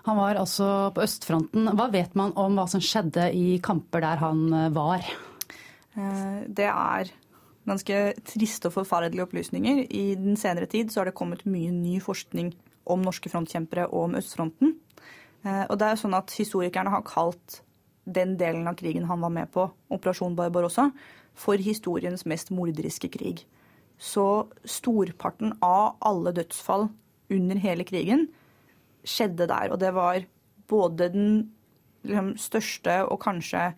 Han 0.07 0.17
var 0.17 0.39
altså 0.41 0.91
på 0.95 1.03
østfronten. 1.05 1.69
Hva 1.77 1.89
vet 1.93 2.15
man 2.17 2.33
om 2.41 2.57
hva 2.57 2.67
som 2.71 2.83
skjedde 2.85 3.29
i 3.37 3.59
kamper 3.65 4.05
der 4.05 4.23
han 4.23 4.45
eh, 4.55 4.71
var? 4.73 5.05
Eh, 5.99 6.41
det 6.47 6.69
er 6.71 7.13
ganske 7.69 7.99
triste 8.25 8.71
og 8.71 8.79
forferdelige 8.79 9.27
opplysninger. 9.27 9.85
I 9.93 10.15
den 10.17 10.39
senere 10.41 10.71
tid 10.71 10.93
så 10.93 11.03
har 11.03 11.11
det 11.11 11.19
kommet 11.19 11.45
mye 11.49 11.73
ny 11.75 11.99
forskning 12.01 12.55
om 12.89 13.05
norske 13.05 13.29
frontkjempere 13.29 13.89
og 13.91 14.07
om 14.09 14.19
østfronten. 14.21 14.77
Eh, 15.45 15.65
og 15.67 15.77
det 15.81 15.91
er 15.91 16.01
sånn 16.01 16.17
at 16.17 16.33
Historikerne 16.39 16.95
har 16.95 17.05
kalt 17.07 17.61
den 18.09 18.39
delen 18.41 18.69
av 18.71 18.79
krigen 18.79 19.05
han 19.09 19.21
var 19.21 19.33
med 19.35 19.51
på, 19.53 19.67
Operasjon 19.93 20.37
Barbarossa, 20.39 20.89
for 21.39 21.61
historiens 21.63 22.27
mest 22.27 22.51
morderiske 22.55 23.11
krig. 23.15 23.45
Så 23.99 24.49
storparten 24.67 25.55
av 25.65 25.99
alle 26.07 26.35
dødsfall 26.35 26.89
under 27.35 27.61
hele 27.63 27.87
krigen 27.87 28.29
skjedde 29.07 29.49
der. 29.51 29.73
Og 29.73 29.81
det 29.81 29.93
var 29.95 30.25
både 30.69 31.09
den 31.15 31.31
liksom, 32.03 32.35
største 32.39 33.01
og 33.07 33.21
kanskje 33.23 33.73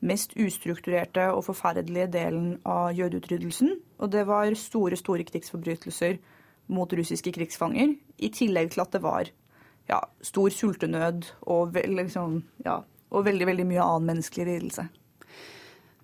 mest 0.00 0.36
ustrukturerte 0.38 1.26
og 1.34 1.42
forferdelige 1.48 2.10
delen 2.14 2.52
av 2.66 2.92
jødeutryddelsen. 2.94 3.74
Og 3.98 4.12
det 4.12 4.26
var 4.28 4.54
store, 4.54 4.96
store 4.96 5.26
krigsforbrytelser 5.26 6.20
mot 6.68 6.92
russiske 6.92 7.32
krigsfanger. 7.34 7.96
I 8.18 8.30
tillegg 8.34 8.70
til 8.74 8.84
at 8.84 8.94
det 8.94 9.02
var 9.02 9.30
ja, 9.88 9.98
stor 10.22 10.52
sultenød 10.54 11.32
og, 11.48 11.74
liksom, 11.74 12.42
ja, 12.64 12.80
og 13.10 13.26
veldig, 13.26 13.46
veldig 13.48 13.66
mye 13.66 13.84
annen 13.84 14.12
menneskelig 14.12 14.46
lidelse. 14.52 14.86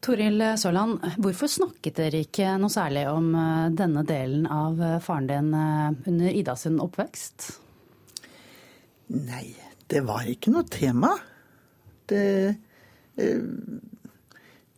Toril 0.04 0.42
Sørland, 0.60 0.98
hvorfor 1.22 1.48
snakket 1.48 1.96
dere 1.96 2.18
ikke 2.26 2.58
noe 2.60 2.72
særlig 2.72 3.06
om 3.08 3.30
eh, 3.40 3.70
denne 3.72 4.02
delen 4.04 4.44
av 4.52 4.80
eh, 4.82 4.98
faren 5.00 5.30
din 5.30 5.48
eh, 5.56 6.10
under 6.10 6.36
Ida 6.42 6.56
sin 6.60 6.76
oppvekst? 6.82 7.46
Nei, 9.16 9.46
det 9.88 10.04
var 10.04 10.28
ikke 10.28 10.52
noe 10.52 10.68
tema. 10.68 11.14
Det 12.10 12.26
eh, 13.16 13.48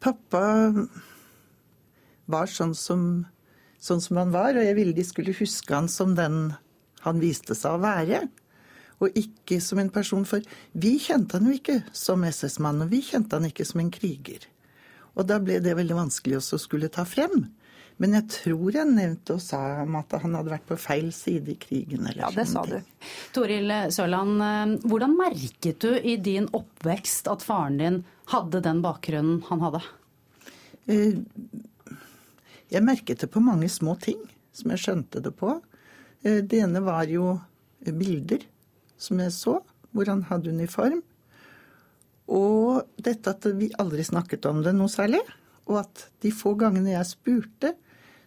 Pappa 0.06 0.44
var 2.30 2.50
sånn 2.50 2.74
som, 2.78 3.02
sånn 3.82 4.02
som 4.04 4.20
han 4.22 4.34
var, 4.34 4.54
og 4.54 4.66
jeg 4.66 4.78
ville 4.78 4.94
de 4.94 5.06
skulle 5.06 5.34
huske 5.34 5.74
han 5.74 5.90
som 5.90 6.14
den 6.14 6.52
han 7.02 7.22
viste 7.22 7.56
seg 7.58 7.78
å 7.78 7.82
være. 7.82 8.26
Og 9.02 9.16
ikke 9.18 9.58
som 9.60 9.80
en 9.82 9.90
person, 9.92 10.22
for 10.28 10.44
vi 10.78 10.96
kjente 11.02 11.40
han 11.40 11.48
jo 11.50 11.56
ikke 11.58 11.80
som 11.90 12.22
SS-mann, 12.26 12.84
og 12.84 12.92
vi 12.94 13.02
kjente 13.04 13.38
han 13.38 13.48
ikke 13.50 13.66
som 13.66 13.82
en 13.82 13.90
kriger. 13.94 14.46
Og 15.16 15.28
da 15.28 15.38
ble 15.40 15.60
det 15.64 15.76
veldig 15.78 15.96
vanskelig 15.96 16.40
også 16.40 16.58
å 16.58 16.64
skulle 16.66 16.92
ta 16.92 17.06
frem. 17.08 17.46
Men 18.02 18.12
jeg 18.18 18.26
tror 18.28 18.76
jeg 18.76 18.88
nevnte 18.90 19.38
og 19.38 19.40
sa 19.40 19.60
om 19.80 19.94
at 19.96 20.12
han 20.20 20.34
hadde 20.36 20.52
vært 20.52 20.66
på 20.68 20.76
feil 20.80 21.08
side 21.16 21.54
i 21.54 21.56
krigen. 21.60 22.08
ja, 22.12 22.28
det 22.34 22.44
sa 22.50 22.64
du. 22.68 22.76
Toril 23.32 23.72
Sørland, 23.94 24.42
eh, 24.44 24.74
hvordan 24.84 25.16
merket 25.16 25.80
du 25.80 25.96
i 25.96 26.18
din 26.20 26.48
oppvekst 26.52 27.30
at 27.32 27.44
faren 27.46 27.80
din 27.80 28.02
hadde 28.34 28.60
den 28.60 28.82
bakgrunnen 28.84 29.40
han 29.48 29.64
hadde? 29.64 29.80
Eh, 30.92 31.16
jeg 32.68 32.84
merket 32.84 33.24
det 33.24 33.30
på 33.32 33.40
mange 33.40 33.70
små 33.72 33.96
ting 34.02 34.20
som 34.52 34.74
jeg 34.74 34.84
skjønte 34.84 35.24
det 35.24 35.32
på. 35.40 35.56
Eh, 36.20 36.42
det 36.44 36.60
ene 36.66 36.84
var 36.84 37.08
jo 37.08 37.38
bilder 37.80 38.44
som 39.00 39.20
jeg 39.24 39.32
så, 39.32 39.60
hvor 39.96 40.12
han 40.12 40.26
hadde 40.28 40.52
uniform. 40.52 41.00
Og 42.32 43.02
dette 43.02 43.32
at 43.32 43.46
vi 43.54 43.70
aldri 43.78 44.04
snakket 44.06 44.48
om 44.50 44.62
det 44.64 44.74
noe 44.76 44.90
særlig. 44.90 45.22
Og 45.70 45.80
at 45.82 46.06
de 46.22 46.32
få 46.34 46.54
gangene 46.58 46.94
jeg 46.94 47.10
spurte, 47.10 47.74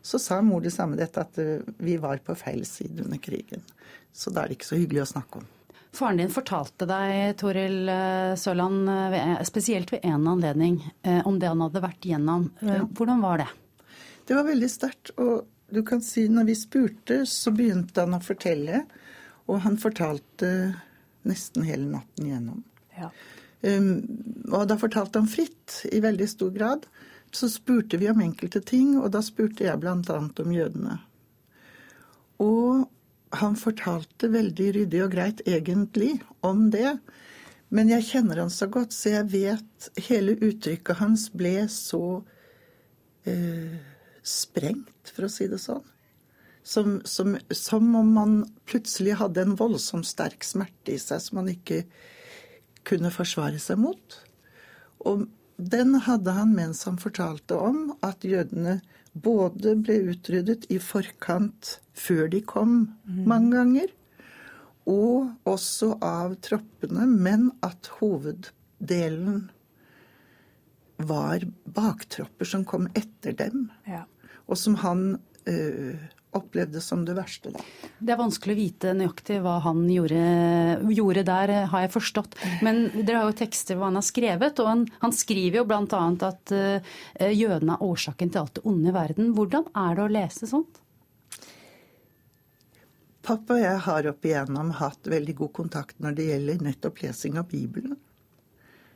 så 0.02 0.20
sa 0.20 0.40
mor 0.42 0.64
det 0.64 0.72
samme, 0.74 0.98
dette 1.00 1.22
at 1.22 1.40
eh, 1.42 1.64
vi 1.84 1.98
var 2.00 2.22
på 2.24 2.36
feil 2.40 2.66
side 2.68 3.04
under 3.04 3.20
krigen. 3.22 3.64
Så 4.16 4.32
da 4.32 4.44
er 4.44 4.52
det 4.52 4.60
ikke 4.60 4.70
så 4.72 4.80
hyggelig 4.80 5.04
å 5.04 5.12
snakke 5.14 5.42
om. 5.42 5.48
Faren 5.96 6.20
din 6.22 6.32
fortalte 6.32 6.86
deg, 6.88 7.36
Toril 7.40 7.90
eh, 7.92 8.34
Sørland, 8.40 8.90
eh, 8.90 9.42
spesielt 9.48 9.92
ved 9.92 10.06
en 10.08 10.28
anledning, 10.32 10.80
om 11.26 11.40
det 11.40 11.50
han 11.52 11.64
hadde 11.66 11.84
vært 11.84 12.08
gjennom. 12.08 12.50
Hvordan 12.96 13.24
var 13.26 13.44
det? 13.44 13.50
Det 14.30 14.38
var 14.38 14.48
veldig 14.48 14.70
sterkt. 14.72 15.12
Og 15.18 15.48
du 15.74 15.82
kan 15.86 16.02
si 16.06 16.28
når 16.32 16.48
vi 16.50 16.58
spurte, 16.58 17.24
så 17.28 17.52
begynte 17.56 18.06
han 18.06 18.16
å 18.18 18.24
fortelle. 18.24 18.84
Og 19.50 19.64
han 19.66 19.80
fortalte 19.82 20.50
nesten 21.28 21.66
hele 21.66 21.90
natten 21.90 22.30
gjennom. 22.30 22.64
Ja. 22.98 23.10
Um, 23.60 23.90
og 24.54 24.70
da 24.72 24.78
fortalte 24.80 25.20
han 25.20 25.30
fritt, 25.30 25.82
i 25.92 26.00
veldig 26.04 26.28
stor 26.32 26.52
grad 26.56 26.86
så 27.36 27.50
spurte 27.50 27.98
vi 27.98 28.10
om 28.10 28.22
enkelte 28.22 28.62
ting, 28.62 28.96
og 28.98 29.12
da 29.14 29.22
spurte 29.26 29.66
jeg 29.68 29.80
bl.a. 29.82 30.18
om 30.18 30.54
jødene. 30.54 30.98
Og 32.42 32.88
han 33.40 33.58
fortalte 33.60 34.32
veldig 34.34 34.70
ryddig 34.78 35.04
og 35.06 35.14
greit 35.14 35.44
egentlig 35.46 36.16
om 36.46 36.70
det. 36.74 36.98
Men 37.70 37.92
jeg 37.92 38.08
kjenner 38.08 38.42
han 38.42 38.54
så 38.54 38.70
godt, 38.72 38.96
så 38.96 39.20
jeg 39.20 39.30
vet 39.36 39.90
hele 40.08 40.38
uttrykket 40.40 41.02
hans 41.02 41.28
ble 41.30 41.68
så 41.70 42.24
eh, 43.30 43.78
sprengt, 44.26 45.14
for 45.14 45.28
å 45.28 45.34
si 45.34 45.50
det 45.52 45.62
sånn. 45.62 45.84
Som, 46.66 47.00
som, 47.08 47.36
som, 47.56 47.86
om 47.98 48.10
man 48.14 48.34
plutselig 48.70 49.16
hadde 49.22 49.46
en 49.46 49.56
voldsomt 49.58 50.06
sterk 50.06 50.44
smerte 50.46 50.94
i 50.94 51.00
seg 51.02 51.22
som 51.24 51.40
man 51.40 51.48
ikke 51.50 51.84
kunne 52.88 53.12
forsvare 53.14 53.60
seg 53.62 53.80
mot. 53.82 54.18
Og 55.08 55.28
den 55.60 55.98
hadde 56.06 56.34
han 56.36 56.56
mens 56.56 56.86
han 56.88 57.00
fortalte 57.02 57.58
om 57.60 57.94
at 58.06 58.24
jødene 58.24 58.80
både 59.14 59.76
ble 59.84 59.98
utryddet 60.14 60.68
i 60.72 60.80
forkant, 60.80 61.80
før 61.98 62.30
de 62.32 62.42
kom, 62.46 62.76
mm. 63.04 63.24
mange 63.28 63.56
ganger, 63.58 63.90
og 64.90 65.50
også 65.50 65.98
av 66.06 66.38
troppene, 66.46 67.06
men 67.10 67.50
at 67.66 67.92
hoveddelen 68.00 69.50
var 71.00 71.44
baktropper 71.66 72.48
som 72.48 72.66
kom 72.68 72.88
etter 72.96 73.36
dem, 73.36 73.70
Ja. 73.88 74.06
og 74.48 74.58
som 74.58 74.76
han 74.84 75.20
eh, 75.46 76.00
opplevde 76.36 76.82
som 76.82 77.06
det 77.06 77.16
verste. 77.18 77.52
Da. 77.54 77.64
Det 78.00 78.14
er 78.14 78.20
vanskelig 78.20 78.54
å 78.54 78.60
vite 78.60 78.94
nøyaktig 78.98 79.40
hva 79.44 79.56
han 79.66 79.86
gjorde, 79.90 80.20
gjorde 80.94 81.24
der, 81.28 81.54
har 81.72 81.86
jeg 81.86 81.94
forstått. 81.96 82.38
Men 82.66 82.84
dere 82.98 83.24
har 83.24 83.32
jo 83.32 83.40
tekster 83.40 83.80
hva 83.80 83.90
han 83.90 83.98
har 83.98 84.06
skrevet, 84.06 84.62
og 84.62 84.70
han, 84.70 84.84
han 85.02 85.16
skriver 85.16 85.62
jo 85.62 85.66
bl.a. 85.70 86.04
at 86.30 86.54
uh, 86.54 86.94
jødene 87.34 87.80
er 87.80 87.88
årsaken 87.88 88.34
til 88.34 88.44
alt 88.44 88.60
det 88.60 88.66
onde 88.70 88.92
i 88.92 88.96
verden. 88.96 89.34
Hvordan 89.38 89.72
er 89.74 89.98
det 89.98 90.06
å 90.06 90.14
lese 90.20 90.50
sånt? 90.52 90.84
Pappa 93.26 93.58
og 93.58 93.62
jeg 93.62 93.82
har 93.86 94.08
opp 94.10 94.24
igjennom 94.26 94.72
hatt 94.80 95.10
veldig 95.10 95.36
god 95.42 95.52
kontakt 95.54 96.00
når 96.02 96.16
det 96.18 96.30
gjelder 96.30 96.64
nettopp 96.66 97.02
lesing 97.04 97.36
av 97.42 97.50
Bibelen. 97.52 97.98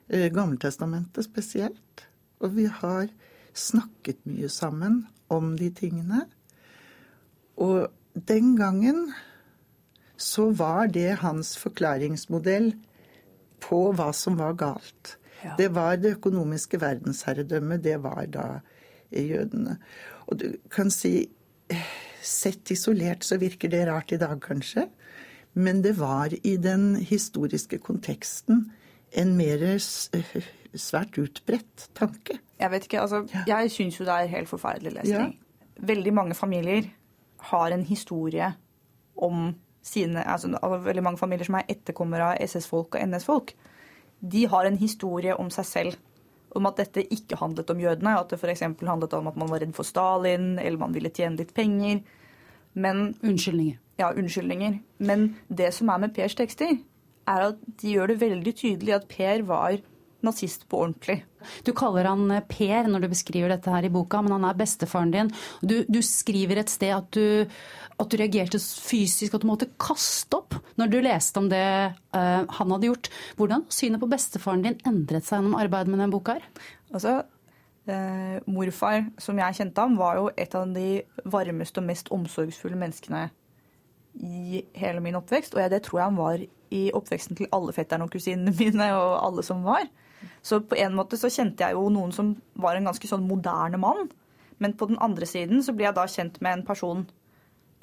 Eh, 0.07 0.29
Gammeltestamentet 0.33 1.27
spesielt. 1.27 2.05
Og 2.43 2.55
vi 2.55 2.65
har 2.65 3.09
snakket 3.53 4.23
mye 4.25 4.49
sammen 4.49 5.03
om 5.31 5.53
de 5.57 5.69
tingene. 5.75 6.25
Og 7.61 7.87
den 8.13 8.55
gangen 8.57 9.13
så 10.17 10.49
var 10.55 10.87
det 10.93 11.19
hans 11.23 11.55
forklaringsmodell 11.59 12.73
på 13.63 13.79
hva 13.97 14.11
som 14.15 14.37
var 14.39 14.55
galt. 14.59 15.17
Ja. 15.43 15.55
Det 15.59 15.69
var 15.75 15.97
det 15.99 16.15
økonomiske 16.17 16.79
verdensherredømmet, 16.81 17.83
det 17.83 17.97
var 18.03 18.25
da 18.31 18.47
jødene. 19.11 19.77
Og 20.27 20.39
du 20.39 20.47
kan 20.71 20.91
si 20.91 21.29
Sett 22.23 22.69
isolert 22.71 23.25
så 23.27 23.35
virker 23.35 23.67
det 23.71 23.81
rart 23.89 24.11
i 24.15 24.17
dag, 24.19 24.37
kanskje. 24.39 24.85
Men 25.59 25.81
det 25.83 25.97
var 25.97 26.31
i 26.31 26.53
den 26.61 26.95
historiske 26.95 27.79
konteksten 27.83 28.69
en 29.11 29.33
mer 29.35 29.63
svært 29.81 31.17
utbredt 31.19 31.89
tanke. 31.97 32.37
Jeg 32.59 32.71
vet 32.71 32.87
ikke, 32.87 33.01
altså, 33.01 33.25
jeg 33.47 33.71
syns 33.73 33.99
jo 33.99 34.07
det 34.07 34.15
er 34.15 34.31
helt 34.37 34.51
forferdelig 34.51 34.93
lesning. 34.95 35.35
Veldig 35.83 36.13
mange 36.13 36.37
familier 36.37 36.87
har 37.49 37.73
en 37.73 37.85
historie 37.85 38.53
om 39.15 39.53
sine 39.83 40.23
altså, 40.23 40.51
Veldig 40.83 41.03
mange 41.03 41.19
familier 41.19 41.47
som 41.47 41.59
er 41.59 41.69
etterkommere 41.71 42.33
av 42.33 42.41
SS-folk 42.43 42.95
og 42.95 43.03
NS-folk, 43.03 43.53
de 44.23 44.45
har 44.47 44.67
en 44.67 44.79
historie 44.79 45.35
om 45.35 45.49
seg 45.51 45.67
selv. 45.67 46.01
Om 46.53 46.69
at 46.69 46.77
dette 46.79 47.03
ikke 47.11 47.39
handlet 47.41 47.71
om 47.73 47.79
jødene. 47.81 48.13
At 48.15 48.29
det 48.31 48.37
f.eks. 48.37 48.61
handlet 48.61 49.13
om 49.17 49.27
at 49.27 49.37
man 49.41 49.49
var 49.49 49.63
redd 49.63 49.73
for 49.75 49.87
Stalin, 49.87 50.59
eller 50.61 50.79
man 50.79 50.93
ville 50.95 51.11
tjene 51.11 51.39
litt 51.41 51.51
penger. 51.57 52.03
Men, 52.73 53.09
unnskyldninger. 53.25 53.79
Ja, 53.99 54.11
unnskyldninger. 54.13 54.77
Men 55.03 55.33
det 55.49 55.73
som 55.73 55.89
er 55.89 56.03
med 56.05 56.13
Pers 56.15 56.37
tekster, 56.37 56.77
er 57.27 57.47
at 57.49 57.59
de 57.81 57.95
gjør 57.95 58.13
det 58.13 58.21
veldig 58.21 58.53
tydelig 58.55 58.95
at 58.95 59.09
Per 59.09 59.43
var 59.49 59.81
nazist 60.25 60.65
på 60.71 60.81
ordentlig. 60.85 61.19
Du 61.67 61.73
kaller 61.75 62.07
han 62.09 62.25
eh, 62.31 62.43
Per 62.47 62.89
når 62.89 63.03
du 63.03 63.09
beskriver 63.11 63.53
dette 63.53 63.71
her 63.71 63.85
i 63.85 63.91
boka, 63.93 64.21
men 64.23 64.35
han 64.37 64.47
er 64.47 64.59
bestefaren 64.59 65.13
din. 65.13 65.31
Du, 65.61 65.81
du 65.87 65.99
skriver 66.05 66.61
et 66.61 66.71
sted 66.71 66.93
at 66.95 67.09
du, 67.15 67.45
at 67.99 68.09
du 68.09 68.17
reagerte 68.19 68.61
fysisk, 68.61 69.35
at 69.35 69.43
du 69.43 69.49
måtte 69.49 69.71
kaste 69.81 70.39
opp 70.39 70.57
når 70.79 70.91
du 70.91 70.97
leste 71.03 71.41
om 71.41 71.51
det 71.51 71.65
uh, 72.15 72.41
han 72.57 72.73
hadde 72.75 72.89
gjort. 72.89 73.11
Hvordan 73.37 73.67
synet 73.73 74.01
på 74.01 74.09
bestefaren 74.11 74.65
din 74.65 74.79
endret 74.89 75.27
seg 75.27 75.39
gjennom 75.39 75.59
arbeidet 75.59 75.91
med 75.91 76.01
denne 76.01 76.13
boka? 76.13 76.39
her? 76.39 76.65
Altså, 76.93 77.19
eh, 77.89 78.39
morfar, 78.45 79.07
som 79.21 79.39
jeg 79.39 79.59
kjente 79.59 79.81
ham, 79.85 79.97
var 79.99 80.19
jo 80.19 80.27
et 80.37 80.55
av 80.57 80.73
de 80.73 81.03
varmeste 81.25 81.81
og 81.81 81.87
mest 81.89 82.11
omsorgsfulle 82.13 82.79
menneskene 82.79 83.27
i 84.13 84.61
hele 84.77 85.01
min 85.03 85.17
oppvekst. 85.17 85.55
Og 85.55 85.63
jeg, 85.63 85.73
det 85.73 85.83
tror 85.85 85.99
jeg 85.99 86.11
han 86.11 86.19
var 86.19 86.45
i 86.73 86.83
oppveksten 86.95 87.37
til 87.37 87.49
alle 87.53 87.73
fetterne 87.75 88.07
og 88.07 88.13
kusinene 88.13 88.53
mine 88.61 88.89
og 88.97 89.17
alle 89.27 89.45
som 89.45 89.65
var. 89.65 89.85
Så 90.41 90.61
på 90.67 90.77
en 90.79 90.95
måte 90.97 91.19
så 91.19 91.31
kjente 91.31 91.65
jeg 91.65 91.77
jo 91.77 91.87
noen 91.93 92.13
som 92.15 92.33
var 92.59 92.77
en 92.77 92.89
ganske 92.89 93.09
sånn 93.09 93.25
moderne 93.27 93.79
mann. 93.81 94.07
Men 94.63 94.75
på 94.77 94.87
den 94.89 94.99
andre 95.03 95.27
siden 95.29 95.63
så 95.63 95.73
blir 95.75 95.89
jeg 95.89 95.97
da 95.97 96.07
kjent 96.09 96.39
med 96.43 96.59
en 96.59 96.65
person 96.67 97.05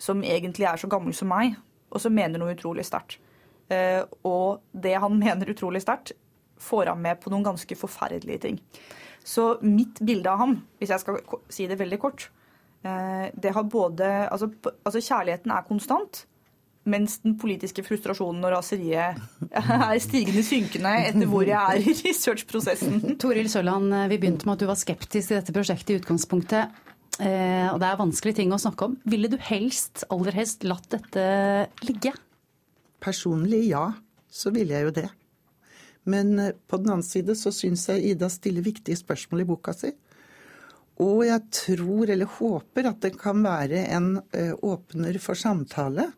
som 0.00 0.22
egentlig 0.24 0.68
er 0.68 0.81
så 0.81 0.88
gammel 0.88 1.14
som 1.16 1.29
meg, 1.29 1.59
og 1.90 2.00
som 2.00 2.14
mener 2.14 2.40
noe 2.40 2.55
utrolig 2.55 2.87
sterkt. 2.88 3.18
Eh, 3.70 4.03
og 4.26 4.62
det 4.72 4.96
han 5.03 5.18
mener 5.24 5.53
utrolig 5.53 5.83
sterkt, 5.85 6.14
får 6.61 6.92
han 6.92 7.00
med 7.00 7.20
på 7.20 7.33
noen 7.33 7.46
ganske 7.46 7.76
forferdelige 7.79 8.44
ting. 8.44 8.59
Så 9.24 9.55
mitt 9.64 10.00
bilde 10.05 10.33
av 10.33 10.40
ham, 10.40 10.59
hvis 10.81 10.92
jeg 10.92 11.03
skal 11.03 11.20
si 11.53 11.66
det 11.68 11.79
veldig 11.81 11.98
kort, 12.00 12.29
eh, 12.85 13.29
det 13.33 13.55
har 13.57 13.68
både 13.68 14.09
altså, 14.29 14.50
altså 14.85 15.00
kjærligheten 15.00 15.53
er 15.53 15.68
konstant, 15.68 16.24
mens 16.88 17.19
den 17.21 17.35
politiske 17.37 17.83
frustrasjonen 17.85 18.45
og 18.47 18.55
raseriet 18.55 19.19
er 19.53 19.99
stigende 20.01 20.43
synkende 20.47 20.93
etter 21.11 21.29
hvor 21.29 21.45
jeg 21.45 21.61
er 21.61 21.83
i 21.83 21.95
researchprosessen. 21.99 23.19
Toril 23.21 23.51
Sørland, 23.53 23.93
eh, 23.93 24.07
vi 24.09 24.19
begynte 24.23 24.49
med 24.49 24.57
at 24.57 24.62
du 24.64 24.69
var 24.71 24.79
skeptisk 24.81 25.29
til 25.29 25.37
dette 25.37 25.53
prosjektet 25.53 25.93
i 25.93 25.99
utgangspunktet. 26.01 26.73
eh, 27.21 27.69
Og 27.69 27.81
det 27.83 27.88
er 27.90 28.01
vanskelige 28.01 28.40
ting 28.40 28.55
å 28.57 28.59
snakke 28.62 28.88
om. 28.88 28.97
Ville 29.05 29.29
du 29.29 29.37
helst, 29.37 30.05
aller 30.11 30.33
helst, 30.33 30.64
latt 30.64 30.88
dette 30.88 31.25
ligge? 31.85 32.14
Personlig 33.01 33.66
ja, 33.69 33.90
så 34.31 34.53
ville 34.55 34.73
jeg 34.73 34.88
jo 34.88 34.95
det. 35.03 35.09
Men 36.09 36.38
eh, 36.38 36.55
på 36.66 36.81
den 36.81 36.95
annen 36.95 37.07
side 37.07 37.37
så 37.37 37.53
syns 37.53 37.88
jeg 37.93 38.14
Ida 38.14 38.31
stiller 38.33 38.64
viktige 38.64 38.97
spørsmål 38.97 39.45
i 39.45 39.51
boka 39.53 39.77
si. 39.77 39.93
Og 41.01 41.23
jeg 41.25 41.45
tror, 41.53 42.09
eller 42.12 42.29
håper, 42.29 42.88
at 42.88 42.99
det 43.01 43.14
kan 43.21 43.38
være 43.45 43.87
en 43.88 44.19
åpner 44.61 45.16
for 45.21 45.33
samtale. 45.38 46.11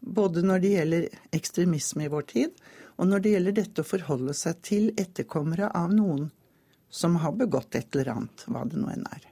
Både 0.00 0.42
når 0.42 0.62
det 0.62 0.74
gjelder 0.74 1.08
ekstremisme 1.36 2.06
i 2.06 2.12
vår 2.12 2.28
tid, 2.30 2.60
og 3.00 3.08
når 3.08 3.24
det 3.24 3.32
gjelder 3.34 3.56
dette 3.56 3.82
å 3.82 3.88
forholde 3.88 4.34
seg 4.36 4.60
til 4.66 4.90
etterkommere 5.00 5.70
av 5.76 5.92
noen 5.92 6.28
som 6.90 7.16
har 7.22 7.36
begått 7.38 7.76
et 7.78 7.94
eller 7.94 8.14
annet, 8.16 8.44
hva 8.50 8.64
det 8.66 8.80
nå 8.80 8.90
enn 8.92 9.06
er. 9.08 9.26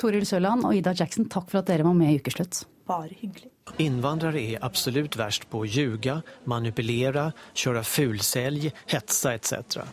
Toril 0.00 0.24
Sørland 0.28 0.66
og 0.66 0.76
Ida 0.76 0.94
Jackson, 0.96 1.28
takk 1.30 1.50
for 1.50 1.60
at 1.60 1.68
dere 1.70 1.86
var 1.86 1.96
med 1.96 2.12
i 2.12 2.20
Ukeslutt. 2.20 2.64
Bare 2.88 3.14
hyggelig. 3.14 3.50
Innvandrere 3.80 4.40
er 4.40 4.64
absolutt 4.66 5.16
verst 5.16 5.46
på 5.50 5.62
å 5.62 5.68
ljuge, 5.68 6.16
manipulere, 6.50 7.28
kjøre 7.54 7.84
fulselg, 7.86 8.70
hetsa 8.90 9.36
etc. 9.36 9.84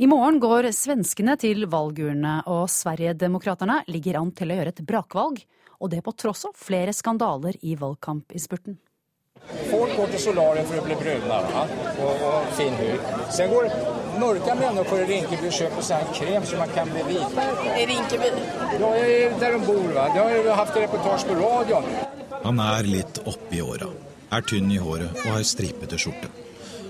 I 0.00 0.08
morgen 0.08 0.40
går 0.42 0.70
svenskene 0.74 1.36
til 1.40 1.66
valgurnene, 1.70 2.40
og 2.48 2.70
Sverigedemokraterna 2.72 3.82
ligger 3.92 4.22
an 4.22 4.32
til 4.36 4.50
å 4.50 4.56
gjøre 4.56 4.72
et 4.72 4.86
brakvalg. 4.88 5.42
Og 5.82 5.90
det 5.92 6.00
på 6.06 6.14
tross 6.14 6.46
av 6.48 6.56
flere 6.56 6.94
skandaler 6.94 7.58
i 7.66 7.74
valgkampinnspurten. 7.78 8.78
Folk 9.70 9.96
går 9.96 10.12
til 10.12 10.20
solarium 10.22 10.66
for 10.68 10.80
å 10.80 10.84
bli 10.86 10.96
brune 11.00 11.28
va? 11.28 11.66
og, 11.98 12.22
och 12.28 12.54
fin 12.56 12.74
hud. 12.74 13.00
Så 13.30 13.46
går 13.50 13.68
mørke 14.20 14.54
mennesker 14.60 15.02
i 15.02 15.08
Rinkeby 15.10 15.48
og 15.48 15.56
kjøper 15.58 15.86
sånn 15.88 16.12
krem 16.16 16.46
så 16.48 16.60
man 16.60 16.72
kan 16.76 16.92
bli 16.92 17.02
hvit. 17.08 17.40
I 17.80 17.86
Rinkeby? 17.90 18.30
Ja, 18.80 18.92
der 19.42 19.56
de 19.56 19.64
bor. 19.66 19.88
Va? 19.96 20.06
Det 20.14 20.20
har 20.20 20.30
jag 20.30 20.54
haft 20.62 20.76
reportage 20.76 21.28
på 21.28 21.40
radioen. 21.40 21.90
Han 22.42 22.60
er 22.60 22.88
litt 22.88 23.20
oppi 23.24 23.60
åra, 23.62 23.90
er 24.32 24.48
tynn 24.48 24.72
i 24.72 24.80
håret 24.82 25.20
og 25.24 25.36
har 25.36 25.44
stripete 25.46 25.98
skjorte. 26.00 26.30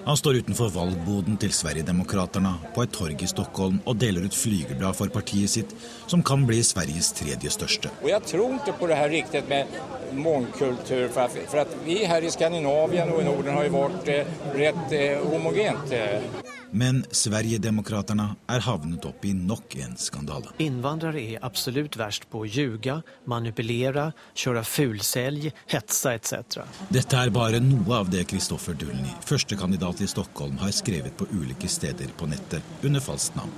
Han 0.04 0.16
står 0.16 0.40
utenfor 0.42 0.72
valgboden 0.74 1.36
til 1.38 1.52
Sverigedemokraterna 1.54 2.56
på 2.74 2.82
et 2.82 2.90
torg 2.94 3.20
i 3.22 3.28
Stockholm 3.30 3.76
og 3.86 4.00
deler 4.02 4.24
ut 4.26 4.34
flygeblad 4.34 4.96
for 4.98 5.12
partiet 5.14 5.52
sitt, 5.52 5.74
som 6.10 6.24
kan 6.26 6.42
bli 6.48 6.58
Sveriges 6.66 7.12
tredje 7.14 7.52
største. 7.54 7.92
Og 8.02 8.08
Jeg 8.10 8.26
tror 8.32 8.56
ikke 8.56 8.74
på 8.80 8.88
det 8.90 8.98
her 8.98 9.12
riktigt 9.14 9.48
med 9.48 9.70
mångkultur 10.12 11.06
For, 11.08 11.20
at, 11.20 11.38
for 11.48 11.62
at 11.62 11.76
vi 11.86 12.02
her 12.04 12.22
i 12.22 12.30
Skandinavia 12.30 13.06
og 13.06 13.22
i 13.22 13.24
Norden 13.24 13.54
har 13.54 13.68
jo 13.68 13.76
vært 13.78 14.10
eh, 14.10 14.34
rett 14.58 14.96
eh, 14.98 15.22
homogent. 15.22 15.94
Eh. 15.94 16.61
Men 16.72 17.02
Sverigedemokraterna 17.12 18.30
er 18.48 18.62
havnet 18.64 19.04
opp 19.04 19.24
i 19.28 19.34
nok 19.36 19.74
en 19.84 19.96
skandale. 20.00 20.54
Innvandrere 20.64 21.20
er 21.20 21.44
absolutt 21.44 21.98
verst 22.00 22.24
på 22.32 22.42
å 22.42 22.48
ljuga, 22.48 23.00
manipulere, 23.28 24.08
kjøre 24.32 24.62
fulselg, 24.64 25.50
hetsa 25.72 26.14
etc. 26.16 26.62
Dette 26.92 27.18
er 27.20 27.32
bare 27.34 27.60
noe 27.60 27.98
av 27.98 28.08
det 28.12 28.24
Kristoffer 28.30 28.78
Dulny, 28.78 29.12
førstekandidat 29.28 30.00
i 30.00 30.08
Stockholm, 30.08 30.56
har 30.62 30.72
skrevet 30.72 31.16
på 31.18 31.28
ulike 31.34 31.68
steder 31.68 32.14
på 32.16 32.30
nettet 32.30 32.86
under 32.86 33.04
falskt 33.04 33.36
navn. 33.36 33.52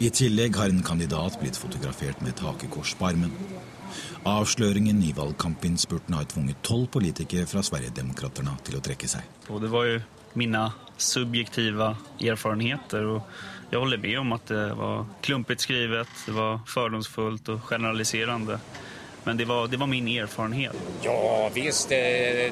I 0.00 0.08
tillegg 0.08 0.56
har 0.56 0.72
en 0.72 0.80
kandidat 0.80 1.36
blitt 1.42 1.58
fotografert 1.60 2.22
med 2.24 2.32
et 2.32 2.40
hakekors 2.40 2.94
på 2.96 3.10
armen. 3.10 3.34
Avsløringen 4.24 5.02
i 5.04 5.10
valgkampinnspurten 5.16 6.16
har 6.16 6.28
tvunget 6.30 6.62
tolv 6.64 6.88
politikere 6.94 7.44
fra 7.50 7.60
Sverigedemokraterna 7.64 8.56
til 8.64 8.78
å 8.78 8.82
trekke 8.84 9.08
seg. 9.12 9.28
Og 9.52 9.60
det 9.60 9.70
var 9.72 9.90
ju 9.90 10.00
mina 10.32 10.72
subjektive 10.96 11.96
erfaringer. 12.20 13.06
och 13.06 13.22
jag 13.70 13.80
håller 13.80 13.98
med 13.98 14.18
om 14.18 14.32
at 14.32 14.46
det 14.46 14.74
var 14.74 15.06
klumpete 15.20 15.62
skrevet, 15.62 16.08
det 16.26 16.32
var 16.32 16.60
fördomsfullt 16.66 17.48
och 17.48 17.62
generaliserande. 17.62 18.58
Men 19.24 19.36
det 19.36 19.44
var, 19.44 19.68
det 19.68 19.76
var 19.76 19.86
min 19.86 20.08
erfarenhet. 20.08 20.76
Ja 21.02 21.50
visst, 21.54 21.88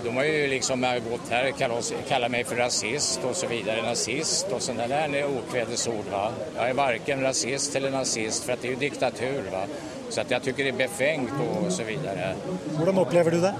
de 0.04 0.16
har 0.16 0.24
jo 0.24 0.46
liksom 0.46 0.80
gått 1.10 1.30
her 1.30 1.48
og 1.48 1.84
kalt 2.08 2.30
meg 2.30 2.46
for 2.46 2.60
rasist 2.60 3.24
osv. 3.24 3.54
nazist 3.82 4.52
og 4.52 4.60
sånne 4.62 4.88
der 4.88 5.24
okvedesord. 5.24 6.10
Va? 6.12 6.32
Jag 6.56 6.70
är 6.70 6.74
varken 6.74 7.22
rasist 7.22 7.76
eller 7.76 7.90
nazist 7.90 8.44
for 8.44 8.56
det 8.60 8.68
er 8.68 8.72
jo 8.72 8.78
diktatur. 8.78 9.50
Va? 9.52 9.66
Så 10.10 10.20
att 10.20 10.30
jag 10.30 10.42
tycker 10.42 10.64
det 10.64 10.70
er 10.70 10.88
befengt 10.88 11.32
och 11.40 11.72
så 11.72 11.84
vidare. 11.84 12.34
Hvordan 12.76 12.98
opplever 12.98 13.30
du 13.30 13.40
det? 13.40 13.54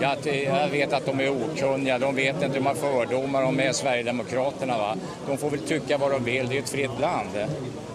Ja, 0.00 0.16
Ja, 0.24 0.60
jag 0.60 0.68
vet 0.68 0.92
att 0.92 1.06
de 1.06 1.20
är 1.20 1.30
okunniga, 1.30 1.98
de 1.98 2.14
vet 2.14 2.42
inte, 2.42 2.58
de 2.58 2.66
har 2.66 2.74
fördomar, 2.74 3.42
de 3.42 3.60
är 3.60 3.72
Sverigedemokraterna. 3.72 4.78
Va? 4.78 4.96
De 5.26 5.38
får 5.38 5.50
väl 5.50 5.60
tycka 5.60 5.98
vad 5.98 6.10
de 6.10 6.24
vill, 6.24 6.48
det 6.48 6.56
är 6.56 6.62
ett 6.62 6.68
fritt 6.68 7.00
land. 7.00 7.28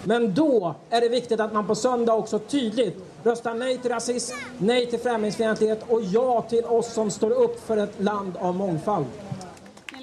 Men 0.04 0.34
då 0.34 0.76
är 0.90 1.02
det 1.02 1.10
viktigt 1.10 1.40
att 1.40 1.54
man 1.54 1.68
på 1.68 1.76
söndag 1.76 2.14
också 2.14 2.40
tydligt 2.40 2.98
röstar 3.24 3.54
nej 3.54 3.78
till 3.78 3.92
rasism, 3.92 4.36
nej 4.58 4.86
till 4.86 5.00
främlingsfientlighet 5.00 5.84
och 5.88 6.02
ja 6.02 6.42
till 6.42 6.66
oss 6.66 6.94
som 6.94 7.12
står 7.12 7.32
upp 7.32 7.68
för 7.68 7.78
ett 7.78 8.02
land 8.02 8.38
av 8.40 8.56
mångfald. 8.56 9.06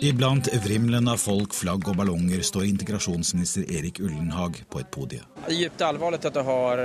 Iblant 0.04 0.54
vrimelen 0.54 1.08
av 1.08 1.16
folk, 1.16 1.54
flagg 1.56 1.86
og 1.88 1.94
ballonger 1.96 2.42
står 2.44 2.66
integrasjonsminister 2.68 3.70
Erik 3.72 4.00
Ullenhag 4.04 4.58
på 4.68 4.82
et 4.82 4.90
podie. 4.92 5.22
Det 5.46 5.54
er 5.54 5.56
djupt 5.62 5.84
alvorlig 5.86 6.18
at 6.28 6.36
du 6.36 6.40
har 6.44 6.82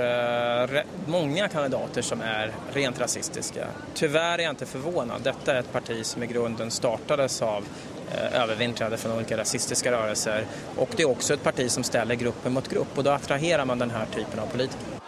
mange 1.12 1.48
kandidater 1.52 2.06
som 2.06 2.24
er 2.24 2.54
rent 2.72 3.00
rasistiske. 3.02 3.66
Tyvärr 3.94 4.38
er 4.38 4.44
jeg 4.46 4.56
ikke 4.56 4.70
förvånad. 4.70 5.28
Dette 5.28 5.52
er 5.52 5.60
et 5.60 5.72
parti 5.72 5.98
som 6.00 6.24
i 6.24 6.30
grunnen 6.32 6.72
startades 6.72 7.36
av 7.44 7.68
eh, 8.08 8.40
övervintrade 8.40 8.96
från 8.96 9.12
olika 9.18 9.36
rasistiska 9.36 9.92
rörelser. 9.92 10.46
Och 10.76 10.96
det 10.96 11.02
är 11.02 11.10
också 11.10 11.34
ett 11.34 11.44
parti 11.44 11.70
som 11.70 11.84
ställer 11.84 12.14
grupper 12.14 12.50
mot 12.50 12.68
grupp 12.68 12.98
och 12.98 13.04
då 13.04 13.10
attraherar 13.10 13.64
man 13.64 13.78
den 13.78 13.90
här 13.90 14.06
typen 14.14 14.40
av 14.40 14.46
politiker. 14.46 15.00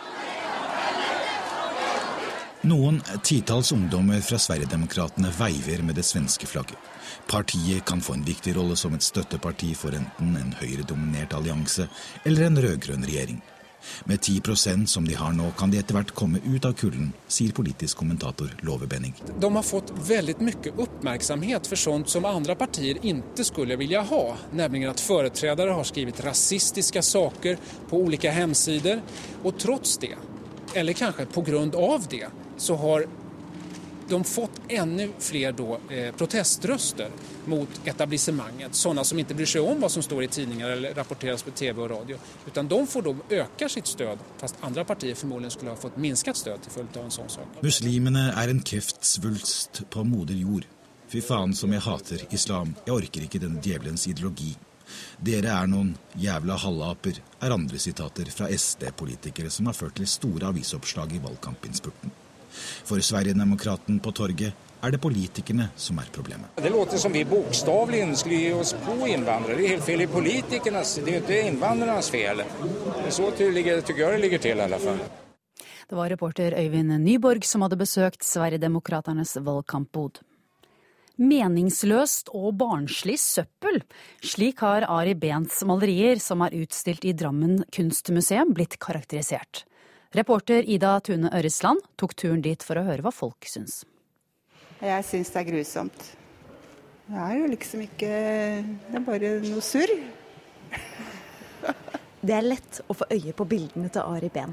Noen 2.60 3.02
titalls 3.22 3.72
ungdommer 3.72 4.20
fra 4.20 4.38
Sverigedemokraterna 4.38 5.28
veiver 5.38 5.82
med 5.82 5.94
det 5.94 6.02
svenske 6.02 6.46
flagget. 6.46 6.91
Partiet 7.30 7.84
kan 7.88 8.02
få 8.04 8.18
en 8.18 8.26
viktig 8.26 8.56
rolle 8.56 8.76
som 8.76 8.94
et 8.94 9.06
støtteparti 9.06 9.72
for 9.78 9.96
enten 9.96 10.36
en 10.38 10.54
høyredominert 10.60 11.34
allianse 11.38 11.88
eller 12.24 12.48
en 12.48 12.62
rød-grønn 12.64 13.08
regjering. 13.08 13.42
Med 14.04 14.20
10% 14.20 14.86
som 14.86 15.08
de 15.08 15.14
har 15.14 15.32
nå, 15.32 15.50
kan 15.58 15.70
de 15.70 15.78
etter 15.80 15.96
hvert 15.96 16.12
komme 16.14 16.40
ut 16.44 16.64
av 16.64 16.74
kulden, 16.78 17.12
sier 17.26 17.54
politisk 17.56 17.98
kommentator 18.02 18.52
Love 18.66 18.86
Benning. 18.86 19.14
De 19.40 19.50
har 19.54 19.66
fått 19.66 19.92
veldig 20.06 20.36
mye 20.42 20.74
oppmerksomhet 20.84 21.66
for 21.70 21.80
sånt 21.80 22.12
som 22.12 22.28
andre 22.28 22.56
partier 22.58 23.00
ikke 23.02 23.46
skulle 23.46 23.78
ville 23.80 24.02
ha. 24.12 24.22
nemlig 24.52 24.86
at 24.88 25.00
foretredere 25.00 25.74
har 25.74 25.84
skrevet 25.84 26.20
rasistiske 26.24 27.02
saker 27.02 27.58
på 27.90 28.04
ulike 28.06 28.32
hjemmesider, 28.32 29.02
og 29.42 29.58
trots 29.58 29.98
det, 29.98 30.14
eller 30.74 30.92
kanskje 30.92 31.26
av 31.76 32.06
det, 32.08 32.28
så 32.56 32.76
har 32.76 33.06
de 34.12 34.24
fått 34.24 34.60
ännu 34.68 35.10
fler 35.18 35.52
då, 35.52 35.80
eh, 35.90 36.14
proteströster 36.14 37.10
mot 37.44 37.68
etablissemanget. 37.84 38.74
Sådana 38.74 39.04
som 39.04 39.18
inte 39.18 39.34
bryr 39.34 39.46
sig 39.46 39.60
om 39.60 39.80
vad 39.80 39.90
som 39.90 40.02
står 40.02 40.24
i 40.24 40.28
tidningar 40.28 40.70
eller 40.70 40.94
rapporteras 40.94 41.42
på 41.42 41.50
tv 41.50 41.82
och 41.82 41.90
radio. 41.90 42.16
Utan 42.46 42.68
de 42.68 42.86
får 42.86 43.02
då 43.02 43.16
öka 43.30 43.68
sitt 43.68 43.86
stöd, 43.86 44.18
fast 44.38 44.54
andra 44.60 44.84
partier 44.84 45.14
förmodligen 45.14 45.50
skulle 45.50 45.70
ha 45.70 45.76
fått 45.76 45.96
minskat 45.96 46.36
stöd 46.36 46.62
till 46.62 46.70
följd 46.70 46.96
av 46.96 47.04
en 47.04 47.10
sån 47.10 47.28
sak. 47.28 47.46
Muslimene 47.60 48.34
er 48.36 48.48
en 48.48 48.60
kreftsvulst 48.60 49.82
på 49.90 50.04
moder 50.04 50.34
jord. 50.34 50.64
Fy 51.08 51.20
faen 51.20 51.54
som 51.54 51.72
jeg 51.72 51.84
hater 51.84 52.26
islam. 52.30 52.74
Jeg 52.86 52.94
orker 52.94 53.24
ikke 53.26 53.40
den 53.40 53.58
djevelens 53.64 54.06
ideologi. 54.08 54.54
Dere 55.20 55.52
er 55.52 55.68
noen 55.68 55.94
jævla 56.18 56.56
halvaper, 56.60 57.20
er 57.40 57.54
andre 57.54 57.78
sitater 57.80 58.28
fra 58.32 58.48
SD-politikere 58.52 59.50
som 59.50 59.68
har 59.68 59.76
ført 59.76 59.96
til 60.00 60.08
store 60.08 60.52
avisoppslag 60.52 61.12
i 61.16 61.20
valgkampinnspurten. 61.22 62.21
For 62.84 63.00
Sverigedemokraten 63.00 64.00
på 64.00 64.12
torget 64.12 64.52
er 64.82 64.90
det 64.90 65.00
politikerne 65.00 65.68
som 65.76 65.98
er 65.98 66.10
problemet. 66.12 66.50
Det 66.56 66.70
låter 66.70 66.98
som 66.98 67.12
vi 67.12 67.24
bokstavelig 67.24 68.16
skulle 68.18 68.40
gi 68.40 68.52
oss 68.52 68.74
på 68.84 68.96
innvandrere. 69.06 69.56
Det 69.56 69.64
er 69.64 69.74
helt 69.76 69.84
feil 69.84 69.98
Det 69.98 70.04
är 70.04 70.12
politikernas, 70.12 70.94
det 71.04 71.14
är 71.14 71.20
ikke 71.20 71.48
innvandrernes 71.48 72.10
fel. 72.10 72.42
Så 73.10 73.30
ligger- 73.38 73.76
jeg 73.76 73.96
det 73.96 74.20
ligger 74.20 74.38
til, 74.38 74.58
i 74.58 74.60
alle 74.60 74.78
fall. 74.78 74.98
Det 75.88 75.96
var 75.96 76.08
reporter 76.08 76.54
Øyvind 76.56 77.04
Nyborg 77.04 77.44
som 77.44 77.62
hadde 77.62 77.76
besøkt 77.76 78.24
Sverigedemokraternes 78.24 79.36
valgkampbod. 79.36 80.20
Meningsløst 81.18 82.30
og 82.32 82.56
barnslig 82.56 83.18
søppel. 83.18 83.82
Slik 84.24 84.60
har 84.64 84.86
Ari 84.88 85.14
Behns 85.14 85.62
malerier, 85.68 86.18
som 86.18 86.40
er 86.40 86.50
utstilt 86.50 87.04
i 87.04 87.12
Drammen 87.12 87.64
kunstmuseum, 87.70 88.54
blitt 88.54 88.78
karakterisert. 88.80 89.64
Reporter 90.12 90.66
Ida 90.68 90.98
Tune 91.00 91.30
Ørresland 91.32 91.80
tok 91.96 92.12
turen 92.20 92.42
dit 92.44 92.60
for 92.60 92.76
å 92.76 92.84
høre 92.84 93.00
hva 93.00 93.08
folk 93.14 93.46
syns. 93.48 93.78
Jeg 94.82 95.04
syns 95.08 95.30
det 95.32 95.38
er 95.40 95.46
grusomt. 95.48 96.02
Det 97.06 97.22
er 97.22 97.38
jo 97.38 97.46
liksom 97.48 97.84
ikke 97.86 98.10
Det 98.10 98.98
er 98.98 99.06
bare 99.06 99.30
noe 99.46 99.62
surr. 99.64 99.92
Det 102.22 102.34
er 102.36 102.44
lett 102.44 102.82
å 102.92 102.94
få 102.94 103.08
øye 103.08 103.32
på 103.34 103.46
bildene 103.48 103.88
til 103.90 104.04
Ari 104.04 104.28
Behn. 104.30 104.52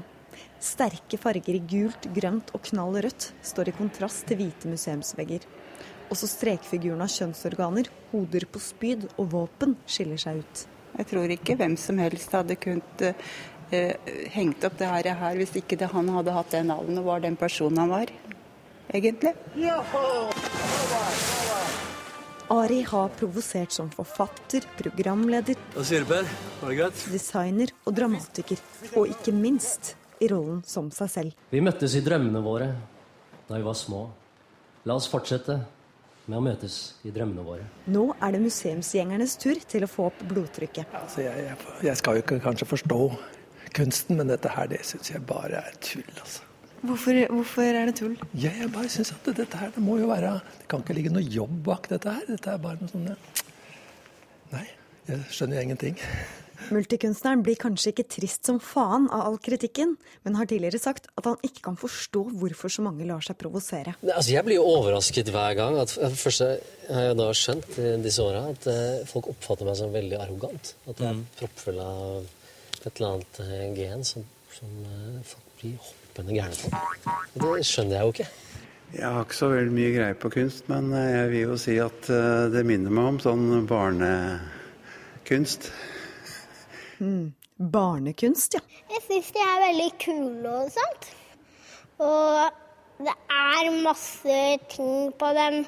Sterke 0.64 1.20
farger 1.20 1.54
i 1.54 1.60
gult, 1.60 2.08
grønt 2.16 2.50
og 2.56 2.64
knall 2.70 2.96
rødt 3.04 3.28
står 3.44 3.68
i 3.70 3.76
kontrast 3.76 4.24
til 4.26 4.40
hvite 4.40 4.72
museumsvegger. 4.72 5.44
Også 6.10 6.26
strekfiguren 6.26 7.04
av 7.04 7.12
kjønnsorganer, 7.12 7.86
hoder 8.10 8.48
på 8.50 8.58
spyd 8.64 9.06
og 9.12 9.28
våpen 9.36 9.76
skiller 9.86 10.18
seg 10.24 10.40
ut. 10.40 10.64
Jeg 10.96 11.04
tror 11.12 11.36
ikke 11.36 11.54
hvem 11.60 11.76
som 11.78 12.00
helst 12.02 12.34
hadde 12.34 12.58
kunnet 12.58 13.04
eh, 13.06 13.14
hengt 14.34 14.64
opp 14.66 14.76
det 14.78 14.88
her, 14.90 15.08
her 15.22 15.38
hvis 15.40 15.54
ikke 15.60 15.78
det, 15.78 15.90
han 15.92 16.08
hadde 16.16 16.34
hatt 16.34 16.52
det 16.54 16.64
navnet 16.66 17.00
og 17.02 17.06
var 17.06 17.24
den 17.24 17.38
personen 17.38 17.78
han 17.82 17.92
var. 17.92 18.12
Egentlig. 18.90 19.34
Ari 22.50 22.80
har 22.82 23.12
provosert 23.14 23.70
som 23.70 23.90
forfatter, 23.94 24.66
programleder, 24.78 25.58
designer 27.12 27.70
og 27.84 27.94
dramatiker. 27.94 28.58
Og 28.98 29.12
ikke 29.12 29.34
minst 29.36 29.94
i 30.18 30.28
rollen 30.32 30.64
som 30.66 30.90
seg 30.94 31.12
selv. 31.12 31.44
Vi 31.54 31.62
møttes 31.62 31.94
i 31.94 32.02
drømmene 32.04 32.42
våre 32.42 32.72
da 33.46 33.54
vi 33.54 33.66
var 33.66 33.78
små. 33.78 34.08
La 34.86 34.96
oss 34.98 35.06
fortsette 35.10 35.60
med 36.26 36.38
å 36.38 36.42
møtes 36.44 36.76
i 37.06 37.12
drømmene 37.14 37.42
våre. 37.46 37.64
Nå 37.90 38.10
er 38.18 38.34
det 38.34 38.42
museumsgjengernes 38.42 39.36
tur 39.40 39.58
til 39.70 39.86
å 39.86 39.90
få 39.90 40.08
opp 40.10 40.22
blodtrykket. 40.30 40.90
Altså, 40.94 41.22
jeg, 41.24 41.46
jeg, 41.46 41.56
jeg 41.86 42.00
skal 42.02 42.18
jo 42.18 42.24
ikke 42.24 42.38
kanskje 42.44 42.68
forstå 42.70 42.98
kunsten, 43.76 44.18
men 44.20 44.30
dette 44.30 44.52
her, 44.54 44.70
det 44.70 44.82
syns 44.88 45.12
jeg 45.12 45.22
bare 45.28 45.62
er 45.64 45.76
tull, 45.84 46.08
altså. 46.16 46.46
Hvorfor, 46.80 47.12
hvorfor 47.28 47.62
er 47.68 47.90
det 47.90 47.98
tull? 47.98 48.14
Ja, 48.32 48.52
jeg 48.56 48.70
bare 48.72 48.88
syns 48.88 49.12
at 49.12 49.26
dette 49.36 49.58
her, 49.60 49.72
det 49.74 49.82
må 49.84 49.98
jo 50.00 50.08
være 50.08 50.38
Det 50.62 50.68
kan 50.70 50.80
ikke 50.80 50.96
ligge 50.96 51.12
noe 51.12 51.24
jobb 51.24 51.58
bak 51.66 51.90
dette 51.92 52.14
her. 52.14 52.24
Dette 52.28 52.54
er 52.54 52.62
bare 52.62 52.80
noe 52.80 52.88
sånn. 52.88 53.10
Nei, 54.54 54.64
jeg 55.10 55.26
skjønner 55.28 55.60
jo 55.60 55.66
ingenting. 55.68 56.00
Multikunstneren 56.68 57.42
blir 57.44 57.56
kanskje 57.60 57.92
ikke 57.94 58.06
trist 58.16 58.48
som 58.48 58.60
faen 58.62 59.06
av 59.12 59.26
all 59.26 59.38
kritikken, 59.42 59.94
men 60.24 60.36
har 60.36 60.48
tidligere 60.48 60.80
sagt 60.80 61.08
at 61.16 61.28
han 61.28 61.38
ikke 61.46 61.64
kan 61.70 61.78
forstå 61.80 62.24
hvorfor 62.40 62.72
så 62.72 62.84
mange 62.84 63.06
lar 63.08 63.24
seg 63.24 63.38
provosere. 63.40 63.96
Altså, 64.04 64.34
jeg 64.34 64.44
blir 64.46 64.60
jo 64.60 64.66
overrasket 64.68 65.32
hver 65.34 65.56
gang. 65.58 65.78
At, 65.80 65.94
første 66.20 66.50
har 66.88 67.08
jeg 67.10 67.20
da 67.20 67.30
skjønt 67.36 67.80
i 67.80 67.94
disse 68.04 68.24
åra 68.24 68.44
at 68.52 68.68
eh, 68.72 69.00
folk 69.08 69.30
oppfatter 69.32 69.68
meg 69.68 69.78
som 69.80 69.94
veldig 69.94 70.20
arrogant. 70.20 70.74
At 70.86 71.00
jeg 71.00 71.12
er 71.12 71.24
proppfull 71.40 71.80
av 71.84 72.28
et 72.86 73.00
eller 73.00 73.16
annet 73.16 73.40
eh, 73.44 73.64
gen 73.76 74.04
som, 74.06 74.24
som 74.54 74.68
eh, 74.86 75.18
folk 75.26 75.58
blir 75.60 75.74
hoppende 75.84 76.36
gærne 76.36 76.56
på. 76.56 76.70
Det 77.34 77.66
skjønner 77.68 77.96
jeg 77.96 78.06
jo 78.06 78.14
ikke. 78.14 78.28
Jeg 78.90 79.06
har 79.14 79.26
ikke 79.26 79.36
så 79.38 79.48
veldig 79.52 79.74
mye 79.76 79.90
greie 79.94 80.16
på 80.18 80.30
kunst, 80.34 80.70
men 80.72 80.88
eh, 80.96 81.10
jeg 81.12 81.28
vil 81.34 81.44
jo 81.44 81.58
si 81.60 81.76
at 81.82 82.08
det 82.54 82.62
minner 82.66 82.94
meg 82.94 83.10
om 83.12 83.20
sånn 83.22 83.44
barnekunst. 83.70 85.68
Mm. 87.00 87.28
Barnekunst, 87.60 88.56
ja. 88.56 88.64
Jeg 88.90 89.04
syns 89.04 89.28
de 89.36 89.44
er 89.44 89.62
veldig 89.66 89.90
kule 90.00 90.56
og 90.62 90.72
sånt. 90.72 91.10
Og 92.00 93.04
det 93.04 93.14
er 93.36 93.70
masse 93.84 94.40
ting 94.72 95.12
på 95.20 95.30
dem 95.36 95.60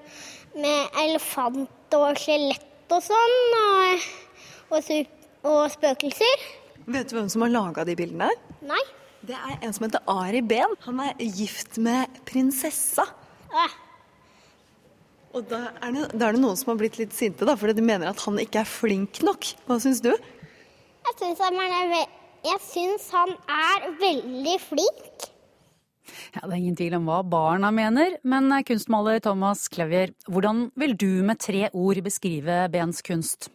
med 0.56 0.98
elefant 1.04 1.96
og 2.00 2.16
skjelett 2.20 2.96
og 2.96 3.04
sånn. 3.04 3.38
Og, 3.60 4.08
og, 4.72 4.90
og 5.52 5.62
spøkelser. 5.76 6.48
Vet 6.86 7.10
du 7.10 7.16
hvem 7.16 7.28
som 7.30 7.44
har 7.44 7.52
laga 7.52 7.84
de 7.86 7.94
bildene? 7.98 8.30
Nei. 8.66 8.82
Det 9.22 9.36
er 9.38 9.58
en 9.62 9.74
som 9.74 9.86
heter 9.86 10.02
Ari 10.10 10.40
Behn. 10.42 10.74
Han 10.88 10.98
er 11.04 11.14
gift 11.22 11.78
med 11.78 12.10
prinsessa. 12.26 13.04
Og 15.32 15.46
da 15.48 15.60
er, 15.78 15.92
det, 15.94 16.08
da 16.18 16.28
er 16.28 16.36
det 16.36 16.42
noen 16.42 16.58
som 16.58 16.72
har 16.72 16.80
blitt 16.80 16.98
litt 17.00 17.14
sinte, 17.16 17.46
da, 17.48 17.54
fordi 17.56 17.78
de 17.78 17.84
mener 17.86 18.10
at 18.10 18.20
han 18.26 18.40
ikke 18.42 18.64
er 18.64 18.68
flink 18.68 19.22
nok. 19.24 19.52
Hva 19.68 19.78
syns 19.80 20.02
du? 20.04 20.10
Jeg 20.12 21.14
syns 21.18 21.40
han, 21.40 21.60
han 21.62 23.38
er 23.48 23.86
veldig 24.02 24.58
flink. 24.60 25.28
Ja, 26.34 26.42
Det 26.42 26.50
er 26.50 26.58
ingen 26.58 26.76
tvil 26.76 26.98
om 26.98 27.06
hva 27.08 27.22
barna 27.24 27.70
mener, 27.72 28.18
men 28.26 28.50
eh, 28.52 28.64
kunstmaler 28.66 29.22
Thomas 29.22 29.68
Clavier, 29.72 30.12
hvordan 30.28 30.66
vil 30.76 30.96
du 30.98 31.22
med 31.24 31.40
tre 31.40 31.68
ord 31.72 32.02
beskrive 32.04 32.66
Behns 32.72 33.00
kunst? 33.06 33.48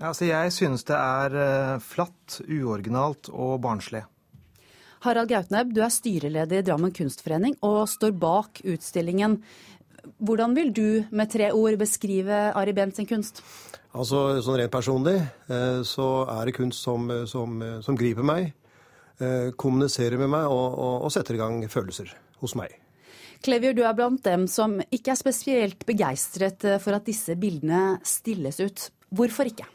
Ja, 0.00 0.14
altså 0.14 0.30
jeg 0.30 0.52
synes 0.56 0.86
det 0.88 0.96
er 0.96 1.34
eh, 1.36 1.82
flatt, 1.84 2.38
uoriginalt 2.48 3.28
og 3.28 3.58
barnslig. 3.60 4.00
Harald 5.04 5.28
Gautneb, 5.28 5.74
du 5.76 5.82
er 5.84 5.92
styreleder 5.92 6.60
i 6.60 6.64
Drammen 6.64 6.92
kunstforening 6.96 7.58
og 7.64 7.82
står 7.88 8.14
bak 8.16 8.62
utstillingen. 8.64 9.36
Hvordan 10.24 10.54
vil 10.56 10.70
du 10.72 10.86
med 11.12 11.28
tre 11.32 11.50
ord 11.52 11.76
beskrive 11.80 12.38
Ari 12.56 12.72
Behn 12.76 12.94
sin 12.96 13.08
kunst? 13.08 13.42
Altså, 13.92 14.38
sånn 14.40 14.56
rent 14.62 14.72
personlig 14.72 15.18
eh, 15.20 15.82
så 15.84 16.06
er 16.32 16.48
det 16.48 16.54
kunst 16.56 16.80
som, 16.86 17.04
som, 17.28 17.58
som 17.84 17.98
griper 18.00 18.24
meg, 18.24 18.54
eh, 19.20 19.50
kommuniserer 19.60 20.16
med 20.22 20.32
meg 20.32 20.46
og, 20.48 20.78
og, 20.80 20.94
og 21.08 21.12
setter 21.12 21.36
i 21.36 21.42
gang 21.42 21.58
følelser 21.68 22.14
hos 22.40 22.56
meg. 22.56 22.72
Klevier, 23.44 23.76
du 23.76 23.82
er 23.84 23.98
blant 23.98 24.24
dem 24.24 24.46
som 24.48 24.78
ikke 24.88 25.12
er 25.12 25.20
spesielt 25.20 25.84
begeistret 25.88 26.64
for 26.80 26.96
at 26.96 27.04
disse 27.08 27.36
bildene 27.40 27.98
stilles 28.04 28.62
ut. 28.64 28.86
Hvorfor 29.12 29.52
ikke? 29.52 29.68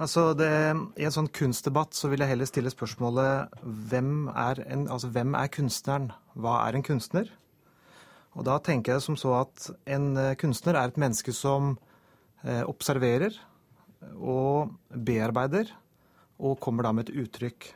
Altså 0.00 0.30
det, 0.32 0.48
I 0.96 1.04
en 1.04 1.12
sånn 1.12 1.28
kunstdebatt 1.36 1.92
så 1.96 2.08
vil 2.08 2.22
jeg 2.22 2.32
heller 2.32 2.48
stille 2.48 2.72
spørsmålet 2.72 3.60
hvem 3.90 4.30
er, 4.32 4.62
en, 4.72 4.86
altså 4.88 5.10
hvem 5.12 5.34
er 5.36 5.50
kunstneren? 5.52 6.08
Hva 6.40 6.54
er 6.64 6.78
en 6.78 6.86
kunstner? 6.86 7.28
Og 8.38 8.46
da 8.46 8.56
tenker 8.64 8.94
jeg 8.94 9.04
som 9.04 9.18
så 9.18 9.34
at 9.42 9.66
en 9.90 10.14
eh, 10.16 10.36
kunstner 10.40 10.78
er 10.78 10.88
et 10.88 11.00
menneske 11.00 11.34
som 11.36 11.74
eh, 12.46 12.62
observerer 12.62 13.36
og 14.16 14.70
bearbeider, 14.88 15.68
og 16.40 16.56
kommer 16.64 16.86
da 16.86 16.94
med 16.96 17.10
et 17.10 17.26
uttrykk. 17.26 17.66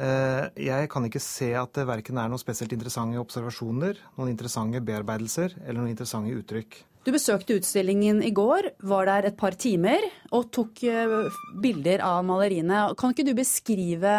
Eh, 0.00 0.46
jeg 0.64 0.88
kan 0.88 1.04
ikke 1.04 1.20
se 1.20 1.50
at 1.58 1.74
det 1.76 1.84
verken 1.90 2.16
er 2.16 2.30
noen 2.32 2.40
spesielt 2.40 2.72
interessante 2.72 3.20
observasjoner, 3.20 4.00
noen 4.16 4.32
interessante 4.32 4.80
bearbeidelser 4.80 5.58
eller 5.66 5.82
noen 5.82 5.92
interessante 5.92 6.32
uttrykk. 6.38 6.78
Du 7.02 7.10
besøkte 7.10 7.56
utstillingen 7.58 8.20
i 8.22 8.30
går, 8.30 8.68
var 8.86 9.08
der 9.08 9.26
et 9.26 9.38
par 9.38 9.56
timer 9.58 10.04
og 10.30 10.46
tok 10.54 10.84
eh, 10.86 11.14
bilder 11.62 12.04
av 12.06 12.20
maleriene. 12.28 12.84
Kan 12.98 13.14
ikke 13.14 13.26
du 13.26 13.32
beskrive 13.34 14.12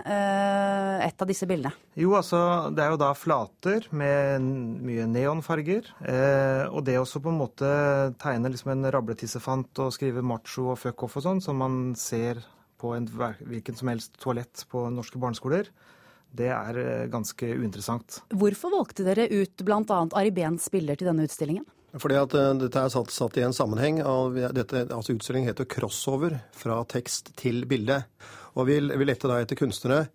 eh, 0.00 1.04
et 1.04 1.20
av 1.20 1.28
disse 1.28 1.48
bildene? 1.48 1.74
Jo, 2.00 2.14
altså 2.16 2.40
det 2.72 2.84
er 2.84 2.94
jo 2.94 3.00
da 3.02 3.10
flater 3.18 3.90
med 3.92 4.46
mye 4.86 5.04
neonfarger. 5.10 5.90
og 6.70 6.80
det 6.86 6.96
også 6.96 7.20
på 7.20 7.28
en 7.28 7.42
måte 7.42 7.68
tegne 8.22 8.52
liksom 8.54 8.72
en 8.72 8.88
rabletissefant 8.94 9.82
og 9.84 9.92
skrive 9.92 10.24
macho 10.24 10.70
og 10.72 10.80
fuck 10.80 11.04
off 11.04 11.18
og 11.20 11.26
sånn, 11.26 11.44
som 11.44 11.60
man 11.60 11.78
ser 11.98 12.40
på 12.80 12.94
en 12.96 13.08
hvilken 13.10 13.76
som 13.76 13.90
helst 13.92 14.16
toalett 14.22 14.64
på 14.70 14.86
norske 14.94 15.20
barneskoler, 15.20 15.68
det 16.30 16.48
er 16.54 16.78
eh, 16.78 17.08
ganske 17.10 17.52
uinteressant. 17.58 18.22
Hvorfor 18.30 18.72
valgte 18.74 19.06
dere 19.06 19.26
ut 19.28 19.64
bl.a. 19.66 19.82
Ari 19.90 20.32
Behns 20.34 20.70
bilder 20.72 20.98
til 20.98 21.10
denne 21.10 21.26
utstillingen? 21.26 21.66
Fordi 21.98 22.18
at 22.20 22.34
uh, 22.38 22.52
Dette 22.60 22.82
er 22.84 22.92
satt, 22.92 23.10
satt, 23.10 23.38
i 23.40 23.44
en 23.46 23.56
sammenheng. 23.56 24.00
av 24.06 24.36
dette, 24.54 24.86
altså 24.94 25.16
Utstillingen 25.16 25.50
heter 25.50 25.66
'Crossover 25.66 26.38
fra 26.52 26.84
tekst 26.84 27.32
til 27.36 27.64
bilde'. 27.66 28.04
Og 28.54 28.66
Vi, 28.66 28.80
vi 28.80 29.04
lette 29.04 29.28
da 29.28 29.40
etter 29.40 29.56
kunstnere 29.56 30.08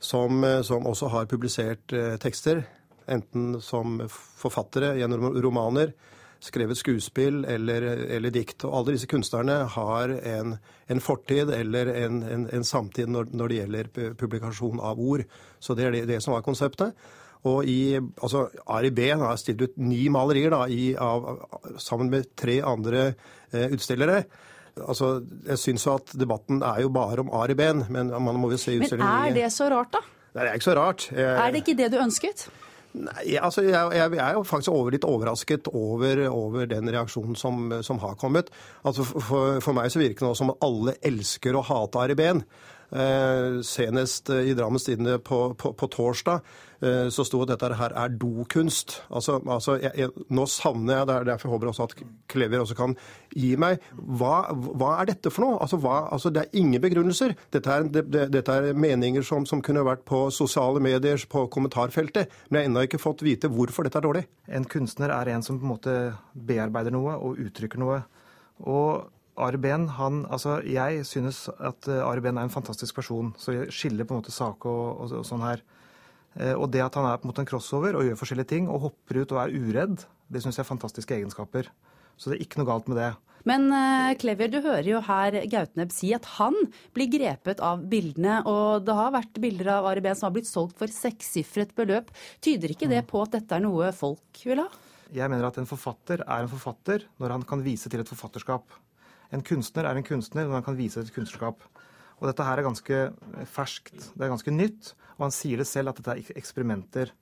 som, 0.00 0.44
eh, 0.44 0.62
som 0.62 0.86
også 0.86 1.10
har 1.10 1.26
publisert 1.26 1.92
uh, 1.92 2.16
tekster. 2.16 2.64
Enten 3.06 3.60
som 3.60 4.00
forfattere 4.08 4.94
gjennom 4.96 5.34
romaner, 5.42 5.92
skrevet 6.40 6.78
skuespill 6.78 7.44
eller, 7.44 7.82
eller, 7.82 8.30
dikt. 8.30 8.64
Og 8.64 8.74
alle 8.74 8.94
disse 8.94 9.08
kunstnerne 9.10 9.64
har 9.74 10.08
en, 10.08 10.56
en 10.86 11.00
fortid 11.00 11.50
eller 11.50 11.86
en, 11.86 12.22
en, 12.22 12.46
en 12.50 12.64
samtid 12.64 13.10
når, 13.10 13.32
når, 13.34 13.48
det 13.48 13.58
gjelder 13.58 14.14
publikasjon 14.14 14.80
av 14.80 15.00
ord. 15.00 15.26
Så 15.58 15.74
det 15.74 15.84
er 15.86 15.96
det, 15.96 16.06
det 16.08 16.20
som 16.24 16.34
var 16.34 16.46
konseptet. 16.46 16.94
Og 17.48 17.64
i, 17.64 17.96
altså, 17.96 18.46
Ari 18.68 18.90
Behn 18.92 19.24
har 19.24 19.38
stilt 19.40 19.62
ut 19.64 19.76
ni 19.80 20.08
malerier 20.12 20.52
da, 20.52 20.64
i, 20.68 20.92
av, 21.00 21.28
sammen 21.80 22.10
med 22.12 22.32
tre 22.36 22.58
andre 22.66 23.06
eh, 23.08 23.70
utstillere. 23.72 24.22
Altså, 24.80 25.18
jeg 25.48 25.60
syns 25.60 25.86
at 25.90 26.12
debatten 26.20 26.60
er 26.64 26.82
jo 26.84 26.92
bare 26.94 27.24
om 27.24 27.32
Ari 27.40 27.56
Behn, 27.58 27.86
men 27.88 28.12
man 28.12 28.40
må 28.40 28.52
jo 28.52 28.60
se 28.60 28.76
utstillingen 28.76 29.08
Men 29.08 29.30
er 29.32 29.38
det 29.40 29.52
så 29.54 29.70
rart, 29.72 29.92
da? 29.96 30.04
Det 30.30 30.42
er 30.42 30.58
ikke 30.58 30.68
så 30.68 30.76
rart. 30.78 31.08
Jeg, 31.10 31.30
er 31.30 31.54
det 31.54 31.64
ikke 31.64 31.78
det 31.78 31.88
du 31.92 31.98
ønsket? 32.00 32.50
Nei, 32.90 33.36
altså 33.38 33.62
jeg, 33.62 33.92
jeg, 33.94 34.18
er 34.18 34.34
jo 34.34 34.42
faktisk 34.46 34.72
over, 34.74 34.90
litt 34.94 35.06
overrasket 35.06 35.68
over, 35.70 36.24
over 36.26 36.66
den 36.70 36.90
reaksjonen 36.90 37.38
som, 37.38 37.68
som, 37.86 38.00
har 38.02 38.16
kommet. 38.18 38.50
Altså 38.82 39.06
for, 39.06 39.60
for, 39.62 39.74
meg 39.76 39.92
så 39.94 40.02
virker 40.02 40.24
det 40.24 40.30
nå 40.30 40.38
som 40.38 40.50
at 40.54 40.66
alle 40.66 40.96
elsker 41.06 41.54
å 41.54 41.62
hate 41.66 42.02
Ari 42.02 42.18
Behn. 42.18 42.42
Eh, 42.90 43.60
senest 43.62 44.32
i 44.34 44.50
Drammens 44.58 44.84
Tidende 44.84 45.20
på, 45.22 45.52
på, 45.54 45.70
på, 45.78 45.88
torsdag 45.94 46.40
eh, 46.82 47.06
så 47.14 47.22
sto 47.22 47.44
at 47.44 47.52
dette 47.52 47.68
her 47.78 47.92
er 47.94 48.16
dokunst. 48.18 48.96
Altså, 49.14 49.36
altså 49.46 49.76
jeg, 49.78 49.92
jeg, 49.94 50.24
nå 50.34 50.46
savner 50.50 50.96
jeg, 50.98 51.06
det 51.06 51.14
er 51.14 51.28
derfor 51.28 51.48
jeg 51.48 51.54
håper 51.54 51.70
også 51.70 51.86
at 51.86 51.94
Klever 52.30 52.64
også 52.64 52.74
kan 52.78 52.96
gi 53.30 53.52
meg 53.60 53.78
Hva, 53.94 54.40
hva 54.50 54.96
er 54.96 55.12
dette 55.12 55.30
for 55.30 55.46
noe? 55.46 55.60
Altså, 55.62 55.78
hva, 55.82 56.00
altså, 56.10 56.32
det 56.34 56.42
er 56.42 56.58
ingen 56.58 56.82
begrunnelser. 56.82 57.36
Dette 57.54 57.76
er, 57.76 57.86
det, 57.94 58.04
det, 58.10 58.26
dette 58.34 58.58
er 58.58 58.74
meninger 58.74 59.22
som, 59.26 59.46
som, 59.46 59.62
kunne 59.62 59.86
vært 59.86 60.02
på 60.08 60.24
sosiale 60.34 60.82
medier, 60.82 61.20
på 61.30 61.44
kommentarfeltet. 61.52 62.34
Men 62.48 62.58
jeg 62.58 62.66
har 62.66 62.72
ennå 62.72 62.84
ikke 62.88 63.02
fått 63.02 63.22
vite 63.22 63.52
hvorfor 63.52 63.86
dette 63.86 64.02
er 64.02 64.08
dårlig. 64.08 64.24
En 64.50 64.66
kunstner 64.66 65.14
er 65.14 65.30
en 65.30 65.46
som 65.46 65.60
på 65.60 65.68
en 65.68 65.74
måte 65.76 65.96
bearbeider 66.34 66.94
noe 66.94 67.14
og 67.22 67.38
uttrykker 67.44 67.82
noe. 67.82 68.02
Og 68.66 69.06
Ari 69.44 69.60
Behn, 69.60 69.88
han, 69.96 70.24
altså 70.32 70.60
Jeg 70.66 71.04
synes 71.08 71.48
at 71.58 71.88
eh, 71.88 72.04
Ari 72.04 72.22
Behn 72.24 72.38
er 72.38 72.48
en 72.48 72.52
fantastisk 72.52 72.98
person. 73.00 73.32
Så 73.38 73.56
jeg 73.56 73.74
skiller 73.74 74.06
på 74.06 74.14
en 74.14 74.22
måte 74.22 74.34
sak 74.34 74.66
og, 74.68 74.84
og, 75.00 75.14
og, 75.20 75.26
sånn 75.26 75.44
her. 75.44 75.64
Eh, 76.36 76.54
og 76.54 76.70
det 76.74 76.84
at 76.84 76.98
han 76.98 77.08
er 77.08 77.18
på 77.20 77.26
en 77.26 77.32
måte 77.32 77.44
en 77.44 77.50
crossover 77.50 77.98
og 77.98 78.06
gjør 78.06 78.20
forskjellige 78.20 78.52
ting 78.52 78.68
og 78.70 78.86
hopper 78.88 79.22
ut 79.22 79.34
og 79.34 79.42
er 79.42 79.56
uredd, 79.56 80.04
det 80.30 80.44
syns 80.44 80.60
jeg 80.60 80.64
er 80.66 80.70
fantastiske 80.70 81.16
egenskaper. 81.16 81.70
Så 82.20 82.30
det 82.30 82.38
er 82.38 82.44
ikke 82.44 82.60
noe 82.60 82.68
galt 82.68 82.90
med 82.90 83.00
det. 83.00 83.10
Men 83.48 83.70
uh, 83.72 84.12
Klever, 84.20 84.50
du 84.52 84.58
hører 84.60 84.88
jo 84.90 85.00
her 85.06 85.38
Gautneb 85.48 85.94
si 85.94 86.10
at 86.12 86.26
han 86.36 86.56
blir 86.96 87.08
grepet 87.12 87.62
av 87.64 87.80
bildene. 87.88 88.42
Og 88.48 88.84
det 88.84 88.96
har 88.98 89.14
vært 89.14 89.40
bilder 89.40 89.72
av 89.78 89.88
Ari 89.88 90.04
Behn 90.04 90.18
som 90.18 90.28
har 90.28 90.36
blitt 90.36 90.50
solgt 90.50 90.76
for 90.80 90.92
sekssifret 90.92 91.72
beløp. 91.78 92.12
Tyder 92.44 92.74
ikke 92.74 92.90
det 92.90 93.06
på 93.08 93.22
at 93.24 93.38
dette 93.38 93.56
er 93.56 93.64
noe 93.64 93.88
folk 93.96 94.44
vil 94.44 94.60
ha? 94.60 94.68
Jeg 95.10 95.26
mener 95.32 95.48
at 95.48 95.56
en 95.58 95.66
forfatter 95.66 96.22
er 96.22 96.44
en 96.44 96.52
forfatter 96.52 97.08
når 97.18 97.34
han 97.38 97.48
kan 97.48 97.64
vise 97.64 97.90
til 97.90 98.02
et 98.02 98.12
forfatterskap. 98.12 98.76
En 99.34 99.44
kunstner 99.46 99.86
er 99.86 99.98
en 99.98 100.06
kunstner 100.06 100.48
når 100.48 100.58
han 100.58 100.66
kan 100.66 100.78
vise 100.78 101.02
et 101.02 101.12
kunstnerskap. 101.14 101.62
Og 102.20 102.28
dette 102.28 102.44
her 102.44 102.60
er 102.60 102.66
ganske 102.66 102.98
ferskt, 103.48 104.10
det 104.12 104.26
er 104.26 104.32
ganske 104.32 104.52
nytt, 104.52 104.92
og 105.16 105.26
han 105.28 105.34
sier 105.34 105.60
det 105.60 105.68
selv 105.68 105.92
at 105.92 106.00
dette 106.00 106.16
er 106.16 106.40
eksperimenter. 106.40 107.14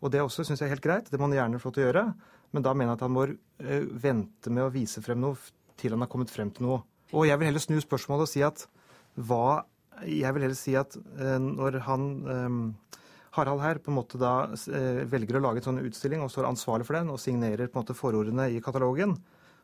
Og 0.00 0.12
det 0.12 0.22
også 0.22 0.46
syns 0.46 0.62
jeg 0.62 0.70
er 0.70 0.76
helt 0.76 0.84
greit, 0.84 1.10
det 1.10 1.20
må 1.20 1.28
han 1.28 1.36
gjerne 1.36 1.60
få 1.60 1.72
til 1.74 1.84
å 1.84 1.88
gjøre, 1.88 2.06
men 2.56 2.64
da 2.64 2.72
mener 2.72 2.94
jeg 2.94 3.00
at 3.00 3.04
han 3.04 3.14
må 3.16 3.26
uh, 3.28 3.86
vente 4.00 4.52
med 4.52 4.64
å 4.64 4.72
vise 4.72 5.02
frem 5.04 5.20
noe 5.20 5.36
til 5.76 5.92
han 5.92 6.04
har 6.04 6.10
kommet 6.12 6.32
frem 6.32 6.52
til 6.54 6.68
noe. 6.68 6.82
Og 7.12 7.26
jeg 7.28 7.38
vil 7.40 7.50
heller 7.50 7.62
snu 7.62 7.76
spørsmålet 7.82 8.26
og 8.26 8.32
si 8.32 8.42
at 8.46 8.66
hva 9.16 9.64
Jeg 10.04 10.34
vil 10.36 10.44
heller 10.44 10.58
si 10.58 10.74
at 10.76 10.92
uh, 10.96 11.36
når 11.40 11.80
han 11.86 12.08
Harald 13.36 13.60
her 13.60 13.78
på 13.80 13.92
en 13.92 13.96
måte 13.98 14.18
da 14.20 14.48
velger 15.12 15.36
å 15.36 15.42
lage 15.44 15.60
en 15.60 15.66
sånn 15.66 15.82
utstilling 15.84 16.22
og 16.24 16.30
står 16.32 16.48
ansvarlig 16.48 16.86
for 16.88 16.96
den 16.96 17.12
og 17.12 17.20
signerer 17.20 17.68
på 17.68 17.76
en 17.76 17.84
måte 17.84 17.96
forordene 17.96 18.46
i 18.52 18.62
katalogen, 18.64 19.12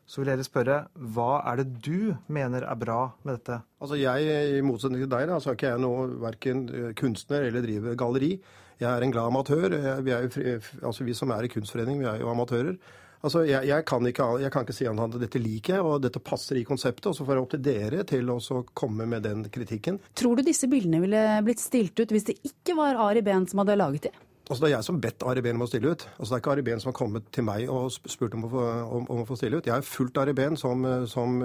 så 0.05 0.19
vil 0.19 0.29
jeg 0.29 0.35
heller 0.35 0.47
spørre 0.47 0.79
hva 1.15 1.29
er 1.49 1.61
det 1.61 1.67
du 1.85 2.13
mener 2.27 2.65
er 2.67 2.79
bra 2.79 3.05
med 3.23 3.37
dette? 3.37 3.61
Altså 3.83 3.99
jeg, 3.99 4.57
I 4.57 4.65
motsetning 4.65 5.05
til 5.05 5.13
deg, 5.13 5.29
da, 5.29 5.39
så 5.39 5.51
er 5.51 5.59
ikke 5.59 5.71
jeg 5.71 5.83
noe 5.83 6.09
verken 6.23 6.65
eh, 6.69 6.89
kunstner 6.99 7.47
eller 7.47 7.63
driver 7.65 7.95
galleri. 7.99 8.33
Jeg 8.81 8.89
er 8.89 9.05
en 9.05 9.13
glad 9.13 9.31
amatør. 9.31 9.77
Vi, 10.03 10.11
er 10.11 10.27
jo, 10.27 10.59
altså 10.83 11.07
vi 11.07 11.15
som 11.15 11.31
er 11.31 11.45
i 11.45 11.51
kunstforening, 11.53 12.01
vi 12.01 12.09
er 12.09 12.19
jo 12.19 12.31
amatører. 12.33 12.75
Altså, 13.23 13.45
jeg, 13.47 13.63
jeg, 13.69 13.85
kan 13.87 14.03
ikke, 14.03 14.25
jeg, 14.43 14.51
kan 14.51 14.65
ikke, 14.65 14.75
si 14.75 14.87
at 14.89 15.13
dette 15.15 15.39
liker 15.39 15.77
jeg, 15.77 15.83
og 15.87 16.01
dette 16.03 16.19
passer 16.19 16.59
i 16.59 16.65
konseptet. 16.67 17.07
Og 17.07 17.15
så 17.15 17.23
får 17.23 17.37
jeg 17.37 17.45
opp 17.45 17.53
til 17.53 17.63
dere 17.63 18.03
til 18.09 18.33
å 18.33 18.39
komme 18.75 19.07
med 19.07 19.23
den 19.23 19.45
kritikken. 19.53 20.01
Tror 20.19 20.35
du 20.35 20.43
disse 20.43 20.67
bildene 20.71 20.99
ville 21.05 21.23
blitt 21.45 21.63
stilt 21.63 21.95
ut 22.03 22.11
hvis 22.11 22.27
det 22.27 22.41
ikke 22.43 22.75
var 22.75 22.99
Ari 23.05 23.23
Behn 23.23 23.47
som 23.47 23.63
hadde 23.63 23.79
laget 23.79 24.09
dem? 24.09 24.19
Altså 24.49 24.59
Det 24.59 24.69
er 24.69 24.75
jeg 24.75 24.87
som 24.89 24.99
bedt 24.99 25.23
Ari 25.23 25.41
Behn 25.41 25.55
om 25.55 25.63
å 25.63 25.69
stille 25.71 25.93
ut. 25.93 26.01
Altså 26.17 26.33
Det 26.33 26.35
er 26.35 26.41
ikke 26.43 26.51
Ari 26.51 26.65
Behn 26.67 26.83
som 26.83 26.91
har 26.91 26.97
kommet 26.97 27.29
til 27.31 27.45
meg 27.47 27.69
og 27.71 27.93
spurt 27.95 28.35
om 28.35 28.43
å 28.47 28.51
få, 28.51 28.65
om, 28.97 29.07
om 29.15 29.21
å 29.23 29.27
få 29.29 29.37
stille 29.39 29.59
ut. 29.59 29.69
Jeg 29.69 29.75
har 29.77 29.87
fulgt 29.87 30.19
Ari 30.19 30.35
Behn 30.35 30.59
som, 30.59 30.83
som, 31.07 31.39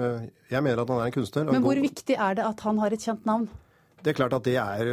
Jeg 0.51 0.65
mener 0.65 0.83
at 0.83 0.91
han 0.91 0.99
er 0.99 1.11
en 1.11 1.15
kunstner. 1.15 1.47
Men 1.47 1.63
hvor 1.63 1.79
viktig 1.79 2.17
er 2.19 2.39
det 2.39 2.47
at 2.47 2.65
han 2.67 2.81
har 2.83 2.95
et 2.95 3.07
kjent 3.07 3.27
navn? 3.29 3.47
Det 4.03 4.11
er 4.11 4.17
klart 4.17 4.35
at 4.37 4.45
det 4.47 4.55
er 4.59 4.89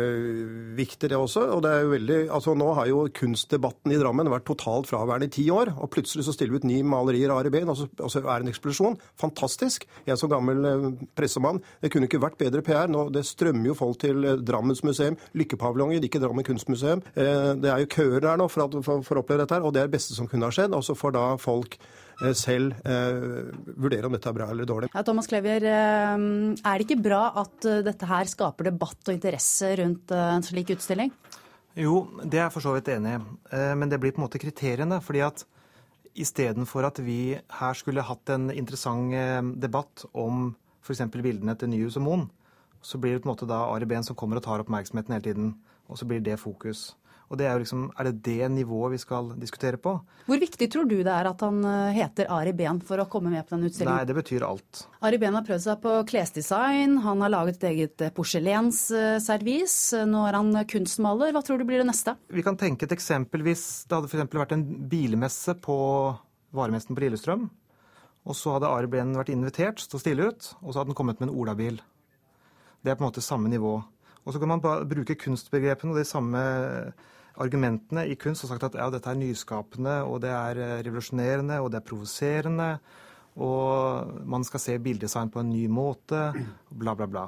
viktig, 0.76 1.10
det 1.10 1.16
også. 1.16 1.44
og 1.54 1.62
det 1.64 1.72
er 1.72 1.84
jo 1.84 1.92
veldig, 1.94 2.18
altså 2.34 2.54
Nå 2.56 2.72
har 2.74 2.88
jo 2.90 3.04
kunstdebatten 3.14 3.92
i 3.92 3.98
Drammen 4.00 4.30
vært 4.32 4.46
totalt 4.48 4.88
fraværende 4.90 5.28
i 5.28 5.34
ti 5.36 5.44
år. 5.50 5.74
og 5.76 5.90
Plutselig 5.94 6.26
så 6.26 6.34
stiller 6.34 6.56
vi 6.56 6.62
ut 6.62 6.68
ni 6.68 6.80
malerier 6.82 7.30
av 7.30 7.42
Ari 7.42 7.52
Behn, 7.54 7.70
og 7.70 7.78
så 7.78 7.88
altså 7.98 8.22
er 8.24 8.40
det 8.40 8.46
en 8.46 8.52
eksplosjon. 8.54 8.96
Fantastisk. 9.20 9.86
Jeg 10.06 10.18
som 10.18 10.32
gammel 10.32 10.96
pressemann, 11.18 11.62
det 11.82 11.92
kunne 11.92 12.10
ikke 12.10 12.22
vært 12.22 12.40
bedre 12.40 12.64
PR. 12.66 12.90
Nå, 12.90 13.08
det 13.14 13.26
strømmer 13.28 13.70
jo 13.70 13.78
folk 13.78 14.00
til 14.02 14.26
Drammens 14.46 14.82
museum, 14.86 15.18
Lykkepaviljongen, 15.36 16.04
ikke 16.04 16.22
Drammen 16.22 16.46
kunstmuseum. 16.46 17.04
Det 17.14 17.70
er 17.70 17.84
jo 17.84 17.92
køer 17.92 18.20
der 18.24 18.40
nå 18.40 18.48
for, 18.52 18.66
å 18.66 19.22
oppleve 19.22 19.44
dette, 19.44 19.54
her, 19.54 19.66
og 19.66 19.74
det 19.74 19.84
er 19.84 19.90
det 19.90 19.98
beste 19.98 20.16
som 20.16 20.28
kunne 20.30 20.48
ha 20.48 20.54
skjedd. 20.54 20.74
Og 20.76 20.84
så 20.86 20.98
får 20.98 21.16
da 21.16 21.28
folk 21.40 21.78
Eh, 21.78 22.05
selv 22.36 22.76
eh, 22.88 23.50
vurdere 23.76 24.08
om 24.08 24.14
dette 24.16 24.30
er 24.30 24.36
bra 24.36 24.48
eller 24.52 24.68
dårlig. 24.68 24.90
Ja, 24.94 25.02
Thomas 25.06 25.28
Klevier, 25.30 25.66
eh, 25.68 26.14
er 26.16 26.78
det 26.78 26.86
ikke 26.86 27.02
bra 27.04 27.24
at 27.42 27.68
dette 27.86 28.08
her 28.08 28.30
skaper 28.30 28.70
debatt 28.70 29.02
og 29.04 29.14
interesse 29.14 29.74
rundt 29.82 30.14
en 30.16 30.46
slik 30.46 30.72
utstilling? 30.76 31.12
Jo, 31.76 32.06
det 32.22 32.38
er 32.38 32.46
jeg 32.46 32.54
for 32.54 32.64
så 32.64 32.72
vidt 32.72 32.88
enig 32.94 33.18
i. 33.18 33.20
Men 33.76 33.90
det 33.92 33.98
blir 34.00 34.14
på 34.16 34.22
en 34.22 34.24
måte 34.24 34.40
kriteriene. 34.40 35.02
fordi 35.04 35.20
at 35.26 35.44
istedenfor 36.16 36.86
at 36.88 37.02
vi 37.04 37.36
her 37.36 37.74
skulle 37.76 38.00
hatt 38.00 38.30
en 38.32 38.48
interessant 38.48 39.12
debatt 39.60 40.06
om 40.14 40.54
f.eks. 40.80 41.04
bildene 41.12 41.52
til 41.58 41.68
Nyhus 41.68 41.98
og 42.00 42.06
Moen, 42.06 42.24
så 42.80 42.98
blir 42.98 43.16
det 43.16 43.24
på 43.24 43.28
en 43.28 43.34
måte 43.34 43.48
da 43.50 43.66
Ari 43.68 43.84
Behn 43.84 44.06
som 44.06 44.16
kommer 44.16 44.38
og 44.38 44.46
tar 44.46 44.62
oppmerksomheten 44.62 45.12
hele 45.12 45.26
tiden. 45.26 45.54
Og 45.90 45.98
så 45.98 46.06
blir 46.08 46.22
det 46.22 46.38
fokus. 46.40 46.94
Og 47.26 47.38
det 47.40 47.48
er 47.48 47.56
jo 47.56 47.62
liksom, 47.64 47.86
er 47.98 48.06
det 48.06 48.20
det 48.22 48.48
nivået 48.54 48.92
vi 48.94 49.00
skal 49.02 49.32
diskutere 49.40 49.80
på? 49.82 49.96
Hvor 50.28 50.38
viktig 50.38 50.68
tror 50.70 50.86
du 50.86 50.94
det 51.00 51.10
er 51.10 51.26
at 51.26 51.40
han 51.42 51.58
eh, 51.66 51.96
heter 51.96 52.28
Ari 52.30 52.52
Behn 52.54 52.78
for 52.86 53.02
å 53.02 53.08
komme 53.10 53.32
med 53.32 53.42
på 53.48 53.56
den 53.56 53.66
utstillingen? 53.66 53.98
Nei, 53.98 54.06
det 54.06 54.14
betyr 54.14 54.44
alt. 54.46 54.84
Ari 55.02 55.18
Behn 55.22 55.34
har 55.34 55.46
prøvd 55.46 55.64
seg 55.64 55.80
på 55.82 55.94
klesdesign, 56.06 57.00
han 57.02 57.24
har 57.24 57.32
laget 57.34 57.58
et 57.58 57.66
eget 57.72 58.06
eh, 58.06 58.14
porselensservis. 58.14 59.76
Nå 60.06 60.22
er 60.28 60.38
han 60.38 60.54
kunstmaler. 60.70 61.34
Hva 61.34 61.42
tror 61.46 61.58
du 61.58 61.66
blir 61.66 61.82
det 61.82 61.88
neste? 61.90 62.14
Vi 62.30 62.46
kan 62.46 62.58
tenke 62.60 62.86
et 62.86 62.94
eksempel 62.94 63.42
hvis 63.46 63.66
det 63.90 63.98
hadde 63.98 64.12
for 64.12 64.38
vært 64.44 64.54
en 64.54 64.66
bilmesse 64.86 65.56
på 65.66 65.78
varemessen 66.54 66.94
på 66.94 67.02
Lillestrøm. 67.02 67.48
Og 68.26 68.38
så 68.38 68.54
hadde 68.54 68.70
Ari 68.70 68.90
Behn 68.90 69.14
vært 69.18 69.34
invitert 69.34 69.82
til 69.82 69.98
å 69.98 70.02
stille 70.02 70.30
ut, 70.30 70.48
og 70.62 70.70
så 70.70 70.80
hadde 70.80 70.94
han 70.94 70.98
kommet 70.98 71.18
med 71.18 71.30
en 71.30 71.36
olabil. 71.42 71.82
Det 72.82 72.92
er 72.92 72.98
på 72.98 73.02
en 73.02 73.10
måte 73.10 73.22
samme 73.22 73.50
nivå. 73.50 73.80
Og 74.26 74.34
så 74.34 74.42
kan 74.42 74.50
man 74.50 74.62
bruke 74.62 75.18
kunstbegrepene 75.18 75.94
og 75.94 76.00
de 76.00 76.06
samme 76.06 76.40
argumentene 77.42 78.06
i 78.08 78.16
kunst 78.20 78.44
og 78.44 78.52
sagt 78.52 78.68
at 78.68 78.76
ja, 78.78 78.88
dette 78.92 79.10
er 79.10 79.18
nyskapende, 79.20 79.98
og 80.08 80.20
det 80.24 80.32
er 80.32 80.60
eh, 80.62 80.76
revolusjonerende, 80.86 81.60
og 81.62 81.72
det 81.72 81.80
er 81.80 81.88
provoserende. 81.88 82.70
Og 83.36 84.22
man 84.24 84.46
skal 84.48 84.62
se 84.62 84.78
bildesign 84.80 85.32
på 85.32 85.42
en 85.42 85.50
ny 85.52 85.66
måte, 85.68 86.30
bla, 86.70 86.96
bla, 86.96 87.08
bla. 87.10 87.26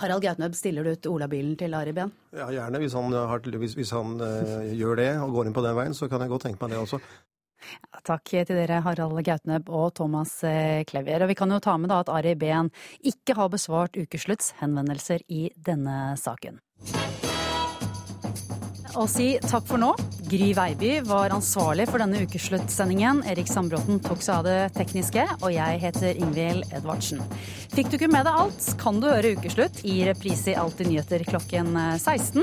Harald 0.00 0.24
Gautnøb, 0.24 0.54
stiller 0.56 0.86
du 0.86 0.96
ut 0.96 1.06
olabilen 1.06 1.52
til 1.60 1.76
Ari 1.78 1.92
Behn? 1.94 2.10
Ja, 2.34 2.48
gjerne. 2.50 2.80
Hvis 2.82 2.96
han, 2.96 3.12
har, 3.12 3.44
hvis, 3.60 3.76
hvis 3.78 3.92
han 3.94 4.16
uh, 4.18 4.72
gjør 4.72 4.98
det 4.98 5.10
og 5.20 5.36
går 5.36 5.50
inn 5.50 5.54
på 5.54 5.62
den 5.62 5.76
veien, 5.76 5.94
så 5.94 6.08
kan 6.10 6.24
jeg 6.24 6.32
godt 6.32 6.48
tenke 6.48 6.64
meg 6.64 6.72
det 6.72 6.80
også. 6.80 6.98
Ja, 7.62 8.00
takk 8.08 8.32
til 8.32 8.56
dere, 8.56 8.80
Harald 8.82 9.20
Gautnøb 9.22 9.70
og 9.70 9.92
Thomas 10.00 10.38
Klevjer. 10.40 10.88
Klevier. 10.90 11.22
Og 11.22 11.30
vi 11.30 11.38
kan 11.38 11.54
jo 11.54 11.62
ta 11.62 11.76
med 11.78 11.92
da 11.92 12.00
at 12.02 12.10
Ari 12.10 12.34
Behn 12.40 12.72
ikke 12.98 13.36
har 13.38 13.52
besvart 13.52 14.00
Ukeslutts 14.00 14.56
henvendelser 14.64 15.22
i 15.30 15.50
denne 15.54 16.16
saken 16.18 16.58
og 18.98 19.08
si 19.10 19.34
takk 19.42 19.64
for 19.68 19.80
nå. 19.80 19.92
Gry 20.28 20.52
Veiby 20.56 20.92
var 21.06 21.32
ansvarlig 21.34 21.86
for 21.90 22.02
denne 22.02 22.22
ukesluttsendingen. 22.24 23.22
Erik 23.28 23.50
Sandbråten 23.50 24.00
tok 24.04 24.22
seg 24.24 24.40
av 24.40 24.46
det 24.46 24.58
tekniske, 24.76 25.24
og 25.40 25.48
jeg 25.54 25.80
heter 25.82 26.20
Ingvild 26.20 26.66
Edvardsen. 26.72 27.22
Fikk 27.72 27.90
du 27.92 27.98
ikke 27.98 28.10
med 28.12 28.26
deg 28.28 28.40
alt, 28.44 28.68
kan 28.80 29.00
du 29.00 29.08
høre 29.10 29.34
Ukeslutt 29.36 29.82
i 29.88 30.00
reprise 30.08 30.52
i 30.52 30.58
Alltid 30.58 30.92
nyheter 30.92 31.24
klokken 31.28 31.74
16. 31.96 32.42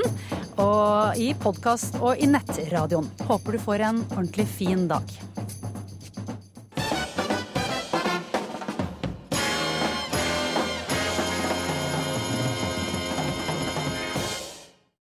Og 0.62 1.20
i 1.20 1.32
podkast 1.38 2.00
og 2.02 2.18
i 2.18 2.30
nettradioen. 2.30 3.10
Håper 3.30 3.56
du 3.56 3.62
får 3.62 3.86
en 3.90 4.04
ordentlig 4.10 4.48
fin 4.50 4.88
dag. 4.90 5.18